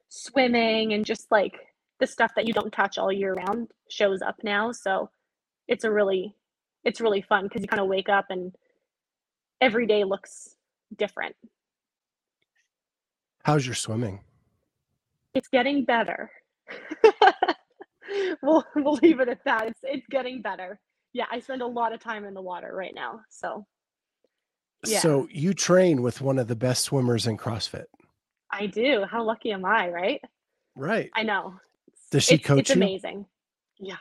swimming 0.09 0.93
and 0.93 1.05
just 1.05 1.27
like 1.31 1.53
the 1.99 2.07
stuff 2.07 2.31
that 2.35 2.47
you 2.47 2.53
don't 2.53 2.71
touch 2.71 2.97
all 2.97 3.11
year 3.11 3.33
round 3.33 3.69
shows 3.89 4.21
up 4.21 4.35
now. 4.43 4.71
So 4.71 5.09
it's 5.67 5.83
a 5.83 5.91
really 5.91 6.35
it's 6.83 7.01
really 7.01 7.21
fun 7.21 7.43
because 7.43 7.61
you 7.61 7.67
kind 7.67 7.81
of 7.81 7.87
wake 7.87 8.09
up 8.09 8.25
and 8.29 8.53
every 9.61 9.85
day 9.85 10.03
looks 10.03 10.55
different. 10.97 11.35
How's 13.43 13.65
your 13.65 13.75
swimming? 13.75 14.21
It's 15.33 15.47
getting 15.47 15.85
better. 15.85 16.31
We'll 18.41 18.65
we'll 18.75 18.97
leave 19.03 19.19
it 19.19 19.29
at 19.29 19.43
that. 19.45 19.67
It's 19.67 19.79
it's 19.83 20.07
getting 20.09 20.41
better. 20.41 20.79
Yeah 21.13 21.25
i 21.31 21.39
spend 21.39 21.61
a 21.61 21.67
lot 21.67 21.93
of 21.93 21.99
time 21.99 22.25
in 22.25 22.33
the 22.33 22.41
water 22.41 22.71
right 22.73 22.93
now 22.93 23.21
so 23.29 23.65
Yeah. 24.85 24.99
So 24.99 25.27
you 25.31 25.53
train 25.53 26.01
with 26.01 26.21
one 26.21 26.39
of 26.39 26.47
the 26.47 26.55
best 26.55 26.83
swimmers 26.83 27.27
in 27.27 27.37
CrossFit. 27.37 27.85
I 28.51 28.65
do. 28.65 29.05
How 29.09 29.23
lucky 29.23 29.51
am 29.51 29.65
I, 29.65 29.89
right? 29.89 30.21
Right. 30.75 31.09
I 31.15 31.23
know. 31.23 31.55
Does 32.11 32.23
she 32.23 32.35
it's, 32.35 32.45
coach 32.45 32.59
it's 32.59 32.69
you? 32.69 32.75
amazing. 32.75 33.25
Yeah. 33.79 33.97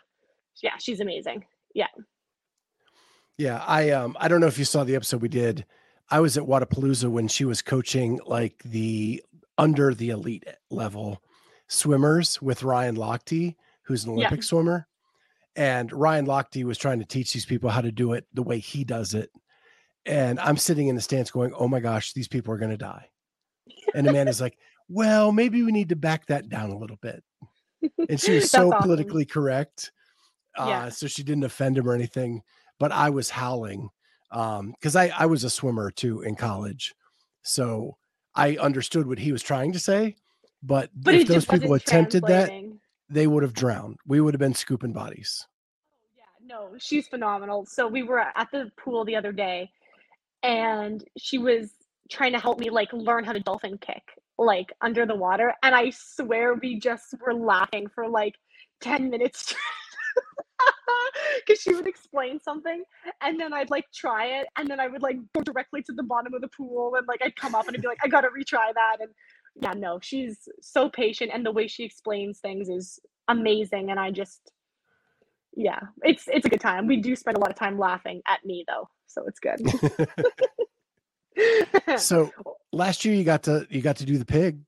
Yeah, 0.63 0.77
she's 0.79 1.01
amazing. 1.01 1.45
Yeah. 1.75 1.89
Yeah, 3.37 3.63
I 3.67 3.91
um 3.91 4.17
I 4.19 4.29
don't 4.29 4.41
know 4.41 4.47
if 4.47 4.59
you 4.59 4.65
saw 4.65 4.85
the 4.85 4.97
episode 4.97 5.23
we 5.23 5.29
did. 5.29 5.65
I 6.11 6.21
was 6.21 6.37
at 6.37 6.45
Wodapalooza 6.45 7.09
when 7.11 7.29
she 7.29 7.45
was 7.45 7.63
coaching 7.63 8.19
like 8.27 8.63
the 8.65 9.23
under 9.59 9.95
the 9.95 10.11
elite 10.11 10.45
level 10.71 11.23
swimmers 11.69 12.41
with 12.41 12.63
Ryan 12.63 12.97
Lochte, 12.97 13.55
who's 13.83 14.05
an 14.05 14.13
Yeah. 14.17 14.27
Olympic 14.27 14.43
swimmer. 14.43 14.89
And 15.55 15.93
Ryan 15.93 16.27
Lochte 16.27 16.65
was 16.65 16.79
trying 16.79 17.01
to 17.01 17.05
teach 17.05 17.33
these 17.33 17.45
people 17.45 17.69
how 17.69 17.81
to 17.81 17.93
do 17.93 18.13
it 18.13 18.27
the 18.33 18.43
way 18.43 18.59
he 18.59 18.85
does 18.85 19.15
it. 19.15 19.31
And 20.07 20.41
I'm 20.41 20.57
sitting 20.57 20.89
in 20.89 20.95
the 20.95 21.03
stands 21.03 21.31
going, 21.31 21.53
"Oh 21.55 21.69
my 21.69 21.81
gosh, 21.81 22.13
these 22.13 22.29
people 22.29 22.53
are 22.55 22.59
going 22.59 22.71
to 22.71 22.77
die." 22.77 23.09
And 23.95 24.07
Amanda's 24.07 24.41
like, 24.41 24.57
"Well, 24.89 25.33
maybe 25.33 25.63
we 25.63 25.73
need 25.73 25.91
to 25.91 25.97
back 25.97 26.27
that 26.27 26.49
down 26.49 26.71
a 26.71 26.79
little 26.79 26.97
bit." 26.97 27.23
And 28.09 28.21
she 28.21 28.33
was 28.37 28.51
so 28.51 28.69
awesome. 28.73 28.83
politically 28.83 29.25
correct. 29.27 29.93
Uh, 30.59 30.67
Yeah. 30.67 30.89
so 30.89 31.07
she 31.07 31.23
didn't 31.23 31.45
offend 31.45 31.77
him 31.79 31.89
or 31.89 31.95
anything, 31.95 32.43
but 32.79 32.91
I 32.93 33.11
was 33.11 33.31
howling 33.31 33.91
um 34.31 34.73
because 34.73 34.95
I 34.95 35.09
I 35.09 35.27
was 35.27 35.43
a 35.45 35.51
swimmer 35.51 35.91
too 35.91 36.21
in 36.23 36.37
college. 36.37 36.95
So 37.43 37.97
I 38.35 38.57
understood 38.57 39.07
what 39.07 39.19
he 39.19 39.33
was 39.33 39.43
trying 39.43 39.73
to 39.73 39.79
say, 39.79 40.17
but, 40.63 40.91
But 40.95 41.15
if 41.15 41.29
those 41.29 41.47
people 41.47 41.73
attempted 41.75 42.25
that, 42.27 42.51
they 43.09 43.27
would 43.27 43.43
have 43.43 43.55
drowned. 43.55 43.97
We 44.07 44.21
would 44.21 44.35
have 44.35 44.39
been 44.39 44.55
scooping 44.55 44.93
bodies. 44.93 45.47
Yeah, 46.17 46.25
no, 46.45 46.75
she's 46.79 47.09
phenomenal. 47.09 47.65
So 47.67 47.89
we 47.89 48.03
were 48.03 48.21
at 48.21 48.49
the 48.53 48.71
pool 48.77 49.05
the 49.05 49.17
other 49.17 49.33
day 49.33 49.71
and 50.43 51.05
she 51.17 51.39
was 51.39 51.71
trying 52.11 52.33
to 52.33 52.39
help 52.39 52.59
me 52.59 52.71
like 52.71 52.93
learn 52.93 53.25
how 53.25 53.33
to 53.33 53.41
dolphin 53.41 53.79
kick 53.79 54.03
like 54.39 54.73
under 54.81 55.05
the 55.05 55.15
water 55.15 55.53
and 55.63 55.75
I 55.75 55.91
swear 55.91 56.55
we 56.55 56.79
just 56.79 57.15
were 57.25 57.35
laughing 57.35 57.89
for 57.95 58.09
like 58.09 58.35
10 58.81 59.11
minutes. 59.11 59.55
Because 61.47 61.63
she 61.63 61.75
would 61.75 61.87
explain 61.87 62.41
something 62.41 62.83
and 63.23 63.39
then 63.39 63.53
I'd 63.53 63.71
like 63.71 63.87
try 63.95 64.27
it 64.41 64.47
and 64.57 64.69
then 64.69 64.81
I 64.81 64.89
would 64.89 65.03
like 65.03 65.17
go 65.35 65.43
directly 65.43 65.83
to 65.83 65.93
the 65.93 66.03
bottom 66.03 66.35
of 66.35 66.41
the 66.41 66.49
pool 66.49 66.95
and 66.97 67.07
like 67.07 67.21
I'd 67.23 67.37
come 67.37 67.55
up 67.55 67.67
and 67.67 67.77
I'd 67.77 67.81
be 67.81 67.89
like 67.89 67.99
I 68.05 68.09
got 68.09 68.23
to 68.23 68.29
retry 68.29 68.75
that 68.75 68.97
and 69.01 69.11
yeah 69.63 69.73
no 69.75 69.99
she's 70.03 70.49
so 70.61 70.89
patient 70.89 71.31
and 71.33 71.47
the 71.47 71.53
way 71.53 71.69
she 71.69 71.85
explains 71.85 72.41
things 72.41 72.69
is 72.69 72.99
amazing 73.29 73.91
and 73.91 73.99
I 74.01 74.11
just 74.11 74.53
yeah, 75.59 75.81
it's 76.03 76.29
it's 76.29 76.47
a 76.47 76.49
good 76.49 76.61
time. 76.61 76.87
We 76.87 76.99
do 76.99 77.17
spend 77.17 77.37
a 77.37 77.41
lot 77.41 77.51
of 77.51 77.57
time 77.57 77.79
laughing 77.79 78.23
at 78.29 78.45
me 78.45 78.65
though, 78.69 78.89
so 79.09 79.25
it's 79.27 79.41
good. 79.41 79.59
so 82.01 82.31
last 82.73 83.05
year 83.05 83.15
you 83.15 83.25
got 83.25 83.43
to 83.43 83.67
you 83.69 83.83
got 83.83 83.97
to 83.97 84.05
do 84.05 84.19
the 84.19 84.25
pig. 84.25 84.61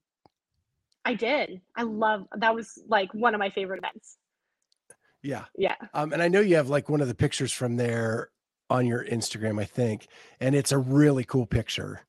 I 1.04 1.14
did. 1.14 1.60
I 1.76 1.84
love 1.84 2.26
that 2.36 2.54
was 2.54 2.76
like 2.88 3.14
one 3.14 3.34
of 3.34 3.38
my 3.38 3.50
favorite 3.50 3.78
events. 3.78 4.16
Yeah. 5.22 5.44
Yeah. 5.56 5.76
Um, 5.94 6.12
and 6.12 6.20
I 6.22 6.26
know 6.28 6.40
you 6.40 6.56
have 6.56 6.68
like 6.68 6.88
one 6.88 7.00
of 7.00 7.06
the 7.06 7.14
pictures 7.14 7.52
from 7.52 7.76
there 7.76 8.30
on 8.68 8.84
your 8.84 9.04
Instagram, 9.04 9.60
I 9.60 9.66
think, 9.66 10.08
and 10.40 10.56
it's 10.56 10.72
a 10.72 10.78
really 10.78 11.22
cool 11.24 11.46
picture. 11.46 12.00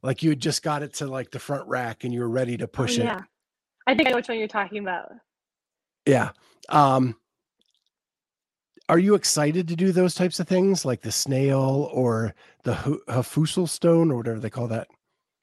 Like 0.00 0.22
you 0.22 0.30
had 0.30 0.40
just 0.40 0.62
got 0.62 0.82
it 0.84 0.94
to 0.94 1.06
like 1.08 1.32
the 1.32 1.38
front 1.40 1.66
rack 1.68 2.04
and 2.04 2.14
you 2.14 2.20
were 2.20 2.28
ready 2.28 2.56
to 2.58 2.64
Oh, 2.64 2.68
push 2.68 2.98
it. 2.98 3.04
yeah. 3.04 3.22
I 3.86 3.96
think 3.96 4.06
I 4.06 4.10
know 4.10 4.16
which 4.18 4.28
one 4.28 4.38
you're 4.38 4.46
talking 4.48 4.78
about. 4.78 5.10
Yeah. 6.06 6.30
Um, 6.68 7.16
are 8.92 8.98
you 8.98 9.14
excited 9.14 9.68
to 9.68 9.74
do 9.74 9.90
those 9.90 10.14
types 10.14 10.38
of 10.38 10.46
things 10.46 10.84
like 10.84 11.00
the 11.00 11.10
snail 11.10 11.88
or 11.94 12.34
the 12.64 12.74
Husafell 12.74 13.66
stone 13.66 14.10
or 14.10 14.18
whatever 14.18 14.38
they 14.38 14.50
call 14.50 14.68
that? 14.68 14.86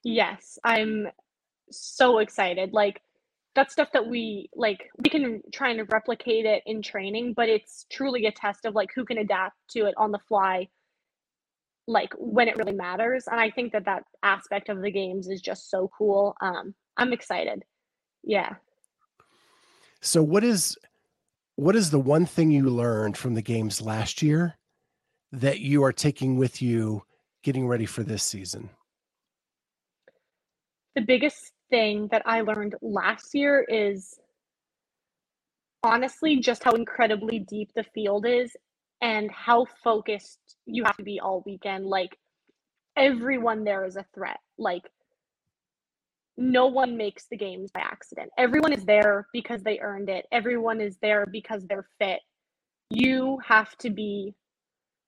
Yes, 0.04 0.56
I'm 0.62 1.08
so 1.68 2.20
excited. 2.20 2.72
Like 2.72 3.02
that's 3.56 3.72
stuff 3.72 3.88
that 3.92 4.06
we 4.06 4.48
like 4.54 4.88
we 5.02 5.10
can 5.10 5.42
try 5.52 5.70
and 5.70 5.92
replicate 5.92 6.46
it 6.46 6.62
in 6.64 6.80
training, 6.80 7.34
but 7.34 7.48
it's 7.48 7.86
truly 7.90 8.26
a 8.26 8.30
test 8.30 8.66
of 8.66 8.76
like 8.76 8.90
who 8.94 9.04
can 9.04 9.18
adapt 9.18 9.56
to 9.70 9.86
it 9.86 9.94
on 9.96 10.12
the 10.12 10.20
fly 10.28 10.68
like 11.88 12.14
when 12.18 12.46
it 12.46 12.56
really 12.56 12.72
matters. 12.72 13.24
And 13.28 13.40
I 13.40 13.50
think 13.50 13.72
that 13.72 13.86
that 13.86 14.04
aspect 14.22 14.68
of 14.68 14.80
the 14.80 14.92
games 14.92 15.26
is 15.26 15.40
just 15.40 15.70
so 15.70 15.90
cool. 15.98 16.36
Um 16.40 16.72
I'm 16.96 17.12
excited. 17.12 17.64
Yeah. 18.22 18.50
So 20.00 20.22
what 20.22 20.44
is 20.44 20.78
what 21.56 21.76
is 21.76 21.90
the 21.90 21.98
one 21.98 22.26
thing 22.26 22.50
you 22.50 22.68
learned 22.68 23.16
from 23.16 23.34
the 23.34 23.42
games 23.42 23.80
last 23.82 24.22
year 24.22 24.56
that 25.32 25.60
you 25.60 25.84
are 25.84 25.92
taking 25.92 26.36
with 26.36 26.60
you 26.60 27.02
getting 27.42 27.66
ready 27.66 27.86
for 27.86 28.02
this 28.02 28.22
season? 28.22 28.70
the 30.94 31.00
biggest 31.00 31.52
thing 31.70 32.08
that 32.10 32.22
I 32.26 32.40
learned 32.40 32.74
last 32.82 33.34
year 33.34 33.64
is 33.68 34.18
honestly 35.82 36.40
just 36.40 36.64
how 36.64 36.72
incredibly 36.72 37.38
deep 37.38 37.70
the 37.74 37.84
field 37.94 38.26
is 38.26 38.54
and 39.00 39.30
how 39.30 39.66
focused 39.82 40.40
you 40.66 40.84
have 40.84 40.96
to 40.96 41.02
be 41.02 41.20
all 41.20 41.42
weekend. 41.46 41.86
Like 41.86 42.18
everyone 42.96 43.64
there 43.64 43.84
is 43.84 43.96
a 43.96 44.04
threat. 44.14 44.40
Like 44.58 44.82
no 46.36 46.66
one 46.66 46.96
makes 46.96 47.26
the 47.30 47.36
games 47.36 47.70
by 47.70 47.80
accident. 47.80 48.30
Everyone 48.38 48.72
is 48.72 48.84
there 48.84 49.26
because 49.32 49.62
they 49.62 49.78
earned 49.80 50.08
it. 50.08 50.26
Everyone 50.32 50.80
is 50.80 50.96
there 51.02 51.26
because 51.26 51.66
they're 51.66 51.86
fit. 51.98 52.20
You 52.90 53.38
have 53.46 53.76
to 53.78 53.90
be 53.90 54.34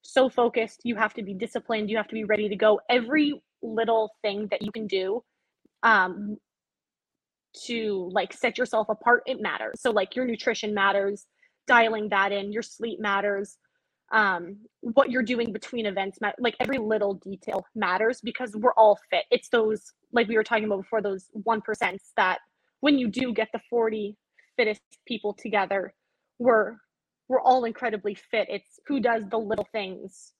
so 0.02 0.28
focused. 0.28 0.80
You 0.84 0.96
have 0.96 1.14
to 1.14 1.22
be 1.22 1.34
disciplined. 1.34 1.90
You 1.90 1.96
have 1.96 2.08
to 2.08 2.14
be 2.14 2.24
ready 2.24 2.48
to 2.48 2.56
go. 2.56 2.80
Every 2.88 3.42
little 3.62 4.10
thing 4.22 4.48
that 4.50 4.62
you 4.62 4.72
can 4.72 4.86
do 4.86 5.22
um 5.82 6.36
to 7.54 8.08
like 8.12 8.32
set 8.32 8.56
yourself 8.56 8.88
apart 8.88 9.22
it 9.26 9.40
matters 9.40 9.80
so 9.80 9.90
like 9.90 10.16
your 10.16 10.24
nutrition 10.24 10.72
matters 10.74 11.26
dialing 11.66 12.08
that 12.08 12.32
in 12.32 12.50
your 12.50 12.62
sleep 12.62 12.98
matters 12.98 13.56
um 14.12 14.56
what 14.80 15.10
you're 15.10 15.22
doing 15.22 15.52
between 15.52 15.86
events 15.86 16.18
like 16.38 16.54
every 16.60 16.78
little 16.78 17.14
detail 17.14 17.64
matters 17.74 18.20
because 18.22 18.54
we're 18.56 18.74
all 18.74 18.98
fit 19.10 19.24
it's 19.30 19.48
those 19.48 19.92
like 20.12 20.28
we 20.28 20.36
were 20.36 20.44
talking 20.44 20.64
about 20.64 20.82
before 20.82 21.00
those 21.00 21.26
1% 21.46 21.98
that 22.16 22.38
when 22.80 22.98
you 22.98 23.08
do 23.08 23.32
get 23.32 23.48
the 23.52 23.60
40 23.70 24.16
fittest 24.56 24.82
people 25.06 25.32
together 25.32 25.94
we're 26.38 26.76
we're 27.28 27.40
all 27.40 27.64
incredibly 27.64 28.14
fit 28.14 28.48
it's 28.50 28.78
who 28.86 29.00
does 29.00 29.22
the 29.30 29.38
little 29.38 29.66
things 29.72 30.32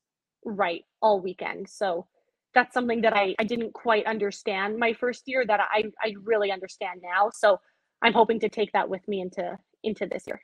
right 0.44 0.82
all 1.00 1.20
weekend 1.20 1.68
so 1.68 2.06
that's 2.54 2.74
something 2.74 3.00
that 3.02 3.16
I, 3.16 3.34
I 3.38 3.44
didn't 3.44 3.72
quite 3.72 4.06
understand 4.06 4.78
my 4.78 4.92
first 4.92 5.22
year 5.26 5.44
that 5.46 5.60
I, 5.60 5.84
I 6.02 6.14
really 6.22 6.50
understand 6.50 7.00
now. 7.02 7.30
So 7.34 7.60
I'm 8.02 8.12
hoping 8.12 8.40
to 8.40 8.48
take 8.48 8.72
that 8.72 8.88
with 8.88 9.06
me 9.08 9.20
into 9.20 9.58
into 9.82 10.06
this 10.06 10.24
year. 10.26 10.40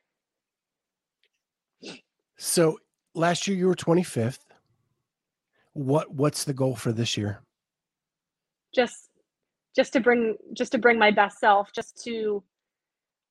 So 2.37 2.79
last 3.19 3.47
year 3.47 3.57
you 3.57 3.67
were 3.67 3.75
25th. 3.75 4.39
What 5.75 6.13
what's 6.15 6.45
the 6.45 6.55
goal 6.55 6.77
for 6.77 6.93
this 6.93 7.17
year? 7.17 7.41
Just 8.75 9.11
just 9.77 9.93
to 9.93 10.01
bring 10.01 10.37
just 10.57 10.73
to 10.73 10.79
bring 10.79 10.99
my 10.99 11.11
best 11.11 11.39
self, 11.39 11.73
just 11.73 12.03
to 12.05 12.43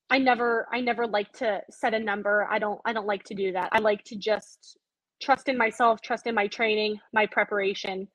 I 0.10 0.20
never 0.20 0.68
I 0.72 0.82
never 0.82 1.08
like 1.08 1.32
to 1.34 1.62
set 1.70 1.94
a 1.94 2.00
number. 2.00 2.48
I 2.50 2.60
don't 2.60 2.80
I 2.86 2.94
don't 2.94 3.08
like 3.08 3.24
to 3.26 3.36
do 3.36 3.52
that. 3.54 3.70
I 3.72 3.80
like 3.80 4.04
to 4.06 4.16
just 4.16 4.78
trust 5.22 5.50
in 5.50 5.58
myself, 5.58 6.02
trust 6.02 6.28
in 6.28 6.36
my 6.36 6.48
training, 6.48 7.00
my 7.12 7.26
preparation, 7.26 8.08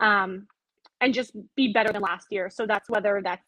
um, 0.00 0.46
and 1.00 1.14
just 1.14 1.32
be 1.56 1.72
better 1.72 1.92
than 1.92 2.02
last 2.02 2.26
year. 2.30 2.50
So 2.50 2.66
that's 2.66 2.90
whether 2.90 3.20
that's 3.24 3.44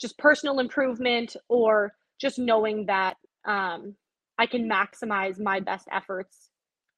just 0.00 0.18
personal 0.18 0.58
improvement 0.58 1.36
or 1.48 1.92
just 2.20 2.38
knowing 2.38 2.86
that 2.86 3.16
um, 3.46 3.94
I 4.38 4.46
can 4.46 4.68
maximize 4.68 5.38
my 5.38 5.60
best 5.60 5.86
efforts 5.92 6.50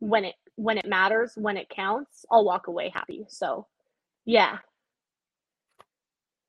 when 0.08 0.24
it 0.26 0.34
when 0.56 0.78
it 0.78 0.86
matters, 0.86 1.32
when 1.36 1.56
it 1.56 1.68
counts. 1.70 2.24
I'll 2.30 2.44
walk 2.44 2.68
away 2.68 2.90
happy. 2.94 3.26
So, 3.28 3.66
yeah, 4.26 4.58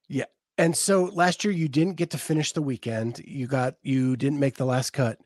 Yeah. 0.10 0.26
And 0.58 0.76
so 0.78 1.06
last 1.06 1.44
year 1.44 1.54
you 1.54 1.70
didn't 1.70 1.96
get 1.96 2.12
to 2.12 2.18
finish 2.18 2.54
the 2.54 2.62
weekend. 2.62 3.20
You 3.26 3.48
got 3.48 3.76
you 3.84 4.16
didn't 4.18 4.40
make 4.40 4.58
the 4.58 4.66
last 4.66 4.92
cut. 4.94 5.20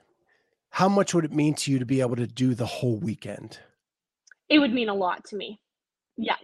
How 0.71 0.89
much 0.89 1.13
would 1.13 1.25
it 1.25 1.33
mean 1.33 1.55
to 1.55 1.71
you 1.71 1.79
to 1.79 1.85
be 1.85 2.01
able 2.01 2.17
to 2.17 2.27
do 2.27 2.55
the 2.55 2.65
whole 2.65 2.97
weekend? 2.97 3.59
it 4.49 4.59
would 4.59 4.73
mean 4.73 4.89
a 4.89 4.93
lot 4.95 5.25
to 5.25 5.35
me. 5.37 5.61
Yeah, 6.17 6.35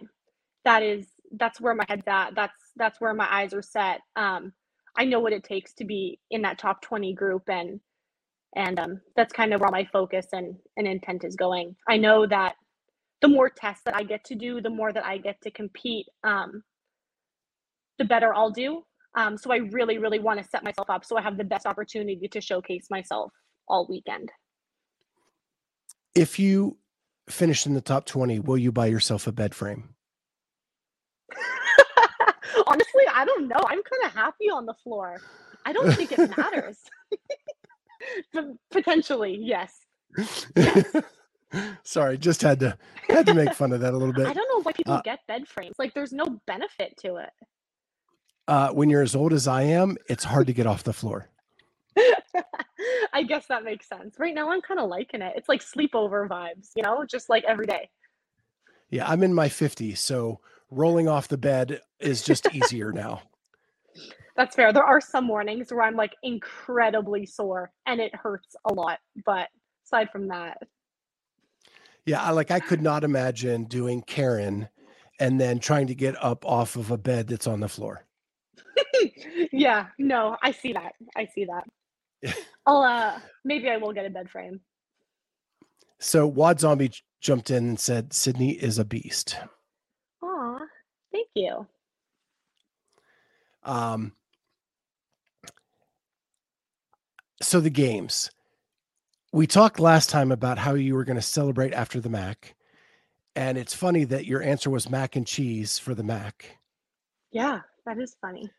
that 0.64 0.82
is 0.82 1.06
that's 1.32 1.60
where 1.60 1.74
my 1.74 1.84
head's 1.88 2.08
at. 2.08 2.34
That's 2.34 2.54
that's 2.76 3.00
where 3.00 3.14
my 3.14 3.28
eyes 3.30 3.54
are 3.54 3.62
set. 3.62 4.00
Um, 4.16 4.52
I 4.96 5.04
know 5.04 5.20
what 5.20 5.34
it 5.34 5.44
takes 5.44 5.74
to 5.74 5.84
be 5.84 6.18
in 6.30 6.42
that 6.42 6.58
top 6.58 6.82
twenty 6.82 7.14
group, 7.14 7.48
and 7.48 7.80
and 8.56 8.78
um, 8.78 9.00
that's 9.16 9.32
kind 9.32 9.52
of 9.52 9.60
where 9.60 9.70
my 9.70 9.86
focus 9.92 10.26
and 10.32 10.56
and 10.76 10.86
intent 10.86 11.24
is 11.24 11.36
going. 11.36 11.76
I 11.88 11.96
know 11.96 12.26
that 12.26 12.54
the 13.20 13.28
more 13.28 13.50
tests 13.50 13.82
that 13.84 13.94
I 13.94 14.02
get 14.02 14.24
to 14.24 14.34
do, 14.34 14.60
the 14.60 14.70
more 14.70 14.92
that 14.92 15.04
I 15.04 15.18
get 15.18 15.40
to 15.42 15.50
compete, 15.50 16.06
um, 16.24 16.62
the 17.98 18.04
better 18.04 18.32
I'll 18.34 18.50
do. 18.50 18.82
Um, 19.16 19.36
so 19.36 19.52
I 19.52 19.56
really, 19.56 19.98
really 19.98 20.20
want 20.20 20.40
to 20.40 20.48
set 20.48 20.62
myself 20.62 20.88
up 20.88 21.04
so 21.04 21.18
I 21.18 21.22
have 21.22 21.36
the 21.36 21.44
best 21.44 21.66
opportunity 21.66 22.28
to 22.28 22.40
showcase 22.40 22.86
myself 22.90 23.32
all 23.66 23.86
weekend. 23.88 24.30
If 26.14 26.38
you 26.38 26.78
finish 27.28 27.66
in 27.66 27.74
the 27.74 27.80
top 27.80 28.06
20, 28.06 28.40
will 28.40 28.58
you 28.58 28.70
buy 28.70 28.86
yourself 28.86 29.26
a 29.26 29.32
bed 29.32 29.54
frame? 29.54 29.94
Honestly, 32.66 33.02
I 33.12 33.24
don't 33.24 33.48
know. 33.48 33.60
I'm 33.66 33.82
kind 33.82 34.04
of 34.04 34.12
happy 34.12 34.48
on 34.50 34.66
the 34.66 34.74
floor. 34.84 35.20
I 35.66 35.72
don't 35.72 35.92
think 35.92 36.12
it 36.12 36.36
matters. 36.36 36.78
potentially, 38.70 39.38
yes. 39.40 39.74
Sorry, 41.82 42.18
just 42.18 42.42
had 42.42 42.60
to 42.60 42.76
had 43.08 43.26
to 43.26 43.34
make 43.34 43.54
fun 43.54 43.72
of 43.72 43.80
that 43.80 43.94
a 43.94 43.96
little 43.96 44.12
bit. 44.14 44.26
I 44.26 44.32
don't 44.32 44.48
know 44.50 44.62
why 44.62 44.72
people 44.72 44.94
Uh, 44.94 45.02
get 45.02 45.20
bed 45.26 45.48
frames. 45.48 45.76
Like, 45.78 45.94
there's 45.94 46.12
no 46.12 46.40
benefit 46.46 46.94
to 46.98 47.16
it. 47.16 47.30
Uh, 48.46 48.70
when 48.70 48.90
you're 48.90 49.02
as 49.02 49.14
old 49.14 49.32
as 49.32 49.46
I 49.48 49.62
am, 49.62 49.96
it's 50.08 50.24
hard 50.24 50.46
to 50.46 50.52
get 50.52 50.66
off 50.66 50.82
the 50.84 50.92
floor. 50.92 51.28
I 53.12 53.22
guess 53.22 53.46
that 53.48 53.64
makes 53.64 53.88
sense. 53.88 54.16
Right 54.18 54.34
now, 54.34 54.50
I'm 54.50 54.60
kind 54.62 54.80
of 54.80 54.88
liking 54.88 55.22
it. 55.22 55.34
It's 55.36 55.48
like 55.48 55.62
sleepover 55.62 56.28
vibes, 56.28 56.70
you 56.76 56.82
know, 56.82 57.04
just 57.10 57.28
like 57.28 57.44
every 57.44 57.66
day. 57.66 57.88
Yeah, 58.90 59.06
I'm 59.08 59.22
in 59.22 59.34
my 59.34 59.48
50s, 59.48 59.98
so 59.98 60.40
rolling 60.70 61.08
off 61.08 61.28
the 61.28 61.38
bed 61.38 61.80
is 62.00 62.22
just 62.22 62.54
easier 62.54 62.92
now. 62.92 63.22
That's 64.38 64.54
fair. 64.56 64.72
There 64.72 64.84
are 64.84 65.02
some 65.02 65.26
mornings 65.26 65.72
where 65.72 65.82
I'm 65.82 65.96
like 65.96 66.14
incredibly 66.22 67.26
sore 67.26 67.72
and 67.86 68.00
it 68.00 68.14
hurts 68.14 68.56
a 68.70 68.72
lot. 68.72 69.00
But 69.26 69.48
aside 69.84 70.10
from 70.12 70.28
that, 70.28 70.58
Yeah, 72.06 72.22
I 72.22 72.30
like 72.30 72.50
I 72.52 72.60
could 72.60 72.80
not 72.80 73.04
imagine 73.04 73.64
doing 73.64 74.00
Karen 74.02 74.68
and 75.20 75.40
then 75.40 75.58
trying 75.58 75.88
to 75.88 75.94
get 75.94 76.22
up 76.24 76.46
off 76.46 76.76
of 76.76 76.90
a 76.92 76.96
bed 76.98 77.28
that's 77.28 77.48
on 77.48 77.60
the 77.60 77.68
floor. 77.68 78.06
yeah, 79.52 79.88
no, 79.98 80.36
I 80.42 80.52
see 80.52 80.72
that. 80.72 80.92
I 81.16 81.26
see 81.26 81.46
that. 81.46 82.34
I'll 82.66 82.82
uh 82.82 83.18
maybe 83.44 83.68
I 83.68 83.76
will 83.78 83.92
get 83.92 84.06
a 84.06 84.10
bed 84.10 84.30
frame. 84.30 84.60
So 85.98 86.26
Wad 86.26 86.60
Zombie 86.60 86.90
j- 86.90 87.00
jumped 87.20 87.50
in 87.50 87.68
and 87.70 87.80
said 87.80 88.12
Sydney 88.12 88.52
is 88.52 88.78
a 88.78 88.84
beast. 88.84 89.36
Aw, 90.22 90.58
thank 91.12 91.28
you. 91.34 91.66
Um, 93.64 94.12
so 97.42 97.60
the 97.60 97.70
games. 97.70 98.30
We 99.32 99.46
talked 99.46 99.78
last 99.78 100.10
time 100.10 100.32
about 100.32 100.58
how 100.58 100.74
you 100.74 100.94
were 100.94 101.04
going 101.04 101.16
to 101.16 101.22
celebrate 101.22 101.72
after 101.74 102.00
the 102.00 102.08
MACC, 102.08 102.54
and 103.36 103.58
it's 103.58 103.74
funny 103.74 104.04
that 104.04 104.26
your 104.26 104.42
answer 104.42 104.70
was 104.70 104.90
mac 104.90 105.16
and 105.16 105.26
cheese 105.26 105.78
for 105.78 105.94
the 105.94 106.02
MACC. 106.02 106.44
Yeah, 107.30 107.60
that 107.86 107.98
is 107.98 108.16
funny. 108.20 108.50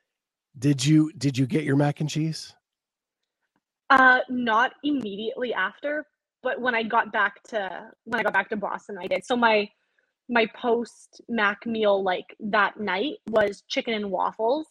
Did 0.57 0.85
you 0.85 1.11
did 1.17 1.37
you 1.37 1.45
get 1.45 1.63
your 1.63 1.75
mac 1.75 2.01
and 2.01 2.09
cheese? 2.09 2.53
Uh 3.89 4.19
not 4.29 4.73
immediately 4.83 5.53
after, 5.53 6.05
but 6.43 6.61
when 6.61 6.75
I 6.75 6.83
got 6.83 7.11
back 7.11 7.41
to 7.49 7.89
when 8.05 8.19
I 8.19 8.23
got 8.23 8.33
back 8.33 8.49
to 8.49 8.57
Boston, 8.57 8.97
I 8.99 9.07
did. 9.07 9.25
So 9.25 9.35
my 9.35 9.69
my 10.29 10.45
post 10.55 11.21
MACC 11.29 11.65
meal 11.65 12.03
like 12.03 12.35
that 12.39 12.79
night 12.79 13.15
was 13.29 13.63
chicken 13.67 13.93
and 13.95 14.11
waffles, 14.11 14.67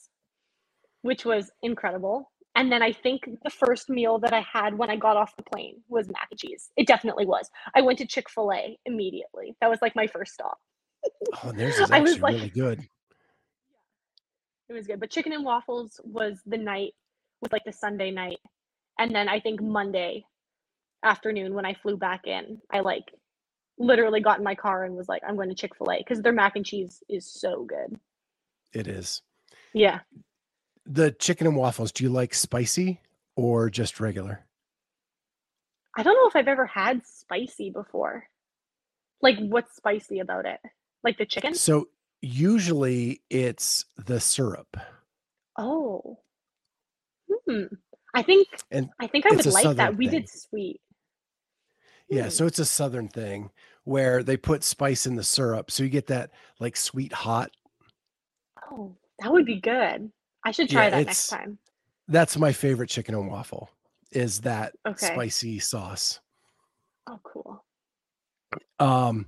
which 1.02 1.24
was 1.24 1.50
incredible. 1.62 2.30
And 2.58 2.72
then 2.72 2.82
I 2.82 2.92
think 2.92 3.30
the 3.44 3.50
first 3.50 3.88
meal 3.88 4.18
that 4.18 4.32
I 4.32 4.40
had 4.40 4.76
when 4.76 4.90
I 4.90 4.96
got 4.96 5.16
off 5.16 5.36
the 5.36 5.44
plane 5.44 5.76
was 5.88 6.08
mac 6.08 6.26
and 6.32 6.40
cheese. 6.40 6.70
It 6.76 6.88
definitely 6.88 7.24
was. 7.24 7.48
I 7.76 7.82
went 7.82 7.98
to 8.00 8.06
Chick 8.06 8.28
fil 8.28 8.52
A 8.52 8.76
immediately. 8.84 9.54
That 9.60 9.70
was 9.70 9.78
like 9.80 9.94
my 9.94 10.08
first 10.08 10.34
stop. 10.34 10.58
Oh, 11.44 11.52
theirs 11.52 11.78
is 11.78 11.88
actually 11.92 12.18
like- 12.18 12.34
really 12.34 12.50
good. 12.50 12.80
It 14.68 14.72
was 14.72 14.88
good. 14.88 14.98
But 14.98 15.10
chicken 15.10 15.32
and 15.32 15.44
waffles 15.44 16.00
was 16.02 16.40
the 16.46 16.58
night, 16.58 16.94
was 17.40 17.52
like 17.52 17.64
the 17.64 17.72
Sunday 17.72 18.10
night. 18.10 18.38
And 18.98 19.14
then 19.14 19.28
I 19.28 19.38
think 19.38 19.62
Monday 19.62 20.24
afternoon 21.04 21.54
when 21.54 21.64
I 21.64 21.74
flew 21.74 21.96
back 21.96 22.26
in, 22.26 22.60
I 22.72 22.80
like 22.80 23.04
literally 23.78 24.20
got 24.20 24.38
in 24.38 24.44
my 24.44 24.56
car 24.56 24.84
and 24.84 24.96
was 24.96 25.08
like, 25.08 25.22
I'm 25.26 25.36
going 25.36 25.48
to 25.50 25.54
Chick 25.54 25.76
fil 25.76 25.92
A 25.92 25.98
because 25.98 26.22
their 26.22 26.32
mac 26.32 26.56
and 26.56 26.66
cheese 26.66 27.04
is 27.08 27.24
so 27.32 27.64
good. 27.64 28.00
It 28.72 28.88
is. 28.88 29.22
Yeah. 29.72 30.00
The 30.90 31.12
chicken 31.12 31.46
and 31.46 31.54
waffles, 31.56 31.92
do 31.92 32.02
you 32.02 32.10
like 32.10 32.32
spicy 32.32 33.02
or 33.36 33.68
just 33.68 34.00
regular? 34.00 34.46
I 35.96 36.02
don't 36.02 36.14
know 36.14 36.28
if 36.28 36.34
I've 36.34 36.48
ever 36.48 36.64
had 36.66 37.02
spicy 37.06 37.70
before. 37.70 38.24
Like, 39.20 39.36
what's 39.38 39.76
spicy 39.76 40.20
about 40.20 40.46
it? 40.46 40.60
Like 41.04 41.18
the 41.18 41.26
chicken? 41.26 41.54
So 41.54 41.88
usually 42.22 43.20
it's 43.28 43.84
the 44.06 44.18
syrup. 44.18 44.76
Oh. 45.58 46.18
Hmm. 47.46 47.64
I 48.14 48.22
think 48.22 48.48
And 48.70 48.88
I 48.98 49.06
think 49.08 49.26
I 49.26 49.34
would 49.34 49.44
like 49.46 49.52
that. 49.62 49.62
southern 49.62 49.96
We 49.96 50.08
did 50.08 50.28
sweet. 50.28 50.80
Yeah, 52.08 52.24
Hmm. 52.24 52.30
so 52.30 52.46
it's 52.46 52.58
a 52.58 52.64
southern 52.64 53.08
thing 53.08 53.50
where 53.84 54.22
they 54.22 54.36
put 54.38 54.64
spice 54.64 55.04
in 55.04 55.16
the 55.16 55.24
syrup, 55.24 55.70
so 55.70 55.82
you 55.82 55.90
get 55.90 56.06
that 56.06 56.30
like 56.60 56.76
sweet 56.76 57.12
hot. 57.12 57.50
Oh, 58.70 58.96
that 59.18 59.30
would 59.30 59.44
be 59.44 59.60
good. 59.60 60.10
I 60.44 60.50
should 60.50 60.68
try 60.68 60.84
Yeah, 60.84 60.90
that 60.90 61.06
next 61.06 61.28
time. 61.28 61.58
That's 62.08 62.36
my 62.38 62.52
favorite 62.52 62.88
chicken 62.88 63.14
and 63.14 63.28
waffle. 63.28 63.70
Is 64.12 64.40
that 64.42 64.74
Okay. 64.86 65.06
spicy 65.06 65.58
sauce? 65.58 66.20
Oh, 67.06 67.20
cool. 67.22 67.64
Um. 68.78 69.26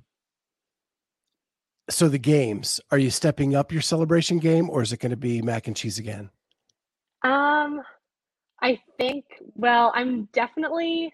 So 1.91 2.09
the 2.09 2.19
games, 2.19 2.81
are 2.93 2.99
you 2.99 3.11
stepping 3.11 3.57
up 3.57 3.73
your 3.73 3.83
celebration 3.83 4.39
game, 4.39 4.71
or 4.71 4.81
is 4.81 4.93
it 4.93 5.01
going 5.01 5.11
to 5.11 5.17
be 5.17 5.43
mac 5.43 5.67
and 5.67 5.75
cheese 5.77 5.99
again? 5.99 6.31
Um, 7.23 7.83
I 8.63 8.81
think, 8.97 9.25
well, 9.55 9.93
I'm 9.95 10.29
definitely, 10.33 11.13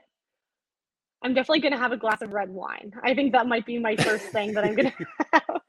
I'm 1.25 1.33
definitely 1.35 1.61
gonna 1.61 1.79
have 1.79 1.93
a 1.93 1.97
glass 1.97 2.21
of 2.23 2.33
red 2.33 2.51
wine. 2.51 2.93
I 3.03 3.15
think 3.15 3.33
that 3.33 3.47
might 3.47 3.65
be 3.67 3.79
my 3.79 3.97
first 3.97 4.27
thing 4.27 4.53
that 4.55 4.65
I'm 4.65 4.77
gonna 4.77 4.93
have 5.33 5.61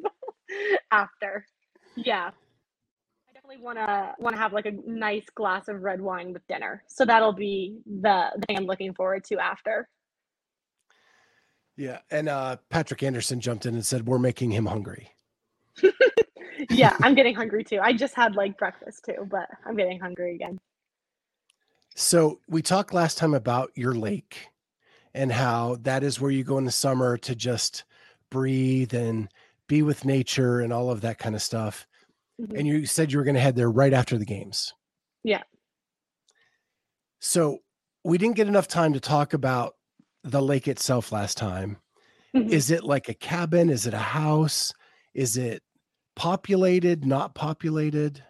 after. 0.92 1.46
Yeah. 1.96 2.32
Definitely 3.48 3.64
wanna 3.64 4.16
wanna 4.20 4.38
have 4.38 4.52
like 4.52 4.66
a 4.66 4.74
nice 4.86 5.24
glass 5.34 5.70
of 5.70 5.82
red 5.82 6.02
wine 6.02 6.34
with 6.34 6.46
dinner. 6.48 6.84
So 6.88 7.06
that'll 7.06 7.32
be 7.32 7.80
the, 7.86 8.32
the 8.36 8.46
thing 8.46 8.58
I'm 8.58 8.66
looking 8.66 8.94
forward 8.94 9.24
to 9.26 9.40
after. 9.40 9.88
Yeah, 11.78 12.00
and 12.12 12.28
uh, 12.28 12.58
Patrick 12.70 13.04
Anderson 13.04 13.40
jumped 13.40 13.66
in 13.66 13.76
and 13.76 13.86
said 13.86 14.06
we're 14.06 14.20
making 14.20 14.52
him 14.52 14.66
hungry. 14.66 15.12
Yeah, 16.72 16.98
I'm 17.02 17.14
getting 17.14 17.36
hungry 17.42 17.64
too. 17.64 17.80
I 17.82 17.94
just 17.94 18.16
had 18.16 18.36
like 18.36 18.58
breakfast 18.58 19.06
too, 19.06 19.28
but 19.30 19.48
I'm 19.66 19.76
getting 19.76 20.00
hungry 20.00 20.34
again. 20.34 20.58
So 21.96 22.40
we 22.50 22.62
talked 22.62 22.96
last 22.96 23.18
time 23.18 23.36
about 23.36 23.72
your 23.76 23.94
lake 23.94 24.48
and 25.14 25.32
how 25.32 25.78
that 25.82 26.04
is 26.04 26.20
where 26.20 26.32
you 26.32 26.44
go 26.44 26.58
in 26.58 26.66
the 26.66 26.72
summer 26.72 27.16
to 27.18 27.36
just 27.36 27.84
breathe 28.32 28.94
and 28.96 29.30
be 29.68 29.84
with 29.84 30.04
nature 30.04 30.62
and 30.62 30.74
all 30.74 30.90
of 30.90 31.02
that 31.02 31.20
kind 31.20 31.36
of 31.36 31.42
stuff. 31.42 31.88
Mhm. 32.40 32.58
And 32.60 32.68
you 32.68 32.86
said 32.86 33.12
you 33.12 33.18
were 33.18 33.24
going 33.24 33.36
to 33.36 33.42
head 33.42 33.56
there 33.56 33.72
right 33.72 33.94
after 33.94 34.18
the 34.18 34.26
games. 34.26 34.74
Yeah. 35.24 35.44
So 37.20 37.60
we 38.04 38.18
didn't 38.18 38.36
get 38.36 38.48
enough 38.48 38.68
time 38.68 38.94
to 38.94 39.00
talk 39.00 39.34
about 39.34 39.76
the 40.24 40.42
lake 40.42 40.68
itself 40.68 41.12
last 41.12 41.38
time. 41.38 41.78
Mhm. 42.36 42.52
Is 42.52 42.70
it 42.70 42.84
like 42.84 43.10
a 43.10 43.14
cabin? 43.14 43.70
Is 43.70 43.88
it 43.88 43.94
a 43.94 43.98
house? 44.00 44.74
Is 45.14 45.38
it 45.38 45.64
populated, 46.16 47.06
not 47.06 47.34
populated? 47.34 48.24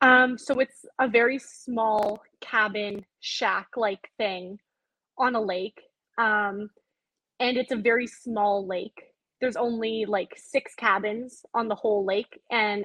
Um, 0.00 0.36
so 0.38 0.58
it's 0.60 0.84
a 0.98 1.08
very 1.08 1.38
small 1.38 2.22
cabin 2.40 3.04
shack 3.20 3.68
like 3.76 4.10
thing 4.18 4.58
on 5.18 5.34
a 5.34 5.40
lake. 5.40 5.80
Um, 6.18 6.70
and 7.40 7.56
it's 7.56 7.72
a 7.72 7.76
very 7.76 8.06
small 8.06 8.66
lake. 8.66 9.02
There's 9.40 9.56
only 9.56 10.04
like 10.06 10.34
six 10.36 10.74
cabins 10.74 11.44
on 11.54 11.68
the 11.68 11.74
whole 11.74 12.04
lake, 12.04 12.40
and 12.50 12.84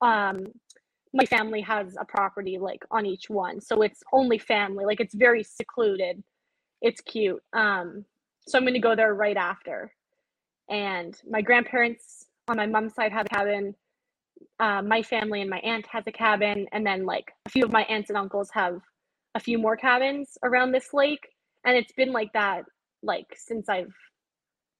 um, 0.00 0.46
my 1.12 1.24
family 1.24 1.60
has 1.62 1.96
a 1.98 2.04
property 2.04 2.58
like 2.58 2.84
on 2.90 3.06
each 3.06 3.28
one. 3.28 3.60
So 3.60 3.82
it's 3.82 4.02
only 4.12 4.38
family, 4.38 4.84
like 4.84 5.00
it's 5.00 5.14
very 5.14 5.42
secluded. 5.42 6.22
It's 6.82 7.00
cute. 7.00 7.42
Um, 7.52 8.04
so 8.46 8.58
I'm 8.58 8.64
gonna 8.64 8.80
go 8.80 8.94
there 8.94 9.14
right 9.14 9.36
after. 9.36 9.92
And 10.68 11.14
my 11.28 11.40
grandparents 11.40 12.26
on 12.48 12.56
my 12.56 12.66
mom's 12.66 12.94
side 12.94 13.12
have 13.12 13.26
a 13.26 13.34
cabin 13.34 13.74
uh, 14.58 14.82
my 14.82 15.02
family 15.02 15.40
and 15.40 15.50
my 15.50 15.58
aunt 15.58 15.86
has 15.86 16.04
a 16.06 16.12
cabin, 16.12 16.66
and 16.72 16.86
then 16.86 17.04
like 17.04 17.32
a 17.46 17.50
few 17.50 17.64
of 17.64 17.72
my 17.72 17.82
aunts 17.84 18.10
and 18.10 18.16
uncles 18.16 18.50
have 18.52 18.80
a 19.34 19.40
few 19.40 19.58
more 19.58 19.76
cabins 19.76 20.38
around 20.42 20.72
this 20.72 20.92
lake, 20.92 21.28
and 21.64 21.76
it's 21.76 21.92
been 21.92 22.12
like 22.12 22.32
that 22.32 22.64
like 23.02 23.26
since 23.34 23.68
I've 23.68 23.92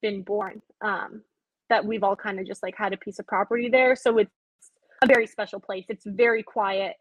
been 0.03 0.23
born. 0.23 0.63
Um, 0.83 1.23
that 1.69 1.85
we've 1.85 2.05
all 2.05 2.15
kind 2.15 2.39
of 2.39 2.47
just 2.47 2.63
like 2.63 2.77
had 2.77 2.93
a 2.93 2.97
piece 2.97 3.19
of 3.19 3.27
property 3.27 3.69
there, 3.69 3.97
so 3.97 4.19
it's 4.19 4.31
a 5.03 5.07
very 5.07 5.27
special 5.27 5.61
place. 5.61 5.87
It's 5.89 6.05
very 6.07 6.43
quiet. 6.43 6.97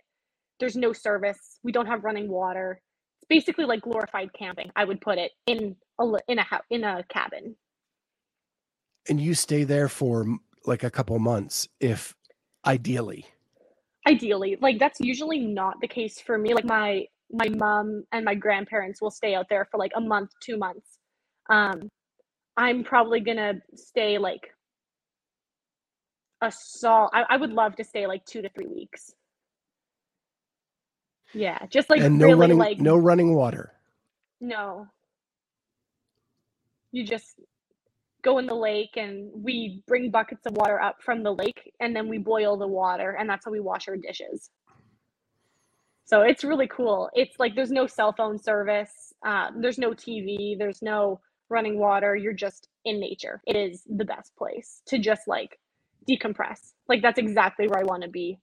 There's 0.59 0.75
no 0.77 0.93
service. 0.93 1.59
We 1.63 1.71
don't 1.73 1.87
have 1.87 2.03
running 2.05 2.29
water. 2.29 2.81
It's 3.21 3.27
basically 3.29 3.65
like 3.65 3.81
glorified 3.83 4.29
camping. 4.37 4.71
I 4.75 4.85
would 4.85 5.01
put 5.01 5.17
it 5.19 5.31
in 5.47 5.75
a 5.99 6.05
in 6.29 6.39
a 6.39 6.43
house 6.43 6.63
in 6.71 6.83
a 6.85 7.03
cabin. 7.09 7.55
And 9.09 9.21
you 9.21 9.35
stay 9.35 9.63
there 9.65 9.89
for 9.89 10.25
like 10.65 10.83
a 10.83 10.91
couple 10.91 11.17
months, 11.19 11.67
if 11.79 12.15
ideally. 12.65 13.25
ideally 14.07 14.57
like 14.61 14.79
that's 14.79 14.99
usually 14.99 15.39
not 15.39 15.75
the 15.81 15.87
case 15.87 16.19
for 16.21 16.37
me 16.37 16.53
like 16.53 16.65
my 16.65 17.05
my 17.31 17.49
mom 17.49 18.03
and 18.11 18.25
my 18.25 18.35
grandparents 18.35 19.01
will 19.01 19.11
stay 19.11 19.35
out 19.35 19.47
there 19.49 19.67
for 19.71 19.77
like 19.79 19.91
a 19.95 20.01
month 20.01 20.31
two 20.43 20.57
months 20.57 20.99
um 21.49 21.89
i'm 22.57 22.83
probably 22.83 23.19
gonna 23.19 23.53
stay 23.75 24.17
like 24.17 24.41
a 26.41 26.51
I, 27.13 27.23
I 27.29 27.37
would 27.37 27.51
love 27.51 27.75
to 27.77 27.83
stay 27.83 28.07
like 28.07 28.25
two 28.25 28.41
to 28.41 28.49
three 28.49 28.67
weeks. 28.67 29.13
Yeah, 31.33 31.59
just 31.69 31.89
like 31.89 32.01
and 32.01 32.17
no 32.17 32.33
really 32.33 32.35
running 32.35 32.57
like 32.57 32.79
no 32.79 32.97
running 32.97 33.35
water. 33.35 33.73
no. 34.41 34.87
You 36.91 37.05
just 37.05 37.35
go 38.23 38.39
in 38.39 38.47
the 38.47 38.55
lake 38.55 38.97
and 38.97 39.31
we 39.33 39.83
bring 39.87 40.11
buckets 40.11 40.45
of 40.47 40.53
water 40.55 40.81
up 40.81 40.97
from 41.01 41.23
the 41.23 41.33
lake 41.33 41.71
and 41.81 41.95
then 41.95 42.09
we 42.09 42.17
boil 42.19 42.57
the 42.57 42.67
water 42.67 43.17
and 43.19 43.29
that's 43.29 43.45
how 43.45 43.51
we 43.51 43.59
wash 43.61 43.87
our 43.87 43.97
dishes. 43.97 44.49
So 46.05 46.21
it's 46.21 46.43
really 46.43 46.67
cool. 46.67 47.09
It's 47.13 47.39
like 47.39 47.55
there's 47.55 47.71
no 47.71 47.87
cell 47.87 48.13
phone 48.13 48.39
service, 48.41 49.13
uh, 49.25 49.49
there's 49.59 49.77
no 49.79 49.91
TV, 49.91 50.57
there's 50.57 50.81
no 50.81 51.21
running 51.49 51.79
water. 51.79 52.15
You're 52.15 52.33
just 52.33 52.69
in 52.85 52.99
nature. 52.99 53.41
It 53.47 53.55
is 53.55 53.83
the 53.87 54.05
best 54.05 54.35
place 54.37 54.81
to 54.87 54.99
just 54.99 55.27
like 55.27 55.59
decompress. 56.09 56.73
Like 56.87 57.01
that's 57.01 57.19
exactly 57.19 57.67
where 57.67 57.79
I 57.79 57.83
want 57.83 58.03
to 58.03 58.09
be 58.09 58.39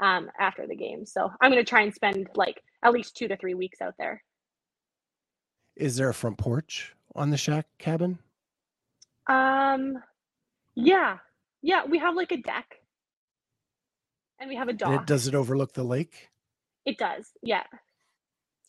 um, 0.00 0.28
after 0.38 0.66
the 0.66 0.76
game. 0.76 1.06
So 1.06 1.30
I'm 1.40 1.50
going 1.50 1.64
to 1.64 1.68
try 1.68 1.82
and 1.82 1.94
spend 1.94 2.28
like 2.34 2.60
at 2.84 2.92
least 2.92 3.16
two 3.16 3.28
to 3.28 3.36
three 3.36 3.54
weeks 3.54 3.80
out 3.80 3.94
there. 3.98 4.22
Is 5.76 5.96
there 5.96 6.08
a 6.08 6.14
front 6.14 6.38
porch 6.38 6.94
on 7.14 7.30
the 7.30 7.36
shack 7.36 7.66
cabin? 7.78 8.18
Um, 9.28 9.94
yeah, 10.74 11.18
yeah, 11.62 11.82
we 11.88 11.98
have 11.98 12.14
like 12.16 12.32
a 12.32 12.36
deck, 12.36 12.66
and 14.40 14.48
we 14.50 14.56
have 14.56 14.68
a 14.68 14.72
dock. 14.72 15.02
it, 15.02 15.06
does 15.06 15.28
it 15.28 15.34
overlook 15.34 15.72
the 15.74 15.84
lake? 15.84 16.30
It 16.84 16.98
does, 16.98 17.30
yeah, 17.42 17.62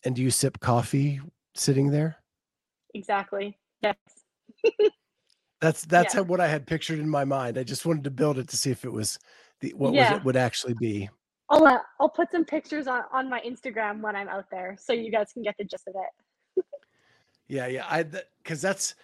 And 0.04 0.14
do 0.14 0.22
you 0.22 0.30
sip 0.30 0.60
coffee 0.60 1.20
sitting 1.54 1.90
there? 1.90 2.16
exactly. 2.94 3.58
Yes, 3.82 3.96
That's 5.64 5.86
that's 5.86 6.14
Yeah. 6.14 6.20
what 6.20 6.40
I 6.42 6.46
had 6.46 6.66
pictured 6.66 6.98
in 6.98 7.08
my 7.08 7.24
mind. 7.24 7.56
I 7.56 7.62
just 7.62 7.86
wanted 7.86 8.04
to 8.04 8.10
build 8.10 8.36
it 8.36 8.48
to 8.48 8.56
see 8.56 8.70
if 8.70 8.84
it 8.84 8.92
was 8.92 9.18
the 9.60 9.72
what 9.72 9.94
was 9.94 10.10
it 10.10 10.22
would 10.22 10.36
actually 10.36 10.74
be. 10.74 11.08
I'll 11.48 11.66
uh, 11.66 11.78
I'll 11.98 12.10
put 12.10 12.30
some 12.30 12.44
pictures 12.44 12.86
on 12.86 13.04
on 13.10 13.30
my 13.30 13.40
Instagram 13.40 14.02
when 14.02 14.14
I'm 14.14 14.28
out 14.28 14.44
there, 14.50 14.76
so 14.78 14.92
you 14.92 15.10
guys 15.10 15.32
can 15.32 15.42
get 15.42 15.54
the 15.58 15.64
gist 15.64 15.88
of 15.88 15.94
it. 15.96 16.64
Yeah, 17.48 17.66
yeah. 17.66 17.86
I 17.88 18.02
because 18.02 18.60
that's 18.60 18.94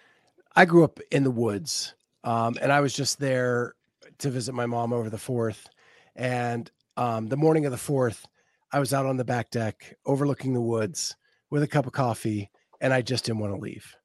I 0.55 0.65
grew 0.65 0.83
up 0.83 0.99
in 1.11 1.23
the 1.23 1.31
woods, 1.31 1.95
um, 2.23 2.57
and 2.61 2.71
I 2.71 2.79
was 2.79 2.93
just 2.93 3.19
there 3.19 3.73
to 4.19 4.29
visit 4.29 4.53
my 4.53 4.67
mom 4.67 4.93
over 4.93 5.09
the 5.09 5.17
fourth, 5.17 5.67
and 6.15 6.69
um, 6.95 7.27
the 7.27 7.37
morning 7.37 7.65
of 7.65 7.71
the 7.71 7.77
fourth, 7.77 8.25
I 8.71 8.79
was 8.79 8.93
out 8.93 9.07
on 9.07 9.17
the 9.17 9.25
back 9.25 9.49
deck 9.49 9.95
overlooking 10.05 10.53
the 10.53 10.61
woods 10.61 11.15
with 11.49 11.63
a 11.63 11.67
cup 11.67 11.87
of 11.87 11.93
coffee, 11.93 12.51
and 12.81 12.93
I 12.93 13.01
just 13.01 13.25
didn't 13.25 13.39
want 13.39 13.53
to 13.55 13.59
leave. 13.59 13.95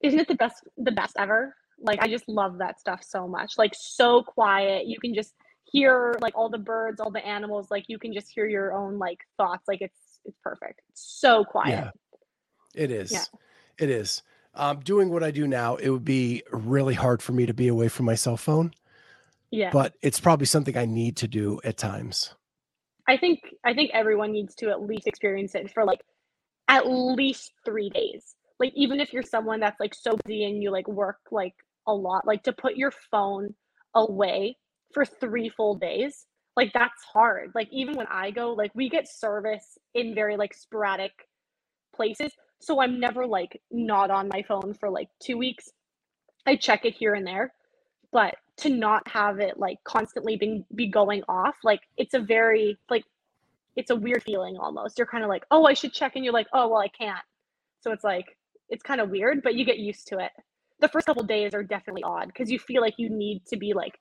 Isn't 0.00 0.18
it 0.18 0.28
the 0.28 0.34
best 0.36 0.62
the 0.76 0.92
best 0.92 1.14
ever? 1.16 1.54
Like 1.82 2.00
I 2.02 2.08
just 2.08 2.28
love 2.28 2.58
that 2.58 2.80
stuff 2.80 3.02
so 3.02 3.26
much. 3.28 3.54
Like 3.58 3.72
so 3.74 4.22
quiet. 4.22 4.86
You 4.86 4.98
can 5.00 5.14
just 5.14 5.34
hear 5.64 6.16
like 6.20 6.34
all 6.36 6.48
the 6.48 6.58
birds, 6.58 7.00
all 7.00 7.10
the 7.10 7.24
animals. 7.26 7.70
Like 7.70 7.84
you 7.88 7.98
can 7.98 8.12
just 8.12 8.28
hear 8.32 8.46
your 8.46 8.72
own 8.74 8.98
like 8.98 9.18
thoughts. 9.36 9.64
Like 9.68 9.80
it's 9.80 9.98
it's 10.24 10.38
perfect. 10.42 10.80
It's 10.90 11.02
so 11.20 11.44
quiet. 11.44 11.68
Yeah, 11.70 11.90
It 12.74 12.90
is. 12.90 13.12
Yeah. 13.12 13.24
It 13.78 13.90
is. 13.90 14.22
Um, 14.54 14.80
doing 14.80 15.08
what 15.10 15.22
I 15.22 15.30
do 15.30 15.48
now, 15.48 15.76
it 15.76 15.88
would 15.88 16.04
be 16.04 16.42
really 16.52 16.94
hard 16.94 17.22
for 17.22 17.32
me 17.32 17.46
to 17.46 17.54
be 17.54 17.68
away 17.68 17.88
from 17.88 18.04
my 18.06 18.14
cell 18.14 18.36
phone, 18.36 18.72
Yeah. 19.50 19.70
but 19.72 19.94
it's 20.02 20.20
probably 20.20 20.46
something 20.46 20.76
I 20.76 20.84
need 20.84 21.16
to 21.18 21.26
do 21.28 21.58
at 21.64 21.78
times. 21.78 22.34
I 23.08 23.16
think 23.16 23.40
I 23.64 23.74
think 23.74 23.90
everyone 23.94 24.30
needs 24.30 24.54
to 24.56 24.68
at 24.70 24.82
least 24.82 25.06
experience 25.06 25.54
it 25.54 25.72
for 25.72 25.84
like 25.84 26.00
at 26.68 26.86
least 26.86 27.52
three 27.64 27.90
days. 27.90 28.36
Like 28.60 28.72
even 28.76 29.00
if 29.00 29.12
you're 29.12 29.22
someone 29.24 29.58
that's 29.60 29.80
like 29.80 29.94
so 29.94 30.16
busy 30.24 30.44
and 30.44 30.62
you 30.62 30.70
like 30.70 30.86
work 30.86 31.18
like 31.32 31.54
a 31.86 31.94
lot, 31.94 32.26
like 32.26 32.42
to 32.44 32.52
put 32.52 32.76
your 32.76 32.92
phone 33.10 33.54
away 33.94 34.56
for 34.92 35.04
three 35.04 35.48
full 35.48 35.74
days, 35.76 36.26
like 36.56 36.72
that's 36.72 37.02
hard. 37.12 37.52
Like 37.54 37.68
even 37.72 37.96
when 37.96 38.06
I 38.10 38.30
go, 38.30 38.52
like 38.52 38.72
we 38.74 38.88
get 38.88 39.08
service 39.08 39.78
in 39.94 40.14
very 40.14 40.36
like 40.36 40.54
sporadic 40.54 41.12
places. 41.94 42.32
So 42.60 42.80
I'm 42.80 43.00
never 43.00 43.26
like 43.26 43.60
not 43.70 44.10
on 44.10 44.28
my 44.32 44.42
phone 44.42 44.74
for 44.74 44.90
like 44.90 45.08
two 45.22 45.38
weeks. 45.38 45.70
I 46.46 46.56
check 46.56 46.84
it 46.84 46.94
here 46.94 47.14
and 47.14 47.26
there, 47.26 47.52
but 48.12 48.36
to 48.58 48.68
not 48.68 49.08
have 49.08 49.40
it 49.40 49.58
like 49.58 49.78
constantly 49.84 50.36
being 50.36 50.64
be 50.74 50.88
going 50.88 51.22
off, 51.28 51.56
like 51.64 51.80
it's 51.96 52.14
a 52.14 52.20
very 52.20 52.78
like 52.90 53.04
it's 53.76 53.90
a 53.90 53.96
weird 53.96 54.22
feeling 54.22 54.56
almost. 54.58 54.98
You're 54.98 55.06
kind 55.06 55.24
of 55.24 55.30
like, 55.30 55.44
oh, 55.50 55.66
I 55.66 55.74
should 55.74 55.92
check, 55.94 56.12
and 56.16 56.24
you're 56.24 56.34
like, 56.34 56.48
oh, 56.52 56.68
well, 56.68 56.80
I 56.80 56.88
can't. 56.88 57.24
So 57.82 57.92
it's 57.92 58.04
like 58.04 58.36
it's 58.68 58.82
kind 58.82 59.00
of 59.00 59.10
weird, 59.10 59.42
but 59.42 59.54
you 59.54 59.64
get 59.64 59.78
used 59.78 60.08
to 60.08 60.18
it. 60.18 60.32
The 60.82 60.88
first 60.88 61.06
couple 61.06 61.24
days 61.24 61.54
are 61.54 61.64
definitely 61.64 62.04
odd 62.04 62.28
because 62.28 62.50
you 62.52 62.60
feel 62.60 62.82
like 62.82 62.96
you 62.98 63.10
need 63.10 63.46
to 63.48 63.58
be 63.58 63.74
like 63.74 63.94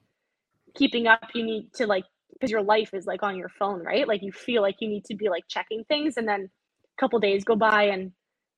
keeping 0.75 1.07
up. 1.07 1.29
You 1.35 1.45
need 1.45 1.73
to 1.75 1.87
like 1.87 2.05
because 2.33 2.51
your 2.51 2.63
life 2.63 2.91
is 2.93 3.05
like 3.07 3.23
on 3.23 3.37
your 3.37 3.49
phone, 3.49 3.83
right? 3.83 4.07
Like 4.07 4.23
you 4.23 4.33
feel 4.33 4.63
like 4.63 4.77
you 4.81 4.89
need 4.89 5.05
to 5.05 5.15
be 5.15 5.29
like 5.29 5.45
checking 5.49 5.85
things, 5.85 6.17
and 6.17 6.27
then 6.27 6.49
a 6.97 7.01
couple 7.01 7.19
days 7.19 7.45
go 7.45 7.55
by 7.55 7.85
and 7.85 8.13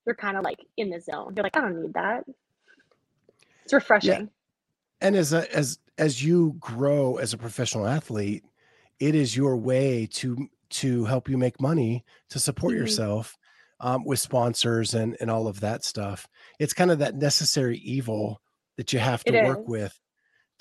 you're 0.06 0.16
kind 0.16 0.36
of 0.38 0.44
like 0.44 0.58
in 0.78 0.90
the 0.90 1.00
zone. 1.00 1.34
You're 1.36 1.44
like, 1.44 1.56
I 1.56 1.62
don't 1.62 1.82
need 1.82 1.94
that. 1.94 2.24
It's 3.64 3.74
refreshing. 3.74 4.30
and 5.00 5.16
as 5.16 5.32
a, 5.32 5.54
as 5.56 5.78
as 5.98 6.24
you 6.24 6.56
grow 6.60 7.16
as 7.18 7.32
a 7.34 7.38
professional 7.38 7.86
athlete 7.86 8.44
it 9.00 9.14
is 9.14 9.36
your 9.36 9.56
way 9.56 10.06
to 10.12 10.48
to 10.70 11.04
help 11.06 11.28
you 11.28 11.38
make 11.38 11.60
money 11.60 12.04
to 12.30 12.40
support 12.40 12.74
Mhm. 12.74 12.80
yourself 12.80 13.38
um, 13.80 14.04
with 14.04 14.18
sponsors 14.18 14.94
and 14.94 15.16
and 15.20 15.30
all 15.30 15.46
of 15.46 15.60
that 15.60 15.84
stuff. 15.84 16.26
It's 16.58 16.72
kind 16.72 16.90
of 16.90 16.98
that 17.00 17.14
necessary 17.14 17.78
evil 17.78 18.40
that 18.76 18.92
you 18.92 18.98
have 18.98 19.24
to 19.24 19.34
It 19.34 19.44
work 19.46 19.60
is. 19.60 19.64
with 19.66 20.00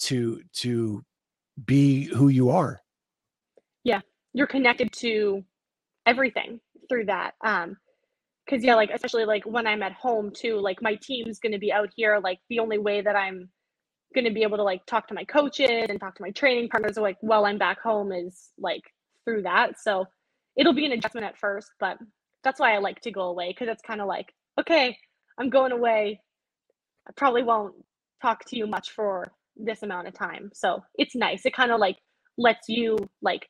to 0.02 0.42
to 0.62 1.04
be 1.64 2.06
who 2.06 2.30
you 2.30 2.50
are. 2.50 2.82
Yeah, 3.84 4.02
you're 4.34 4.48
connected 4.48 4.92
to 4.94 5.44
everything 6.06 6.60
through 6.90 7.06
that 7.06 7.34
um 7.46 7.78
because 8.46 8.62
yeah 8.64 8.76
like 8.76 8.90
especially 8.94 9.24
like 9.24 9.46
when 9.46 9.66
i'm 9.66 9.82
at 9.82 9.94
home 9.94 10.32
too 10.36 10.60
like 10.60 10.82
my 10.82 10.96
team's 10.96 11.40
going 11.40 11.54
to 11.54 11.58
be 11.58 11.72
out 11.72 11.90
here 11.96 12.20
like 12.22 12.40
the 12.50 12.60
only 12.60 12.78
way 12.78 13.00
that 13.00 13.16
i'm 13.16 13.50
going 14.14 14.26
to 14.26 14.32
be 14.32 14.44
able 14.44 14.58
to 14.58 14.64
like 14.64 14.86
talk 14.86 15.08
to 15.08 15.14
my 15.14 15.24
coaches 15.24 15.86
and 15.90 16.00
talk 16.00 16.14
to 16.14 16.22
my 16.22 16.32
training 16.32 16.68
partners 16.68 16.98
like 16.98 17.18
while 17.22 17.46
i'm 17.46 17.58
back 17.58 17.82
home 17.82 18.12
is 18.12 18.50
like 18.60 18.84
through 19.26 19.44
that. 19.44 19.80
So 19.80 20.06
it'll 20.58 20.74
be 20.74 20.86
an 20.86 20.92
adjustment 20.92 21.26
at 21.26 21.38
first 21.38 21.70
but 21.80 21.98
that's 22.44 22.60
why 22.60 22.74
i 22.74 22.78
like 22.78 23.00
to 23.02 23.12
go 23.12 23.24
away 23.24 23.50
because 23.50 23.68
it's 23.68 23.82
kind 23.82 24.02
of 24.02 24.08
like 24.08 24.34
okay 24.60 24.98
i'm 25.38 25.50
going 25.50 25.72
away. 25.72 26.20
I 27.08 27.12
probably 27.16 27.44
won't 27.44 27.76
talk 28.22 28.46
to 28.46 28.58
you 28.58 28.68
much 28.68 28.92
for 28.92 29.32
this 29.58 29.84
amount 29.84 30.08
of 30.08 30.14
time. 30.14 30.52
So 30.54 30.84
it's 30.96 31.16
nice. 31.16 31.46
It 31.46 31.54
kind 31.54 31.72
of 31.72 31.80
like 31.80 31.98
lets 32.38 32.70
you 32.70 32.98
like 33.22 33.48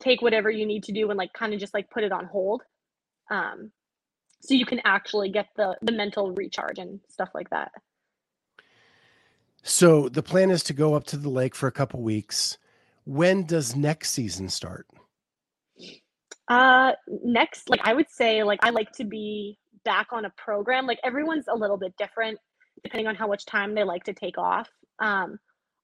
take 0.00 0.22
whatever 0.22 0.50
you 0.50 0.66
need 0.66 0.84
to 0.84 0.92
do 0.92 1.10
and 1.10 1.18
like 1.18 1.32
kind 1.32 1.52
of 1.52 1.60
just 1.60 1.74
like 1.74 1.90
put 1.90 2.04
it 2.04 2.12
on 2.12 2.24
hold 2.24 2.62
um 3.30 3.70
so 4.40 4.54
you 4.54 4.64
can 4.64 4.80
actually 4.84 5.28
get 5.28 5.48
the 5.56 5.76
the 5.82 5.92
mental 5.92 6.32
recharge 6.32 6.78
and 6.78 7.00
stuff 7.08 7.30
like 7.34 7.50
that. 7.50 7.72
So 9.62 10.08
the 10.08 10.22
plan 10.22 10.50
is 10.50 10.62
to 10.64 10.72
go 10.72 10.94
up 10.94 11.04
to 11.06 11.16
the 11.16 11.28
lake 11.28 11.54
for 11.54 11.66
a 11.66 11.72
couple 11.72 12.00
weeks. 12.00 12.56
When 13.04 13.44
does 13.44 13.74
next 13.74 14.12
season 14.12 14.48
start 14.48 14.86
uh 16.50 16.92
next 17.24 17.68
like 17.68 17.80
i 17.84 17.92
would 17.92 18.10
say 18.10 18.42
like 18.42 18.58
i 18.62 18.70
like 18.70 18.90
to 18.92 19.04
be 19.04 19.58
back 19.84 20.08
on 20.12 20.24
a 20.24 20.30
program 20.36 20.86
like 20.86 20.98
everyone's 21.04 21.46
a 21.48 21.54
little 21.56 21.76
bit 21.76 21.94
different 21.98 22.38
depending 22.82 23.06
on 23.06 23.14
how 23.14 23.26
much 23.26 23.44
time 23.46 23.74
they 23.74 23.84
like 23.84 24.04
to 24.04 24.12
take 24.12 24.38
off. 24.38 24.68
Um 25.00 25.38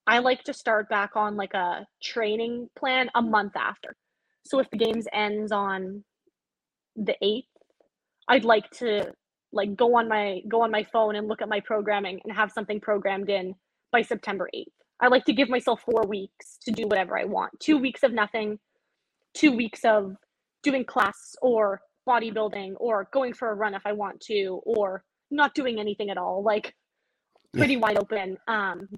i 0.06 0.18
like 0.18 0.42
to 0.44 0.52
start 0.52 0.88
back 0.88 1.12
on 1.16 1.36
like 1.36 1.54
a 1.54 1.86
training 2.02 2.68
plan 2.78 3.10
a 3.14 3.22
month 3.22 3.52
after. 3.56 3.96
So 4.46 4.58
if 4.58 4.68
the 4.70 4.78
games 4.78 5.06
ends 5.12 5.52
on 5.52 6.04
the 6.96 7.16
8th 7.22 7.42
i'd 8.28 8.44
like 8.44 8.70
to 8.70 9.12
like 9.52 9.74
go 9.76 9.96
on 9.96 10.08
my 10.08 10.40
go 10.48 10.62
on 10.62 10.70
my 10.70 10.86
phone 10.92 11.16
and 11.16 11.26
look 11.26 11.42
at 11.42 11.48
my 11.48 11.60
programming 11.60 12.20
and 12.24 12.32
have 12.32 12.52
something 12.52 12.80
programmed 12.80 13.28
in 13.28 13.54
by 13.90 14.00
september 14.00 14.48
8th 14.54 14.66
i 15.00 15.08
like 15.08 15.24
to 15.24 15.32
give 15.32 15.48
myself 15.48 15.80
four 15.82 16.06
weeks 16.06 16.58
to 16.64 16.70
do 16.70 16.86
whatever 16.86 17.18
i 17.18 17.24
want. 17.24 17.52
Two 17.58 17.78
weeks 17.78 18.04
of 18.04 18.12
nothing 18.12 18.58
two 19.34 19.50
weeks 19.50 19.84
of 19.84 20.14
doing 20.64 20.84
class 20.86 21.36
or 21.42 21.82
bodybuilding 22.08 22.74
or 22.78 23.08
going 23.12 23.34
for 23.34 23.50
a 23.50 23.54
run 23.56 23.74
if 23.74 23.82
I 23.86 23.92
want 23.94 24.20
to 24.22 24.60
or 24.64 25.04
not 25.32 25.54
doing 25.54 25.80
anything 25.80 26.10
at 26.10 26.18
all 26.18 26.42
like 26.44 26.74
Yeah. 27.54 27.66
pretty 27.66 27.78
wide 27.78 27.98
open. 27.98 28.38
Um 28.48 28.88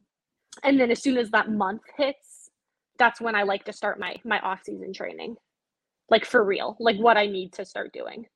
and 0.64 0.80
then 0.80 0.90
as 0.90 1.02
soon 1.02 1.18
as 1.18 1.30
that 1.32 1.50
month 1.50 1.82
hits 1.98 2.50
that's 2.98 3.20
when 3.20 3.34
I 3.36 3.44
like 3.44 3.64
to 3.66 3.74
start 3.74 4.00
my 4.00 4.16
my 4.24 4.40
off 4.40 4.62
season 4.64 4.92
training. 4.94 5.36
Like 6.10 6.26
for 6.26 6.44
real 6.44 6.76
like 6.80 6.98
what 6.98 7.16
I 7.18 7.26
need 7.26 7.54
to 7.54 7.66
start 7.66 7.92
doing. 7.92 8.26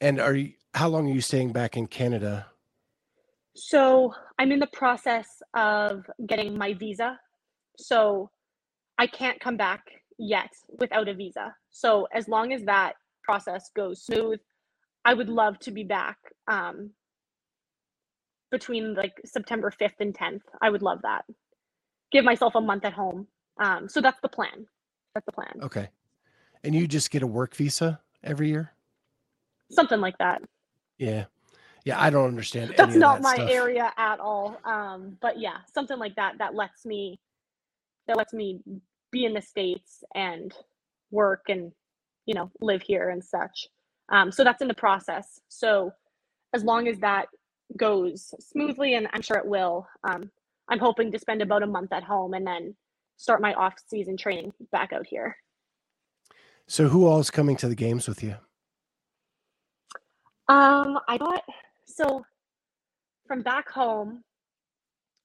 And 0.00 0.20
are 0.20 0.34
you 0.34 0.54
how 0.74 0.88
long 0.88 1.10
are 1.10 1.14
you 1.14 1.22
staying 1.22 1.52
back 1.52 1.76
in 1.76 1.86
canada? 1.88 2.48
So 3.56 4.14
I'm 4.38 4.52
in 4.52 4.60
the 4.60 4.68
process 4.68 5.28
of 5.54 6.06
getting 6.26 6.58
my 6.58 6.74
visa. 6.74 7.18
So 7.78 8.30
I 8.98 9.06
can't 9.08 9.40
come 9.40 9.56
back 9.56 9.82
yet 10.18 10.50
without 10.78 11.08
a 11.08 11.14
visa. 11.14 11.54
So 11.70 12.08
as 12.12 12.28
long 12.28 12.52
as 12.52 12.64
that 12.64 12.94
process 13.24 13.70
goes 13.76 14.04
smooth, 14.04 14.40
I 15.04 15.14
would 15.14 15.28
love 15.28 15.58
to 15.60 15.70
be 15.70 15.84
back 15.84 16.18
um, 16.48 16.90
between 18.50 18.94
like 18.94 19.14
September 19.24 19.72
5th 19.80 20.00
and 20.00 20.14
10th. 20.14 20.42
I 20.62 20.70
would 20.70 20.82
love 20.82 21.00
that. 21.02 21.24
give 22.12 22.24
myself 22.24 22.54
a 22.56 22.60
month 22.60 22.84
at 22.84 22.92
home. 22.94 23.28
Um, 23.60 23.88
so 23.88 24.00
that's 24.00 24.20
the 24.22 24.28
plan. 24.28 24.66
That's 25.14 25.26
the 25.26 25.32
plan. 25.32 25.54
Okay. 25.62 25.88
And 26.64 26.74
you 26.74 26.86
just 26.88 27.10
get 27.10 27.22
a 27.22 27.26
work 27.26 27.54
visa 27.56 28.00
every 28.24 28.48
year? 28.48 28.72
Something 29.70 30.00
like 30.00 30.18
that. 30.18 30.42
Yeah. 30.98 31.26
Yeah, 31.84 32.00
I 32.02 32.10
don't 32.10 32.26
understand. 32.26 32.74
That's 32.76 32.96
not 32.96 33.16
that 33.16 33.22
my 33.22 33.34
stuff. 33.36 33.50
area 33.50 33.92
at 33.96 34.20
all. 34.20 34.58
Um, 34.64 35.18
but 35.22 35.38
yeah, 35.38 35.58
something 35.72 35.98
like 35.98 36.16
that 36.16 36.34
that 36.38 36.54
lets 36.54 36.84
me 36.84 37.20
that 38.08 38.16
lets 38.16 38.32
me 38.32 38.60
be 39.10 39.24
in 39.24 39.34
the 39.34 39.42
states 39.42 40.02
and 40.14 40.52
work 41.10 41.44
and 41.48 41.72
you 42.26 42.34
know 42.34 42.50
live 42.60 42.82
here 42.82 43.10
and 43.10 43.24
such. 43.24 43.68
Um, 44.10 44.30
so 44.30 44.44
that's 44.44 44.62
in 44.62 44.68
the 44.68 44.74
process. 44.74 45.40
So 45.48 45.92
as 46.54 46.64
long 46.64 46.88
as 46.88 46.98
that 47.00 47.26
goes 47.76 48.34
smoothly, 48.40 48.94
and 48.94 49.08
I'm 49.12 49.22
sure 49.22 49.36
it 49.36 49.46
will, 49.46 49.86
um, 50.08 50.30
I'm 50.68 50.78
hoping 50.78 51.10
to 51.12 51.18
spend 51.18 51.42
about 51.42 51.62
a 51.62 51.66
month 51.66 51.92
at 51.92 52.04
home 52.04 52.34
and 52.34 52.46
then 52.46 52.74
start 53.16 53.40
my 53.40 53.54
off 53.54 53.74
season 53.86 54.16
training 54.16 54.52
back 54.70 54.92
out 54.92 55.06
here. 55.06 55.36
So 56.68 56.88
who 56.88 57.06
all 57.06 57.20
is 57.20 57.30
coming 57.30 57.56
to 57.56 57.68
the 57.68 57.74
games 57.74 58.08
with 58.08 58.22
you? 58.22 58.36
Um, 60.48 60.98
I 61.08 61.18
got 61.18 61.42
so 61.86 62.24
from 63.26 63.42
back 63.42 63.68
home, 63.68 64.22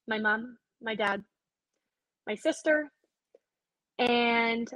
my 0.07 0.17
mom, 0.17 0.57
my 0.81 0.95
dad, 0.95 1.23
my 2.27 2.35
sister, 2.35 2.91
and 4.01 4.67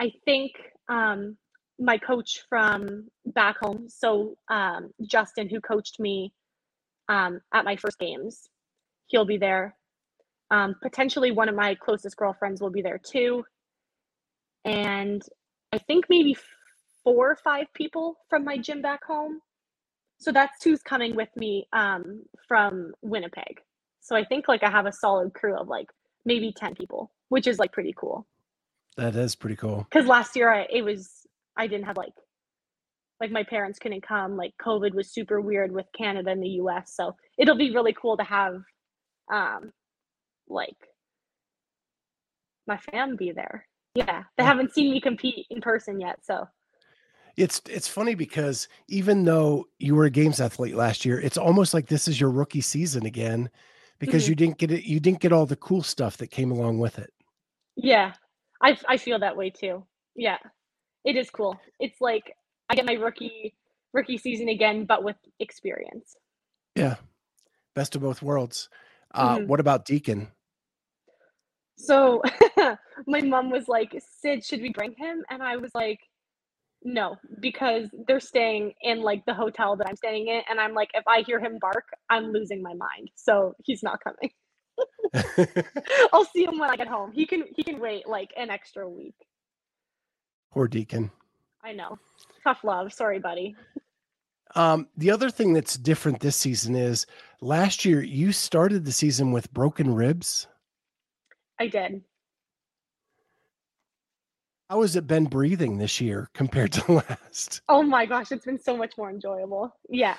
I 0.00 0.12
think 0.24 0.52
um, 0.88 1.36
my 1.80 1.98
coach 1.98 2.44
from 2.48 3.08
back 3.26 3.58
home. 3.58 3.88
So 3.88 4.36
um, 4.48 4.90
Justin, 5.02 5.48
who 5.48 5.60
coached 5.60 5.98
me 5.98 6.32
um, 7.08 7.40
at 7.52 7.64
my 7.64 7.74
first 7.76 7.98
games, 7.98 8.48
he'll 9.06 9.24
be 9.24 9.36
there. 9.36 9.76
Um, 10.50 10.76
potentially 10.80 11.32
one 11.32 11.48
of 11.48 11.56
my 11.56 11.74
closest 11.74 12.16
girlfriends 12.16 12.60
will 12.60 12.70
be 12.70 12.80
there 12.80 13.00
too. 13.04 13.44
And 14.64 15.22
I 15.72 15.78
think 15.78 16.06
maybe 16.08 16.36
four 17.02 17.30
or 17.30 17.36
five 17.36 17.66
people 17.74 18.16
from 18.30 18.44
my 18.44 18.58
gym 18.58 18.80
back 18.80 19.04
home. 19.04 19.40
So 20.20 20.30
that's 20.30 20.62
who's 20.62 20.82
coming 20.82 21.16
with 21.16 21.28
me 21.36 21.66
um, 21.72 22.22
from 22.46 22.92
Winnipeg. 23.02 23.60
So 24.00 24.14
I 24.14 24.24
think 24.24 24.46
like 24.46 24.62
I 24.62 24.70
have 24.70 24.86
a 24.86 24.92
solid 24.92 25.34
crew 25.34 25.56
of 25.56 25.66
like 25.66 25.88
maybe 26.24 26.52
10 26.56 26.76
people, 26.76 27.10
which 27.28 27.46
is 27.48 27.58
like 27.58 27.72
pretty 27.72 27.94
cool. 27.96 28.26
That 28.98 29.14
is 29.16 29.34
pretty 29.36 29.56
cool. 29.56 29.86
Cause 29.92 30.06
last 30.06 30.36
year 30.36 30.52
I, 30.52 30.66
it 30.70 30.82
was, 30.82 31.26
I 31.56 31.66
didn't 31.68 31.86
have 31.86 31.96
like, 31.96 32.12
like 33.20 33.30
my 33.30 33.44
parents 33.44 33.78
couldn't 33.78 34.02
come. 34.06 34.36
Like 34.36 34.52
COVID 34.60 34.92
was 34.92 35.10
super 35.12 35.40
weird 35.40 35.72
with 35.72 35.86
Canada 35.96 36.30
and 36.30 36.42
the 36.42 36.60
US. 36.62 36.94
So 36.94 37.16
it'll 37.38 37.56
be 37.56 37.72
really 37.72 37.92
cool 37.94 38.16
to 38.16 38.24
have 38.24 38.60
um, 39.32 39.72
like 40.48 40.76
my 42.66 42.76
fam 42.76 43.16
be 43.16 43.32
there. 43.32 43.66
Yeah, 43.94 44.24
they 44.36 44.44
haven't 44.44 44.74
seen 44.74 44.92
me 44.92 45.00
compete 45.00 45.46
in 45.50 45.60
person 45.60 46.00
yet, 46.00 46.24
so 46.24 46.46
It's 47.36 47.62
it's 47.68 47.88
funny 47.88 48.14
because 48.14 48.68
even 48.88 49.24
though 49.24 49.66
you 49.78 49.94
were 49.94 50.04
a 50.06 50.10
games 50.10 50.40
athlete 50.40 50.74
last 50.74 51.04
year, 51.04 51.20
it's 51.20 51.38
almost 51.38 51.72
like 51.72 51.86
this 51.86 52.08
is 52.08 52.20
your 52.20 52.30
rookie 52.30 52.60
season 52.60 53.06
again 53.06 53.48
because 53.98 54.24
Mhm. 54.24 54.28
you 54.28 54.34
didn't 54.34 54.58
get 54.58 54.70
it 54.72 54.84
you 54.84 55.00
didn't 55.00 55.20
get 55.20 55.32
all 55.32 55.46
the 55.46 55.56
cool 55.56 55.82
stuff 55.82 56.16
that 56.18 56.28
came 56.30 56.50
along 56.50 56.78
with 56.78 56.98
it. 56.98 57.12
yeah, 57.76 58.14
I 58.62 58.78
I 58.88 58.96
feel 58.98 59.18
that 59.20 59.36
way 59.36 59.50
too. 59.50 59.86
Yeah, 60.16 60.38
it 61.04 61.16
is 61.16 61.30
cool. 61.30 61.58
It's 61.80 62.00
like 62.00 62.34
I 62.70 62.74
get 62.76 62.86
my 62.86 62.94
rookie 62.94 63.54
rookie 63.94 64.18
season 64.18 64.48
again, 64.48 64.86
but 64.86 65.04
with 65.04 65.16
experience. 65.40 66.16
Yeah. 66.76 66.96
Best 67.74 67.96
of 67.96 68.02
both 68.02 68.22
worlds. 68.22 68.68
Uh, 69.14 69.38
Mhm. 69.38 69.46
what 69.46 69.60
about 69.60 69.84
Deacon? 69.86 70.28
So 71.76 72.22
my 73.06 73.20
mom 73.22 73.50
was 73.50 73.68
like, 73.68 73.94
"Sid, 74.20 74.44
should 74.44 74.62
we 74.62 74.70
bring 74.70 74.94
him?" 74.96 75.24
And 75.30 75.42
I 75.42 75.56
was 75.56 75.72
like, 75.74 76.00
"No, 76.84 77.16
because 77.40 77.88
they're 78.08 78.20
staying 78.20 78.74
in 78.82 79.02
like 79.02 79.24
the 79.26 79.34
hotel 79.34 79.76
that 79.76 79.88
I'm 79.88 79.96
staying 79.96 80.28
in, 80.28 80.42
and 80.50 80.60
I'm 80.60 80.74
like, 80.74 80.90
if 80.94 81.04
I 81.08 81.22
hear 81.22 81.40
him 81.40 81.58
bark, 81.60 81.86
I'm 82.10 82.32
losing 82.32 82.62
my 82.62 82.74
mind. 82.74 83.10
So 83.16 83.54
he's 83.64 83.82
not 83.82 84.00
coming. 84.04 84.30
I'll 86.12 86.24
see 86.24 86.44
him 86.44 86.58
when 86.58 86.70
I 86.70 86.76
get 86.76 86.88
home. 86.88 87.12
He 87.12 87.26
can 87.26 87.44
he 87.54 87.62
can 87.62 87.78
wait 87.80 88.08
like 88.08 88.32
an 88.36 88.50
extra 88.50 88.88
week. 88.88 89.14
Poor 90.52 90.68
Deacon. 90.68 91.10
I 91.62 91.72
know. 91.72 91.98
Tough 92.44 92.64
love. 92.64 92.92
Sorry, 92.92 93.18
buddy. 93.18 93.56
Um, 94.54 94.88
the 94.96 95.10
other 95.10 95.30
thing 95.30 95.52
that's 95.52 95.76
different 95.76 96.20
this 96.20 96.36
season 96.36 96.74
is 96.74 97.06
last 97.40 97.84
year 97.84 98.02
you 98.02 98.32
started 98.32 98.84
the 98.84 98.92
season 98.92 99.32
with 99.32 99.52
broken 99.52 99.94
ribs. 99.94 100.46
I 101.60 101.66
did. 101.68 102.02
How 104.70 104.82
has 104.82 104.96
it 104.96 105.06
been 105.06 105.24
breathing 105.24 105.78
this 105.78 106.00
year 106.00 106.28
compared 106.34 106.72
to 106.72 106.92
last? 107.08 107.62
Oh 107.68 107.82
my 107.82 108.04
gosh, 108.04 108.32
it's 108.32 108.44
been 108.44 108.58
so 108.58 108.76
much 108.76 108.98
more 108.98 109.10
enjoyable. 109.10 109.74
Yeah. 109.88 110.16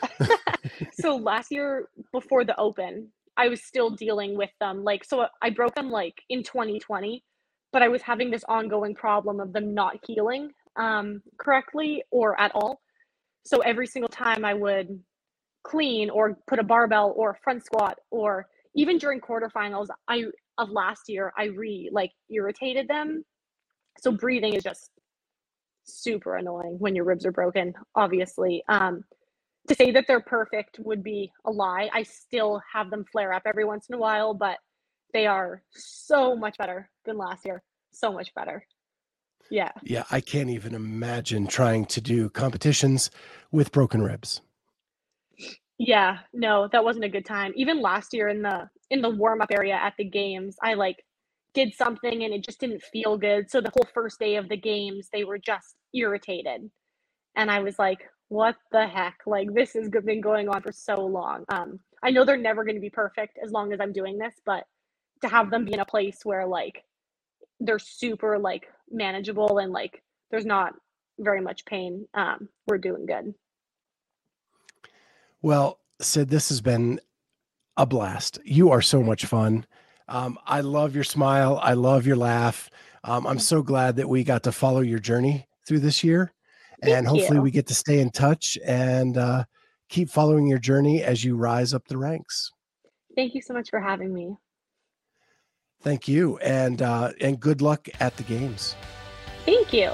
so 0.93 1.16
last 1.16 1.51
year 1.51 1.89
before 2.12 2.43
the 2.43 2.60
open, 2.60 3.10
I 3.40 3.48
was 3.48 3.64
still 3.64 3.90
dealing 3.90 4.38
with 4.38 4.50
them. 4.60 4.84
Like, 4.84 5.06
so 5.06 5.26
I 5.42 5.50
broke 5.50 5.74
them 5.74 5.90
like 5.90 6.22
in 6.28 6.44
2020, 6.44 7.24
but 7.72 7.82
I 7.82 7.88
was 7.88 8.02
having 8.02 8.30
this 8.30 8.44
ongoing 8.50 8.94
problem 8.94 9.40
of 9.40 9.54
them 9.54 9.74
not 9.74 9.96
healing 10.06 10.52
um, 10.76 11.22
correctly 11.40 12.04
or 12.12 12.40
at 12.40 12.52
all. 12.54 12.82
So 13.46 13.60
every 13.60 13.88
single 13.88 14.10
time 14.10 14.44
I 14.44 14.54
would 14.54 14.90
clean 15.64 16.10
or 16.10 16.38
put 16.48 16.60
a 16.60 16.64
barbell 16.64 17.14
or 17.16 17.32
a 17.32 17.38
front 17.42 17.66
squat 17.66 17.98
or 18.12 18.46
even 18.76 18.98
during 18.98 19.22
quarterfinals, 19.22 19.88
I 20.10 20.26
of 20.58 20.70
last 20.70 21.04
year, 21.08 21.32
I 21.38 21.46
re 21.46 21.90
like 21.94 22.12
irritated 22.30 22.90
them. 22.90 23.24
So 24.02 24.12
breathing 24.12 24.56
is 24.56 24.64
just 24.64 24.92
super 25.86 26.36
annoying 26.36 26.76
when 26.78 26.94
your 26.94 27.06
ribs 27.06 27.26
are 27.26 27.32
broken, 27.32 27.74
obviously. 27.96 28.64
Um, 28.68 29.06
to 29.68 29.76
say 29.76 29.91
that 29.91 30.05
they're 30.07 30.22
perfect 30.22 30.80
would 30.80 31.03
be 31.03 31.32
a 31.45 31.51
lie. 31.51 31.89
I 31.93 32.03
still 32.03 32.62
have 32.74 32.89
them 32.89 33.05
flare 33.12 33.34
up 33.34 33.43
every 33.45 33.66
once 33.66 33.88
in 33.89 33.95
a 33.95 33.99
while, 33.99 34.34
but 34.34 34.57
they 35.14 35.28
are 35.28 35.62
so 35.72 36.36
much 36.36 36.57
better 36.57 36.89
than 37.05 37.18
last 37.18 37.45
year. 37.45 37.64
So 37.91 38.12
much 38.12 38.34
better. 38.36 38.66
Yeah. 39.49 39.72
Yeah, 39.84 40.03
I 40.12 40.22
can't 40.22 40.49
even 40.49 40.76
imagine 40.76 41.47
trying 41.47 41.86
to 41.88 42.01
do 42.01 42.30
competitions 42.30 43.10
with 43.51 43.72
broken 43.72 44.01
ribs. 44.01 44.41
Yeah, 45.78 46.20
no, 46.34 46.68
that 46.72 46.84
wasn't 46.84 47.05
a 47.05 47.10
good 47.10 47.26
time. 47.26 47.53
Even 47.55 47.82
last 47.82 48.14
year 48.14 48.28
in 48.28 48.41
the 48.41 48.70
in 48.89 49.01
the 49.01 49.10
warm 49.10 49.41
up 49.41 49.51
area 49.51 49.76
at 49.76 49.93
the 49.97 50.03
games, 50.03 50.57
I 50.62 50.74
like 50.74 50.97
did 51.53 51.74
something 51.74 52.24
and 52.24 52.34
it 52.34 52.43
just 52.43 52.60
didn't 52.60 52.84
feel 52.84 53.18
good. 53.18 53.49
So 53.49 53.62
the 53.62 53.72
whole 53.74 53.88
first 53.93 54.20
day 54.20 54.36
of 54.36 54.49
the 54.49 54.57
games, 54.57 55.10
they 55.12 55.24
were 55.24 55.38
just 55.38 55.76
irritated. 55.93 56.70
And 57.36 57.49
I 57.49 57.60
was 57.60 57.80
like, 57.80 57.99
what 58.30 58.56
the 58.72 58.88
heck? 58.88 59.20
Like 59.26 59.54
this 59.54 59.74
has 59.74 59.90
been 59.90 60.22
going 60.22 60.50
on 60.50 60.62
for 60.62 60.72
so 60.72 61.06
long. 61.06 61.46
Um 61.50 61.80
I 62.02 62.12
know 62.12 62.24
they're 62.24 62.38
never 62.38 62.64
going 62.64 62.76
to 62.76 62.82
be 62.82 62.90
perfect 62.90 63.38
as 63.44 63.52
long 63.52 63.74
as 63.74 63.82
I'm 63.82 63.92
doing 63.92 64.18
this, 64.18 64.34
but 64.46 64.64
to 65.22 65.28
have 65.28 65.52
them 65.52 65.66
be 65.66 65.74
in 65.74 65.82
a 65.82 65.86
place 65.86 66.22
where 66.24 66.48
like 66.48 66.86
they're 67.60 67.80
super 67.80 68.40
like 68.40 68.68
manageable 68.90 69.58
and 69.58 69.74
like 69.74 70.02
there's 70.32 70.46
not 70.46 70.74
very 71.20 71.42
much 71.42 71.66
pain, 71.66 72.08
um 72.14 72.48
we're 72.68 72.78
doing 72.78 73.06
good. 73.06 73.34
Well, 75.42 75.80
Sid, 76.02 76.30
this 76.30 76.50
has 76.50 76.62
been 76.62 77.00
a 77.78 77.86
blast. 77.86 78.40
You 78.44 78.72
are 78.72 78.82
so 78.82 79.02
much 79.02 79.26
fun. 79.26 79.66
Um, 80.08 80.38
I 80.46 80.62
love 80.62 80.96
your 80.96 81.04
smile. 81.04 81.60
I 81.62 81.74
love 81.74 82.06
your 82.06 82.18
laugh. 82.18 82.70
Um, 83.04 83.26
I'm 83.26 83.40
so 83.40 83.62
glad 83.62 83.96
that 83.96 84.10
we 84.10 84.24
got 84.24 84.44
to 84.44 84.52
follow 84.52 84.82
your 84.82 85.00
journey 85.00 85.48
through 85.66 85.80
this 85.80 86.04
year. 86.04 86.34
And 86.82 87.08
hopefully 87.08 87.38
you. 87.38 87.42
we 87.42 87.52
get 87.52 87.68
to 87.68 87.76
stay 87.76 88.00
in 88.00 88.10
touch 88.10 88.58
and 88.66 89.18
uh, 89.18 89.44
keep 89.90 90.10
following 90.10 90.48
your 90.48 90.60
journey 90.60 91.04
as 91.04 91.24
you 91.24 91.36
rise 91.36 91.74
up 91.74 91.88
the 91.88 91.98
ranks. 91.98 92.52
Thank 93.16 93.36
you 93.36 93.42
so 93.42 93.54
much 93.54 93.70
for 93.70 93.80
having 93.80 94.14
me. 94.14 94.38
Thank 95.82 96.08
you. 96.08 96.38
And 96.40 96.82
uh, 96.82 97.12
and 97.22 97.40
good 97.40 97.62
luck 97.62 97.88
at 98.00 98.16
the 98.18 98.24
games. 98.24 98.76
Thank 99.46 99.74
you. 99.74 99.92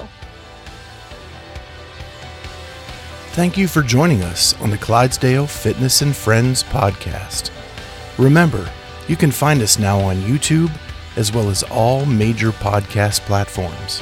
Thank 3.31 3.57
you 3.57 3.67
for 3.67 3.81
joining 3.81 4.21
us 4.21 4.59
on 4.61 4.69
the 4.69 4.77
Clydesdale 4.77 5.45
Fitness 5.45 6.01
and 6.01 6.15
Friends 6.15 6.63
podcast. 6.63 7.51
Remember, 8.17 8.69
you 9.09 9.17
can 9.17 9.29
find 9.29 9.61
us 9.61 9.77
now 9.77 9.99
on 9.99 10.15
YouTube 10.17 10.71
as 11.17 11.33
well 11.33 11.49
as 11.49 11.63
all 11.63 12.05
major 12.05 12.51
podcast 12.51 13.21
platforms. 13.21 14.01